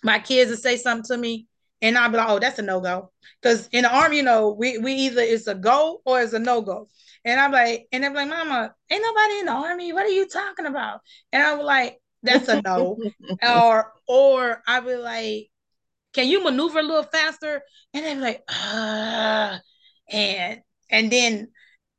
my 0.03 0.19
kids 0.19 0.49
will 0.49 0.57
say 0.57 0.77
something 0.77 1.03
to 1.03 1.17
me 1.17 1.47
and 1.81 1.97
I'll 1.97 2.09
be 2.09 2.17
like, 2.17 2.29
oh, 2.29 2.39
that's 2.39 2.59
a 2.59 2.61
no-go. 2.61 3.11
Because 3.41 3.67
in 3.71 3.83
the 3.83 3.93
army, 3.93 4.17
you 4.17 4.23
know, 4.23 4.51
we, 4.51 4.77
we 4.77 4.93
either 4.93 5.21
it's 5.21 5.47
a 5.47 5.55
go 5.55 6.01
or 6.05 6.21
it's 6.21 6.33
a 6.33 6.39
no-go. 6.39 6.87
And 7.25 7.39
I'm 7.39 7.51
like, 7.51 7.87
and 7.91 8.03
they're 8.03 8.13
like, 8.13 8.29
Mama, 8.29 8.73
ain't 8.89 9.03
nobody 9.03 9.39
in 9.39 9.45
the 9.47 9.51
army. 9.51 9.93
What 9.93 10.05
are 10.05 10.09
you 10.09 10.27
talking 10.27 10.65
about? 10.67 11.01
And 11.31 11.43
I'm 11.43 11.59
like, 11.59 11.99
that's 12.23 12.47
a 12.47 12.61
no. 12.61 12.97
or 13.43 13.93
or 14.07 14.63
I 14.67 14.79
be 14.79 14.95
like, 14.95 15.49
can 16.13 16.27
you 16.27 16.43
maneuver 16.43 16.79
a 16.79 16.83
little 16.83 17.03
faster? 17.03 17.63
And 17.93 18.05
they're 18.05 18.15
like, 18.15 18.43
uh, 18.47 19.57
and 20.09 20.61
and 20.89 21.11
then 21.11 21.49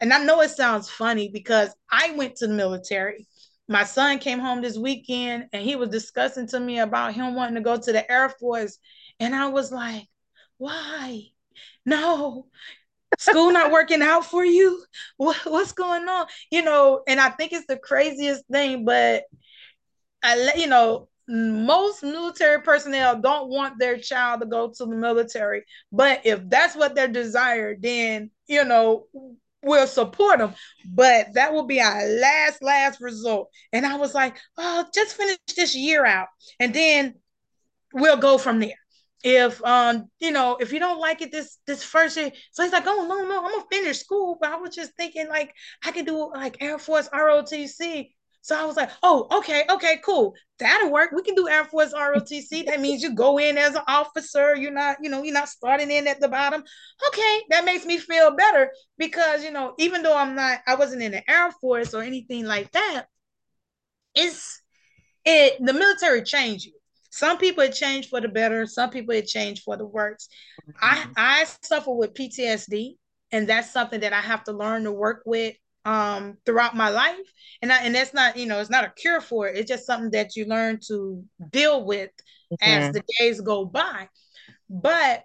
and 0.01 0.13
I 0.13 0.25
know 0.25 0.41
it 0.41 0.51
sounds 0.51 0.91
funny 0.91 1.29
because 1.29 1.71
I 1.91 2.13
went 2.17 2.37
to 2.37 2.49
the 2.49 2.55
military. 2.55 3.29
My 3.73 3.85
son 3.85 4.19
came 4.19 4.39
home 4.39 4.61
this 4.61 4.77
weekend 4.77 5.47
and 5.53 5.63
he 5.65 5.77
was 5.77 5.89
discussing 5.89 6.47
to 6.49 6.61
me 6.61 6.79
about 6.79 7.15
him 7.15 7.35
wanting 7.35 7.55
to 7.55 7.63
go 7.63 7.79
to 7.79 7.93
the 7.93 8.11
Air 8.11 8.29
Force. 8.29 8.79
And 9.19 9.35
I 9.35 9.49
was 9.49 9.73
like, 9.73 10.07
why? 10.59 11.23
No, 11.87 12.49
school 13.19 13.51
not 13.51 13.73
working 13.73 14.03
out 14.03 14.27
for 14.27 14.45
you? 14.45 14.85
What, 15.17 15.39
what's 15.45 15.73
going 15.73 16.07
on? 16.07 16.27
You 16.51 16.63
know, 16.63 17.03
and 17.09 17.19
I 17.19 17.31
think 17.31 17.53
it's 17.53 17.67
the 17.67 17.79
craziest 17.79 18.45
thing, 18.53 18.85
but 18.85 19.25
I, 20.23 20.37
let 20.37 20.59
you 20.59 20.67
know, 20.67 21.09
most 21.27 22.03
military 22.03 22.61
personnel 22.61 23.21
don't 23.21 23.49
want 23.49 23.79
their 23.79 23.97
child 23.97 24.41
to 24.41 24.47
go 24.47 24.69
to 24.69 24.85
the 24.85 24.95
military 24.95 25.63
but 25.93 26.21
if 26.25 26.41
that's 26.51 26.75
what 26.75 26.97
their 26.97 27.07
desire 27.07 27.77
then 27.79 28.29
you 28.49 28.65
know 28.65 29.07
we'll 29.63 29.87
support 29.87 30.39
them 30.39 30.55
but 30.85 31.27
that 31.35 31.53
will 31.53 31.67
be 31.67 31.81
our 31.81 32.07
last 32.07 32.63
last 32.63 33.01
result 33.01 33.49
and 33.73 33.87
i 33.87 33.97
was 33.97 34.15
like 34.15 34.37
oh 34.59 34.85
just 34.95 35.17
finish 35.17 35.39
this 35.57 35.75
year 35.75 36.05
out 36.05 36.29
and 36.59 36.75
then 36.75 37.15
we'll 37.93 38.17
go 38.17 38.39
from 38.39 38.61
there. 38.61 38.75
If 39.25 39.63
um 39.65 40.11
you 40.19 40.33
know 40.33 40.57
if 40.61 40.73
you 40.73 40.81
don't 40.81 40.99
like 40.99 41.23
it 41.23 41.31
this 41.31 41.59
this 41.65 41.85
first 41.85 42.17
year 42.17 42.33
so 42.51 42.65
he's 42.65 42.73
like 42.73 42.89
oh 42.89 43.07
no 43.09 43.25
no 43.25 43.45
i'm 43.45 43.53
gonna 43.53 43.65
finish 43.71 44.01
school 44.01 44.37
but 44.41 44.51
i 44.51 44.57
was 44.57 44.75
just 44.75 44.97
thinking 44.97 45.29
like 45.29 45.55
i 45.85 45.93
could 45.93 46.07
do 46.07 46.33
like 46.35 46.57
air 46.61 46.77
force 46.77 47.09
rotc 47.11 48.11
so 48.43 48.61
i 48.61 48.65
was 48.65 48.77
like 48.77 48.91
oh 49.03 49.27
okay 49.33 49.65
okay 49.71 50.01
cool. 50.05 50.35
That'll 50.59 50.93
work. 50.93 51.11
We 51.11 51.23
can 51.23 51.35
do 51.35 51.49
air 51.49 51.65
force 51.65 51.93
rotc 51.93 52.67
that 52.67 52.81
means 52.81 53.03
you 53.03 53.15
go 53.15 53.39
in 53.39 53.59
as 53.59 53.75
an 53.75 53.83
officer. 53.89 54.55
You're 54.55 54.71
not 54.71 54.99
you 55.03 55.11
know 55.11 55.25
you're 55.25 55.35
not 55.35 55.49
starting 55.49 55.91
in 55.91 56.07
at 56.07 56.21
the 56.21 56.29
bottom. 56.29 56.63
Okay 57.09 57.43
that 57.51 57.65
makes 57.65 57.85
me 57.85 57.99
feel 57.99 58.37
better 58.37 58.71
because 58.99 59.43
you 59.43 59.51
know 59.51 59.75
even 59.79 60.03
though 60.03 60.17
i'm 60.17 60.35
not 60.37 60.61
i 60.67 60.75
wasn't 60.75 61.03
in 61.03 61.13
the 61.13 61.31
air 61.31 61.51
force 61.61 61.95
or 61.95 62.03
anything 62.03 62.45
like 62.45 62.71
that 62.73 63.07
it's 64.15 64.63
it 65.25 65.65
the 65.65 65.73
military 65.73 66.23
changed 66.23 66.67
you. 66.67 66.73
Some 67.11 67.39
people 67.39 67.63
it 67.63 67.73
changed 67.75 68.09
for 68.09 68.21
the 68.21 68.29
better. 68.29 68.67
Some 68.67 68.91
people 68.91 69.15
it 69.15 69.27
changed 69.27 69.63
for 69.65 69.77
the 69.77 69.87
worse. 69.87 70.29
Mm-hmm. 70.69 71.13
I 71.17 71.41
I 71.41 71.47
suffer 71.63 71.93
with 71.93 72.15
PTSD, 72.15 72.97
and 73.31 73.49
that's 73.49 73.71
something 73.71 74.01
that 74.01 74.13
I 74.13 74.21
have 74.21 74.45
to 74.45 74.53
learn 74.53 74.85
to 74.85 74.93
work 74.93 75.23
with 75.27 75.55
um 75.85 76.37
throughout 76.47 76.77
my 76.77 76.89
life. 76.91 77.17
And 77.61 77.73
I, 77.73 77.85
and 77.85 77.95
that's 77.95 78.15
not 78.15 78.37
you 78.37 78.47
know 78.47 78.61
it's 78.61 78.71
not 78.71 78.85
a 78.85 78.91
cure 78.91 79.21
for 79.21 79.49
it. 79.49 79.57
It's 79.57 79.69
just 79.69 79.87
something 79.87 80.11
that 80.13 80.37
you 80.37 80.47
learn 80.47 80.81
to 80.89 81.25
deal 81.51 81.85
with 81.85 82.11
mm-hmm. 82.53 82.69
as 82.69 82.93
the 82.93 83.03
days 83.19 83.41
go 83.41 83.65
by. 83.65 84.09
But 84.69 85.25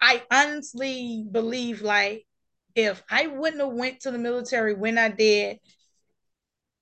I 0.00 0.22
honestly 0.30 1.24
believe 1.30 1.82
like 1.82 2.26
if 2.74 3.02
I 3.10 3.26
wouldn't 3.26 3.62
have 3.62 3.72
went 3.72 4.00
to 4.00 4.10
the 4.10 4.18
military 4.18 4.74
when 4.74 4.98
I 4.98 5.08
did, 5.08 5.58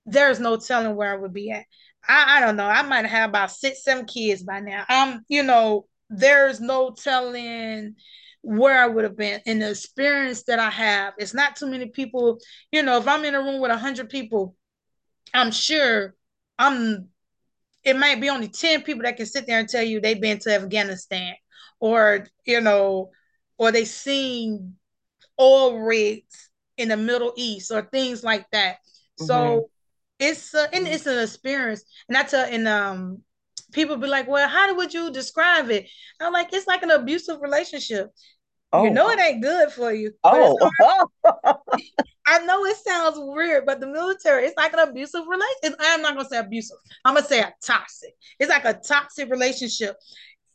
there's 0.06 0.40
no 0.40 0.56
telling 0.56 0.96
where 0.96 1.12
I 1.12 1.16
would 1.16 1.32
be 1.32 1.50
at. 1.50 1.64
I, 2.06 2.36
I 2.36 2.40
don't 2.40 2.56
know. 2.56 2.66
I 2.66 2.82
might 2.82 3.06
have 3.06 3.30
about 3.30 3.50
six, 3.50 3.82
seven 3.84 4.04
kids 4.04 4.42
by 4.42 4.60
now. 4.60 4.84
Um, 4.88 5.24
you 5.28 5.42
know, 5.42 5.86
there's 6.10 6.60
no 6.60 6.90
telling 6.90 7.94
where 8.44 8.78
I 8.78 8.86
would 8.86 9.04
have 9.04 9.16
been 9.16 9.40
in 9.46 9.58
the 9.58 9.70
experience 9.70 10.42
that 10.44 10.58
I 10.58 10.68
have. 10.68 11.14
It's 11.16 11.32
not 11.32 11.56
too 11.56 11.66
many 11.66 11.86
people, 11.86 12.38
you 12.70 12.82
know, 12.82 12.98
if 12.98 13.08
I'm 13.08 13.24
in 13.24 13.34
a 13.34 13.40
room 13.40 13.60
with 13.60 13.70
a 13.70 13.76
hundred 13.78 14.10
people, 14.10 14.54
I'm 15.32 15.50
sure 15.50 16.14
I'm 16.58 17.08
it 17.82 17.96
might 17.96 18.20
be 18.20 18.30
only 18.30 18.48
10 18.48 18.82
people 18.82 19.02
that 19.02 19.16
can 19.16 19.26
sit 19.26 19.46
there 19.46 19.58
and 19.58 19.68
tell 19.68 19.82
you 19.82 20.00
they've 20.00 20.20
been 20.20 20.38
to 20.40 20.54
Afghanistan 20.54 21.34
or, 21.80 22.26
you 22.46 22.60
know, 22.60 23.10
or 23.58 23.72
they 23.72 23.84
seen 23.84 24.74
oil 25.38 25.78
rigs 25.78 26.50
in 26.78 26.88
the 26.88 26.96
Middle 26.96 27.32
East 27.36 27.70
or 27.70 27.82
things 27.82 28.24
like 28.24 28.46
that. 28.52 28.76
Mm-hmm. 29.20 29.26
So 29.26 29.70
it's 30.18 30.54
uh, 30.54 30.66
and 30.72 30.86
it's 30.86 31.06
an 31.06 31.18
experience. 31.18 31.84
And 32.08 32.16
I 32.16 32.22
tell 32.22 32.46
and 32.46 32.68
um 32.68 33.22
people 33.74 33.96
be 33.96 34.06
like, 34.06 34.26
well, 34.28 34.48
how 34.48 34.74
would 34.74 34.94
you 34.94 35.10
describe 35.10 35.70
it? 35.70 35.88
I'm 36.20 36.32
like, 36.32 36.52
it's 36.52 36.66
like 36.66 36.82
an 36.82 36.90
abusive 36.90 37.42
relationship. 37.42 38.10
Oh. 38.72 38.84
You 38.84 38.90
know 38.90 39.10
it 39.10 39.20
ain't 39.20 39.42
good 39.42 39.70
for 39.70 39.92
you. 39.92 40.12
Oh, 40.24 40.70
I 42.26 42.38
know 42.44 42.64
it 42.64 42.76
sounds 42.78 43.16
weird, 43.18 43.66
but 43.66 43.78
the 43.78 43.86
military, 43.86 44.46
it's 44.46 44.56
like 44.56 44.72
an 44.72 44.80
abusive 44.80 45.22
relationship. 45.28 45.78
I'm 45.78 46.02
not 46.02 46.16
gonna 46.16 46.28
say 46.28 46.38
abusive. 46.38 46.78
I'm 47.04 47.14
gonna 47.14 47.26
say 47.26 47.40
a 47.40 47.54
toxic. 47.62 48.14
It's 48.40 48.50
like 48.50 48.64
a 48.64 48.74
toxic 48.74 49.30
relationship. 49.30 49.96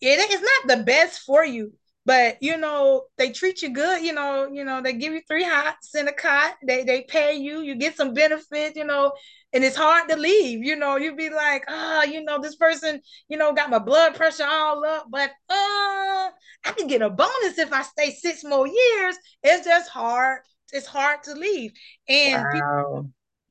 It 0.02 0.32
is 0.32 0.42
not 0.42 0.78
the 0.78 0.84
best 0.84 1.22
for 1.22 1.46
you, 1.46 1.72
but 2.06 2.38
you 2.42 2.58
know 2.58 3.04
they 3.18 3.32
treat 3.32 3.62
you 3.62 3.70
good 3.70 4.04
you 4.04 4.14
know 4.14 4.50
you 4.52 4.64
know 4.64 4.82
they 4.82 4.94
give 4.94 5.14
you 5.14 5.22
three 5.28 5.44
hots 5.44 5.94
and 5.96 6.08
a 6.08 6.14
cot 6.14 6.56
they 6.66 6.84
they 6.84 7.02
pay 7.04 7.36
you 7.36 7.62
you 7.62 7.76
get 7.76 7.96
some 7.96 8.14
benefits 8.14 8.76
you 8.76 8.86
know 8.86 9.12
and 9.54 9.64
it's 9.64 9.76
hard 9.76 10.08
to 10.10 10.16
leave 10.16 10.64
you 10.64 10.76
know 10.76 10.96
you'd 10.96 11.18
be 11.18 11.30
like 11.30 11.64
oh 11.68 12.04
you 12.04 12.24
know 12.24 12.40
this 12.42 12.56
person 12.56 13.00
you 13.28 13.38
know 13.38 13.54
got 13.54 13.70
my 13.70 13.80
blood 13.80 14.16
pressure 14.16 14.46
all 14.46 14.84
up 14.86 15.08
but 15.10 15.30
uh 15.50 16.30
i 16.66 16.72
can 16.78 16.88
get 16.88 17.02
a 17.02 17.10
bonus 17.10 17.58
if 17.58 17.72
i 17.74 17.82
stay 17.82 18.12
six 18.12 18.44
more 18.44 18.68
years 18.68 19.18
it's 19.44 19.66
just 19.66 19.90
hard 19.90 20.40
it's 20.72 20.88
hard 20.88 21.22
to 21.24 21.34
leave 21.34 21.72
and 22.08 22.44
wow. 22.44 22.50
people 22.54 23.10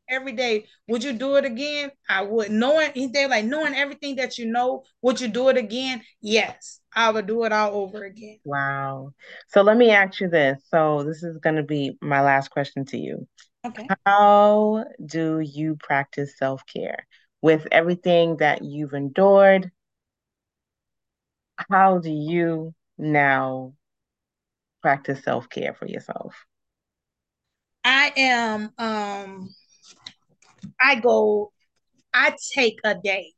every 0.09 0.33
day. 0.33 0.67
Would 0.89 1.05
you 1.05 1.13
do 1.13 1.37
it 1.37 1.45
again? 1.45 1.91
I 2.09 2.23
would. 2.23 2.51
Knowing 2.51 3.13
they 3.13 3.27
like 3.27 3.45
knowing 3.45 3.75
everything 3.75 4.17
that 4.17 4.39
you 4.39 4.47
know, 4.47 4.85
would 5.03 5.21
you 5.21 5.29
do 5.29 5.49
it 5.49 5.57
again? 5.57 6.03
Yes, 6.21 6.81
I 6.95 7.11
would 7.11 7.27
do 7.27 7.45
it 7.45 7.53
all 7.53 7.75
over 7.75 8.05
again. 8.05 8.39
Wow. 8.45 9.13
So 9.49 9.63
let 9.63 9.77
me 9.77 9.91
ask 9.91 10.21
you 10.21 10.29
this. 10.29 10.61
So 10.71 11.03
this 11.05 11.23
is 11.23 11.39
going 11.39 11.57
to 11.57 11.63
be 11.63 11.99
my 12.01 12.21
last 12.23 12.51
question 12.51 12.85
to 12.87 12.99
you. 12.99 13.27
Okay. 13.65 13.93
How 14.07 14.85
do 15.05 15.41
you 15.41 15.77
practice 15.77 16.37
self 16.39 16.63
care 16.67 17.07
with 17.43 17.67
everything 17.73 18.37
that 18.39 18.65
you've 18.65 18.95
endured? 18.95 19.71
How 21.71 21.99
do 21.99 22.11
you 22.11 22.75
now 22.97 23.75
practice 24.83 25.23
self 25.23 25.49
care 25.49 25.75
for 25.75 25.87
yourself? 25.87 26.47
I 27.85 28.13
am 28.17 28.73
um 28.79 29.55
I 30.81 30.97
go, 31.01 31.53
I 32.13 32.35
take 32.55 32.79
a 32.85 32.95
day 32.95 33.33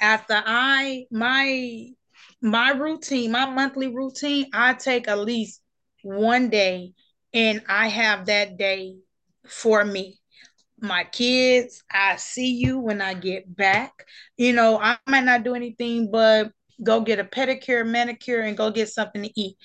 after 0.00 0.34
I 0.44 1.06
my 1.10 1.88
my 2.40 2.70
routine, 2.70 3.30
my 3.30 3.46
monthly 3.48 3.88
routine, 3.88 4.50
I 4.52 4.74
take 4.74 5.08
at 5.08 5.18
least 5.20 5.60
one 6.02 6.50
day 6.50 6.92
and 7.32 7.62
I 7.68 7.88
have 7.88 8.26
that 8.26 8.58
day 8.58 8.96
for 9.46 9.84
me. 9.84 10.18
My 10.80 11.04
kids, 11.04 11.84
I 11.90 12.16
see 12.16 12.54
you 12.54 12.80
when 12.80 13.00
I 13.00 13.14
get 13.14 13.54
back. 13.56 13.92
You 14.36 14.52
know, 14.52 14.78
I 14.80 14.98
might 15.06 15.24
not 15.24 15.44
do 15.44 15.54
anything 15.54 16.10
but 16.10 16.50
go 16.82 17.00
get 17.00 17.20
a 17.20 17.24
pedicure, 17.24 17.86
manicure, 17.86 18.40
and 18.40 18.56
go 18.56 18.70
get 18.70 18.88
something 18.88 19.22
to 19.22 19.40
eat. 19.40 19.56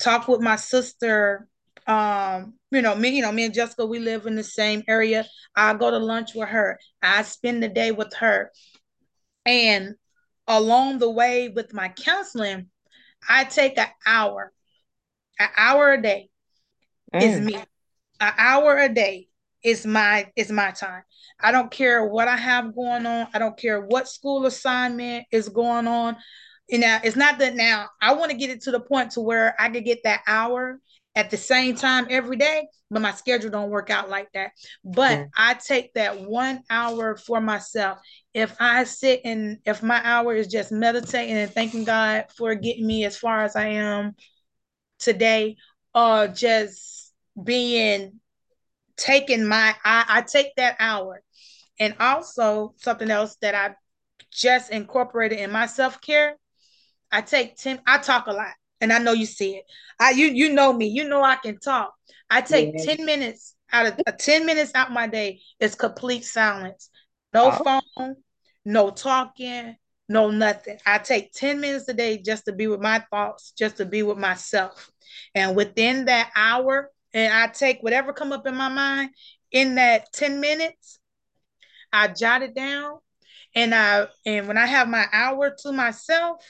Talk 0.00 0.26
with 0.26 0.40
my 0.40 0.56
sister 0.56 1.46
um 1.86 2.54
you 2.70 2.80
know 2.80 2.94
me 2.94 3.10
you 3.10 3.22
know 3.22 3.32
me 3.32 3.44
and 3.44 3.52
jessica 3.54 3.84
we 3.84 3.98
live 3.98 4.26
in 4.26 4.36
the 4.36 4.44
same 4.44 4.82
area. 4.88 5.26
I 5.54 5.74
go 5.74 5.90
to 5.90 5.98
lunch 5.98 6.34
with 6.34 6.48
her. 6.48 6.78
I 7.02 7.22
spend 7.22 7.62
the 7.62 7.68
day 7.68 7.92
with 7.92 8.14
her. 8.14 8.50
And 9.46 9.94
along 10.46 10.98
the 10.98 11.10
way 11.10 11.48
with 11.48 11.72
my 11.72 11.88
counseling 11.88 12.68
i 13.28 13.44
take 13.44 13.78
an 13.78 13.88
hour 14.06 14.52
an 15.38 15.48
hour 15.56 15.92
a 15.92 16.02
day 16.02 16.30
mm. 17.14 17.22
is 17.22 17.40
me. 17.40 17.56
An 18.20 18.32
hour 18.38 18.76
a 18.78 18.88
day 18.88 19.28
is 19.62 19.86
my 19.86 20.30
is 20.36 20.50
my 20.50 20.70
time. 20.70 21.02
I 21.40 21.52
don't 21.52 21.70
care 21.70 22.06
what 22.06 22.28
i 22.28 22.36
have 22.36 22.74
going 22.74 23.06
on. 23.06 23.28
I 23.34 23.38
don't 23.38 23.56
care 23.56 23.80
what 23.80 24.08
school 24.08 24.46
assignment 24.46 25.26
is 25.30 25.48
going 25.48 25.86
on. 25.86 26.16
You 26.68 26.78
know 26.78 26.98
it's 27.04 27.16
not 27.16 27.38
that 27.40 27.54
now 27.54 27.90
i 28.00 28.14
want 28.14 28.30
to 28.30 28.36
get 28.38 28.48
it 28.48 28.62
to 28.62 28.70
the 28.70 28.80
point 28.80 29.10
to 29.12 29.20
where 29.20 29.54
i 29.60 29.68
could 29.68 29.84
get 29.84 30.04
that 30.04 30.22
hour 30.26 30.80
at 31.16 31.30
the 31.30 31.36
same 31.36 31.76
time 31.76 32.06
every 32.10 32.36
day, 32.36 32.66
but 32.90 33.02
my 33.02 33.12
schedule 33.12 33.50
don't 33.50 33.70
work 33.70 33.90
out 33.90 34.08
like 34.08 34.30
that. 34.32 34.50
But 34.84 35.18
mm. 35.18 35.28
I 35.36 35.54
take 35.54 35.94
that 35.94 36.20
one 36.20 36.62
hour 36.68 37.16
for 37.16 37.40
myself. 37.40 37.98
If 38.32 38.56
I 38.58 38.84
sit 38.84 39.20
and 39.24 39.58
if 39.64 39.82
my 39.82 40.00
hour 40.04 40.34
is 40.34 40.48
just 40.48 40.72
meditating 40.72 41.36
and 41.36 41.50
thanking 41.50 41.84
God 41.84 42.26
for 42.36 42.54
getting 42.54 42.86
me 42.86 43.04
as 43.04 43.16
far 43.16 43.44
as 43.44 43.54
I 43.54 43.68
am 43.68 44.14
today, 44.98 45.56
or 45.94 46.26
just 46.26 47.12
being 47.42 48.20
taking 48.96 49.46
my 49.46 49.74
I, 49.84 50.04
I 50.08 50.22
take 50.22 50.54
that 50.56 50.76
hour. 50.78 51.22
And 51.80 51.94
also 51.98 52.74
something 52.76 53.10
else 53.10 53.36
that 53.40 53.54
I 53.54 53.74
just 54.32 54.70
incorporated 54.70 55.38
in 55.38 55.50
my 55.50 55.66
self-care, 55.66 56.36
I 57.10 57.20
take 57.20 57.56
10, 57.56 57.80
I 57.86 57.98
talk 57.98 58.26
a 58.26 58.32
lot 58.32 58.52
and 58.84 58.92
I 58.92 58.98
know 58.98 59.12
you 59.12 59.24
see 59.24 59.56
it. 59.56 59.64
I 59.98 60.10
you 60.10 60.26
you 60.26 60.52
know 60.52 60.72
me. 60.72 60.86
You 60.86 61.08
know 61.08 61.22
I 61.22 61.36
can 61.36 61.58
talk. 61.58 61.94
I 62.28 62.42
take 62.42 62.74
yeah. 62.76 62.96
10 62.96 63.06
minutes 63.06 63.56
out 63.72 63.86
of 63.86 64.00
uh, 64.06 64.12
10 64.12 64.44
minutes 64.44 64.72
out 64.74 64.92
my 64.92 65.06
day 65.06 65.40
is 65.58 65.74
complete 65.74 66.24
silence. 66.24 66.90
No 67.32 67.50
oh. 67.50 67.80
phone, 67.96 68.16
no 68.66 68.90
talking, 68.90 69.76
no 70.06 70.30
nothing. 70.30 70.78
I 70.84 70.98
take 70.98 71.32
10 71.32 71.60
minutes 71.60 71.88
a 71.88 71.94
day 71.94 72.18
just 72.18 72.44
to 72.44 72.52
be 72.52 72.66
with 72.66 72.80
my 72.80 73.02
thoughts, 73.10 73.52
just 73.56 73.78
to 73.78 73.86
be 73.86 74.02
with 74.02 74.18
myself. 74.18 74.90
And 75.34 75.56
within 75.56 76.04
that 76.04 76.30
hour, 76.36 76.90
and 77.14 77.32
I 77.32 77.46
take 77.46 77.82
whatever 77.82 78.12
come 78.12 78.32
up 78.32 78.46
in 78.46 78.54
my 78.54 78.68
mind 78.68 79.10
in 79.50 79.76
that 79.76 80.12
10 80.12 80.40
minutes, 80.40 80.98
I 81.90 82.08
jot 82.08 82.42
it 82.42 82.54
down. 82.54 82.98
And 83.54 83.74
I 83.74 84.08
and 84.26 84.46
when 84.46 84.58
I 84.58 84.66
have 84.66 84.88
my 84.88 85.06
hour 85.10 85.54
to 85.60 85.72
myself, 85.72 86.44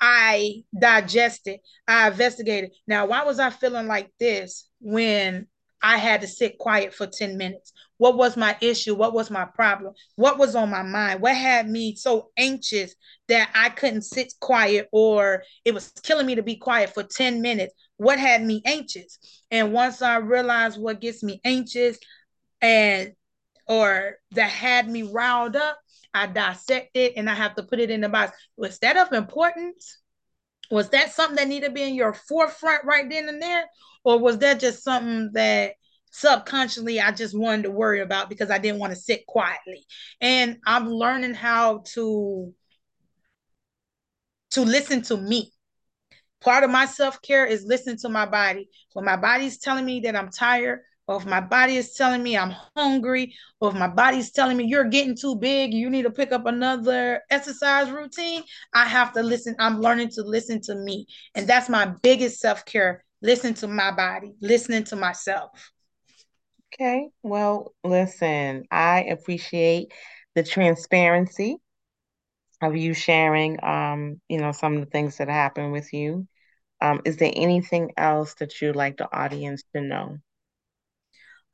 I 0.00 0.64
digested, 0.78 1.60
I 1.88 2.08
investigated. 2.08 2.72
Now, 2.86 3.06
why 3.06 3.24
was 3.24 3.38
I 3.38 3.50
feeling 3.50 3.86
like 3.86 4.10
this 4.18 4.68
when 4.80 5.46
I 5.82 5.98
had 5.98 6.20
to 6.22 6.26
sit 6.26 6.58
quiet 6.58 6.94
for 6.94 7.06
10 7.06 7.36
minutes? 7.36 7.72
What 7.98 8.16
was 8.16 8.36
my 8.36 8.56
issue? 8.60 8.94
What 8.94 9.14
was 9.14 9.30
my 9.30 9.44
problem? 9.44 9.94
What 10.16 10.38
was 10.38 10.54
on 10.54 10.70
my 10.70 10.82
mind? 10.82 11.20
What 11.20 11.34
had 11.34 11.68
me 11.68 11.94
so 11.96 12.30
anxious 12.36 12.94
that 13.28 13.50
I 13.54 13.70
couldn't 13.70 14.02
sit 14.02 14.34
quiet 14.40 14.88
or 14.92 15.42
it 15.64 15.72
was 15.72 15.92
killing 16.02 16.26
me 16.26 16.34
to 16.34 16.42
be 16.42 16.56
quiet 16.56 16.92
for 16.92 17.02
10 17.02 17.40
minutes? 17.40 17.74
What 17.96 18.18
had 18.18 18.42
me 18.42 18.62
anxious? 18.66 19.18
And 19.50 19.72
once 19.72 20.02
I 20.02 20.16
realized 20.16 20.78
what 20.78 21.00
gets 21.00 21.22
me 21.22 21.40
anxious 21.44 21.98
and 22.60 23.12
or 23.68 24.16
that 24.32 24.50
had 24.50 24.88
me 24.88 25.02
riled 25.02 25.56
up, 25.56 25.78
I 26.16 26.26
dissect 26.26 26.96
it 26.96 27.14
and 27.16 27.28
I 27.28 27.34
have 27.34 27.54
to 27.56 27.62
put 27.62 27.80
it 27.80 27.90
in 27.90 28.00
the 28.00 28.08
box. 28.08 28.36
Was 28.56 28.78
that 28.80 28.96
of 28.96 29.12
importance? 29.12 29.98
was 30.70 30.88
that 30.90 31.12
something 31.12 31.36
that 31.36 31.48
needed 31.48 31.68
to 31.68 31.72
be 31.72 31.82
in 31.82 31.94
your 31.94 32.12
forefront 32.12 32.84
right 32.84 33.08
then 33.08 33.28
and 33.28 33.40
there 33.40 33.66
or 34.04 34.18
was 34.18 34.38
that 34.38 34.60
just 34.60 34.82
something 34.82 35.30
that 35.32 35.72
subconsciously 36.10 37.00
I 37.00 37.12
just 37.12 37.36
wanted 37.36 37.64
to 37.64 37.70
worry 37.70 38.00
about 38.00 38.28
because 38.28 38.50
I 38.50 38.58
didn't 38.58 38.80
want 38.80 38.92
to 38.92 38.98
sit 38.98 39.26
quietly. 39.26 39.84
And 40.20 40.58
I'm 40.66 40.88
learning 40.88 41.34
how 41.34 41.82
to 41.94 42.54
to 44.52 44.62
listen 44.62 45.02
to 45.02 45.16
me. 45.16 45.52
Part 46.40 46.64
of 46.64 46.70
my 46.70 46.86
self-care 46.86 47.44
is 47.46 47.64
listening 47.64 47.98
to 47.98 48.08
my 48.08 48.24
body. 48.24 48.70
When 48.92 49.04
my 49.04 49.16
body's 49.16 49.58
telling 49.58 49.84
me 49.84 50.00
that 50.00 50.16
I'm 50.16 50.30
tired, 50.30 50.80
or 51.08 51.16
if 51.16 51.26
my 51.26 51.40
body 51.40 51.76
is 51.76 51.94
telling 51.94 52.22
me 52.22 52.36
I'm 52.36 52.54
hungry, 52.76 53.34
or 53.60 53.70
if 53.70 53.76
my 53.76 53.88
body's 53.88 54.32
telling 54.32 54.56
me 54.56 54.64
you're 54.64 54.88
getting 54.88 55.16
too 55.16 55.36
big, 55.36 55.72
you 55.72 55.88
need 55.88 56.02
to 56.02 56.10
pick 56.10 56.32
up 56.32 56.46
another 56.46 57.22
exercise 57.30 57.90
routine, 57.90 58.42
I 58.74 58.86
have 58.86 59.12
to 59.12 59.22
listen. 59.22 59.54
I'm 59.58 59.80
learning 59.80 60.10
to 60.10 60.22
listen 60.22 60.60
to 60.62 60.74
me. 60.74 61.06
And 61.34 61.46
that's 61.46 61.68
my 61.68 61.92
biggest 62.02 62.40
self-care. 62.40 63.04
Listen 63.22 63.54
to 63.54 63.68
my 63.68 63.92
body, 63.92 64.34
listening 64.40 64.84
to 64.84 64.96
myself. 64.96 65.72
Okay. 66.74 67.08
Well, 67.22 67.74
listen, 67.84 68.64
I 68.70 69.04
appreciate 69.04 69.92
the 70.34 70.42
transparency 70.42 71.56
of 72.60 72.76
you 72.76 72.94
sharing, 72.94 73.62
um, 73.64 74.20
you 74.28 74.38
know, 74.38 74.52
some 74.52 74.74
of 74.74 74.80
the 74.80 74.90
things 74.90 75.18
that 75.18 75.28
happen 75.28 75.72
with 75.72 75.92
you. 75.92 76.26
Um, 76.80 77.00
is 77.04 77.16
there 77.16 77.32
anything 77.34 77.92
else 77.96 78.34
that 78.34 78.60
you'd 78.60 78.76
like 78.76 78.96
the 78.98 79.10
audience 79.16 79.62
to 79.74 79.80
know? 79.80 80.18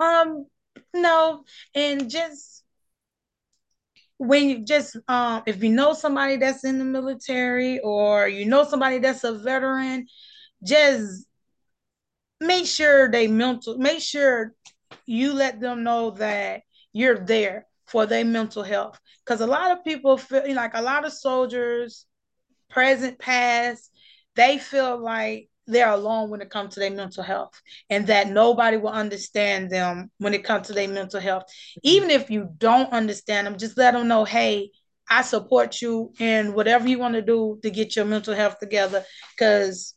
Um, 0.02 0.46
no, 0.94 1.44
and 1.74 2.10
just 2.10 2.64
when 4.18 4.48
you 4.48 4.64
just 4.64 4.96
um 5.08 5.42
if 5.46 5.62
you 5.62 5.70
know 5.70 5.92
somebody 5.92 6.36
that's 6.36 6.64
in 6.64 6.78
the 6.78 6.84
military 6.84 7.80
or 7.80 8.28
you 8.28 8.46
know 8.46 8.64
somebody 8.64 8.98
that's 8.98 9.24
a 9.24 9.32
veteran, 9.38 10.06
just 10.64 11.26
make 12.40 12.66
sure 12.66 13.10
they 13.10 13.26
mental 13.28 13.78
make 13.78 14.00
sure 14.00 14.54
you 15.06 15.32
let 15.32 15.60
them 15.60 15.82
know 15.82 16.10
that 16.10 16.62
you're 16.92 17.18
there 17.18 17.66
for 17.86 18.06
their 18.06 18.24
mental 18.24 18.62
health. 18.62 18.98
Because 19.24 19.40
a 19.40 19.46
lot 19.46 19.70
of 19.70 19.84
people 19.84 20.16
feel 20.18 20.54
like 20.54 20.74
a 20.74 20.82
lot 20.82 21.04
of 21.04 21.12
soldiers, 21.12 22.06
present, 22.70 23.18
past, 23.18 23.90
they 24.36 24.58
feel 24.58 24.98
like 24.98 25.48
they're 25.72 25.90
alone 25.90 26.30
when 26.30 26.40
it 26.40 26.50
comes 26.50 26.74
to 26.74 26.80
their 26.80 26.90
mental 26.90 27.22
health 27.22 27.60
and 27.90 28.06
that 28.06 28.28
nobody 28.28 28.76
will 28.76 28.90
understand 28.90 29.70
them 29.70 30.10
when 30.18 30.34
it 30.34 30.44
comes 30.44 30.68
to 30.68 30.72
their 30.72 30.88
mental 30.88 31.20
health. 31.20 31.44
Even 31.82 32.10
if 32.10 32.30
you 32.30 32.50
don't 32.58 32.92
understand 32.92 33.46
them, 33.46 33.58
just 33.58 33.76
let 33.76 33.92
them 33.92 34.08
know, 34.08 34.24
hey, 34.24 34.70
I 35.08 35.22
support 35.22 35.82
you 35.82 36.12
in 36.18 36.54
whatever 36.54 36.88
you 36.88 36.98
want 36.98 37.14
to 37.14 37.22
do 37.22 37.58
to 37.62 37.70
get 37.70 37.96
your 37.96 38.04
mental 38.04 38.34
health 38.34 38.58
together. 38.58 39.04
Because 39.36 39.94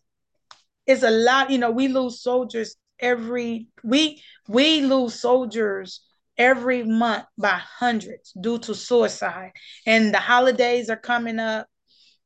it's 0.88 1.04
a 1.04 1.12
lot, 1.12 1.50
you 1.50 1.58
know, 1.58 1.72
we 1.72 1.88
lose 1.88 2.22
soldiers 2.22 2.76
every 3.00 3.68
we 3.84 4.22
we 4.48 4.82
lose 4.82 5.20
soldiers 5.20 6.02
every 6.38 6.84
month 6.84 7.26
by 7.38 7.60
hundreds 7.80 8.32
due 8.40 8.60
to 8.60 8.76
suicide. 8.76 9.52
And 9.86 10.14
the 10.14 10.20
holidays 10.20 10.90
are 10.90 10.98
coming 10.98 11.40
up 11.40 11.68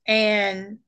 and 0.07 0.79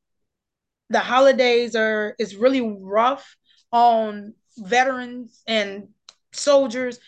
the 0.91 0.99
holidays 0.99 1.75
are 1.75 2.15
is 2.19 2.35
really 2.35 2.61
rough 2.61 3.35
on 3.71 4.33
veterans 4.57 5.41
and 5.47 5.87
soldiers. 6.33 6.99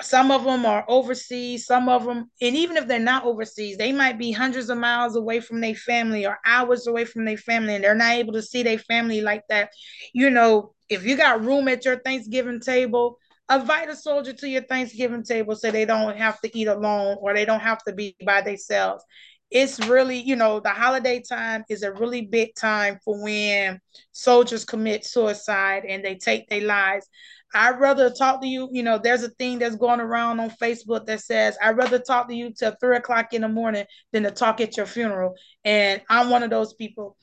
Some 0.00 0.30
of 0.30 0.44
them 0.44 0.64
are 0.64 0.84
overseas 0.86 1.66
some 1.66 1.88
of 1.88 2.04
them 2.04 2.30
and 2.40 2.56
even 2.56 2.76
if 2.76 2.86
they're 2.86 3.00
not 3.00 3.24
overseas 3.24 3.76
they 3.78 3.90
might 3.90 4.16
be 4.16 4.30
hundreds 4.30 4.70
of 4.70 4.78
miles 4.78 5.16
away 5.16 5.40
from 5.40 5.60
their 5.60 5.74
family 5.74 6.24
or 6.24 6.38
hours 6.46 6.86
away 6.86 7.04
from 7.04 7.24
their 7.24 7.36
family 7.36 7.74
and 7.74 7.82
they're 7.82 7.94
not 7.94 8.12
able 8.12 8.32
to 8.34 8.42
see 8.42 8.62
their 8.62 8.78
family 8.78 9.20
like 9.20 9.42
that. 9.48 9.70
You 10.12 10.30
know 10.30 10.74
if 10.88 11.04
you 11.04 11.16
got 11.16 11.44
room 11.44 11.66
at 11.68 11.84
your 11.84 11.98
thanksgiving 11.98 12.60
table 12.60 13.18
invite 13.50 13.88
a 13.88 13.96
soldier 13.96 14.32
to 14.32 14.48
your 14.48 14.62
thanksgiving 14.62 15.24
table 15.24 15.56
so 15.56 15.70
they 15.70 15.84
don't 15.84 16.16
have 16.16 16.40
to 16.40 16.58
eat 16.58 16.68
alone 16.68 17.16
or 17.20 17.34
they 17.34 17.44
don't 17.44 17.60
have 17.60 17.82
to 17.84 17.92
be 17.92 18.14
by 18.24 18.40
themselves 18.40 19.04
it's 19.52 19.78
really, 19.86 20.18
you 20.18 20.36
know, 20.36 20.60
the 20.60 20.70
holiday 20.70 21.20
time 21.20 21.64
is 21.68 21.82
a 21.82 21.92
really 21.92 22.22
big 22.22 22.54
time 22.54 22.98
for 23.04 23.22
when 23.22 23.80
soldiers 24.12 24.64
commit 24.64 25.04
suicide 25.04 25.84
and 25.86 26.04
they 26.04 26.16
take 26.16 26.48
their 26.48 26.64
lives. 26.64 27.06
I'd 27.54 27.78
rather 27.78 28.10
talk 28.10 28.40
to 28.40 28.46
you. 28.48 28.68
You 28.72 28.82
know, 28.82 28.98
there's 28.98 29.22
a 29.22 29.28
thing 29.28 29.58
that's 29.58 29.76
going 29.76 30.00
around 30.00 30.40
on 30.40 30.50
Facebook 30.50 31.04
that 31.06 31.20
says, 31.20 31.56
I'd 31.62 31.76
rather 31.76 31.98
talk 31.98 32.28
to 32.28 32.34
you 32.34 32.52
till 32.52 32.74
three 32.80 32.96
o'clock 32.96 33.34
in 33.34 33.42
the 33.42 33.48
morning 33.48 33.84
than 34.12 34.22
to 34.22 34.30
talk 34.30 34.60
at 34.62 34.76
your 34.76 34.86
funeral. 34.86 35.34
And 35.64 36.00
I'm 36.08 36.30
one 36.30 36.42
of 36.42 36.50
those 36.50 36.72
people. 36.72 37.16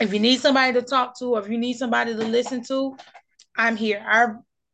If 0.00 0.14
you 0.14 0.18
need 0.18 0.40
somebody 0.40 0.72
to 0.74 0.82
talk 0.82 1.18
to, 1.18 1.34
or 1.34 1.40
if 1.40 1.48
you 1.48 1.58
need 1.58 1.76
somebody 1.76 2.14
to 2.14 2.24
listen 2.24 2.64
to, 2.64 2.96
I'm 3.56 3.76
here. 3.76 4.02
I 4.06 4.28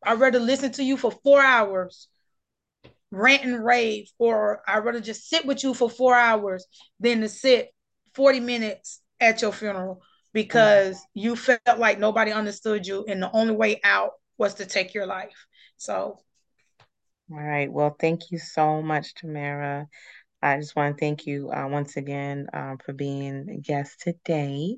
I'd 0.05 0.20
rather 0.20 0.39
listen 0.39 0.70
to 0.72 0.84
you 0.84 0.97
for 0.97 1.11
four 1.11 1.43
hours 1.43 2.07
rant 3.11 3.45
and 3.45 3.65
rave, 3.65 4.11
or 4.19 4.63
I'd 4.67 4.85
rather 4.85 5.01
just 5.01 5.29
sit 5.29 5.47
with 5.47 5.63
you 5.63 5.75
for 5.75 5.89
four 5.89 6.15
hours 6.15 6.67
than 7.01 7.21
to 7.21 7.29
sit 7.29 7.73
40 8.15 8.41
minutes 8.41 9.01
at 9.21 9.43
your 9.43 9.53
funeral 9.53 10.03
because 10.33 10.97
mm-hmm. 10.97 11.21
you 11.21 11.37
felt 11.37 11.79
like 11.79 11.99
nobody 11.99 12.33
understood 12.33 12.87
you 12.87 13.05
and 13.09 13.23
the 13.23 13.31
only 13.33 13.55
way 13.55 13.81
out 13.85 14.13
was 14.39 14.55
to 14.55 14.67
take 14.67 14.95
your 14.95 15.07
life. 15.07 15.47
So 15.77 16.19
all 17.31 17.43
right. 17.43 17.71
Well, 17.71 17.97
thank 17.99 18.31
you 18.31 18.39
so 18.39 18.81
much, 18.83 19.15
Tameria. 19.15 19.87
I 20.41 20.59
just 20.59 20.77
want 20.77 20.97
to 20.97 21.01
thank 21.01 21.27
you 21.27 21.51
uh, 21.51 21.67
once 21.67 21.97
again 21.97 22.47
um, 22.53 22.79
for 22.79 22.93
being 22.93 23.49
a 23.51 23.57
guest 23.57 24.01
today. 24.01 24.77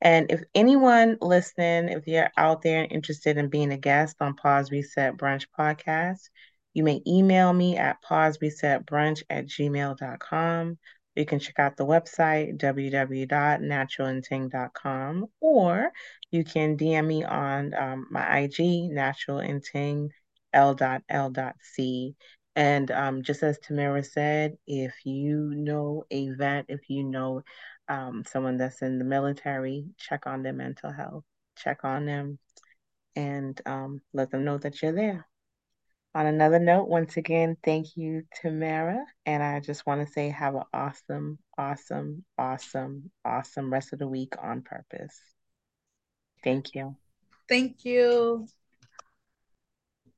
And 0.00 0.30
if 0.30 0.42
anyone 0.56 1.18
listening, 1.20 1.88
if 1.90 2.08
you're 2.08 2.30
out 2.36 2.62
there 2.62 2.82
and 2.82 2.90
interested 2.90 3.36
in 3.36 3.48
being 3.48 3.72
a 3.72 3.76
guest 3.76 4.16
on 4.20 4.34
Pause 4.34 4.72
Reset 4.72 5.16
Brunch 5.16 5.46
podcast, 5.56 6.30
you 6.74 6.82
may 6.82 7.00
email 7.06 7.52
me 7.52 7.76
at 7.76 8.02
pauseresetbrunch 8.02 9.22
at 9.30 9.46
gmail.com. 9.46 10.78
You 11.14 11.24
can 11.24 11.38
check 11.38 11.60
out 11.60 11.76
the 11.76 11.86
website, 11.86 12.58
www.naturalandting.com, 12.58 15.26
or 15.40 15.92
you 16.32 16.44
can 16.44 16.76
DM 16.76 17.06
me 17.06 17.22
on 17.22 17.72
um, 17.74 18.08
my 18.10 18.40
IG, 18.40 18.90
naturalandting, 18.90 20.08
l.l.c. 20.52 22.16
And 22.56 22.90
um, 22.90 23.22
just 23.22 23.44
as 23.44 23.60
Tameria 23.60 24.04
said, 24.04 24.56
if 24.66 24.94
you 25.04 25.52
know 25.54 26.02
a 26.10 26.30
vet, 26.30 26.64
if 26.68 26.90
you 26.90 27.04
know 27.04 27.42
um, 27.88 28.24
someone 28.26 28.56
that's 28.56 28.82
in 28.82 28.98
the 28.98 29.04
military, 29.04 29.84
check 29.98 30.26
on 30.26 30.42
their 30.42 30.52
mental 30.52 30.90
health, 30.90 31.22
check 31.56 31.84
on 31.84 32.06
them, 32.06 32.40
and 33.14 33.60
um, 33.66 34.00
let 34.12 34.32
them 34.32 34.44
know 34.44 34.58
that 34.58 34.82
you're 34.82 34.90
there. 34.92 35.28
On 36.16 36.26
another 36.26 36.60
note, 36.60 36.88
once 36.88 37.16
again, 37.16 37.56
thank 37.64 37.96
you, 37.96 38.22
Tameria. 38.40 39.04
And 39.26 39.42
I 39.42 39.58
just 39.58 39.84
want 39.84 40.06
to 40.06 40.12
say, 40.12 40.28
have 40.30 40.54
an 40.54 40.62
awesome, 40.72 41.38
awesome, 41.58 42.24
awesome, 42.38 43.10
awesome 43.24 43.72
rest 43.72 43.92
of 43.92 43.98
the 43.98 44.06
week 44.06 44.34
on 44.40 44.62
purpose. 44.62 45.18
Thank 46.44 46.74
you. 46.74 46.96
Thank 47.48 47.84
you. 47.84 48.46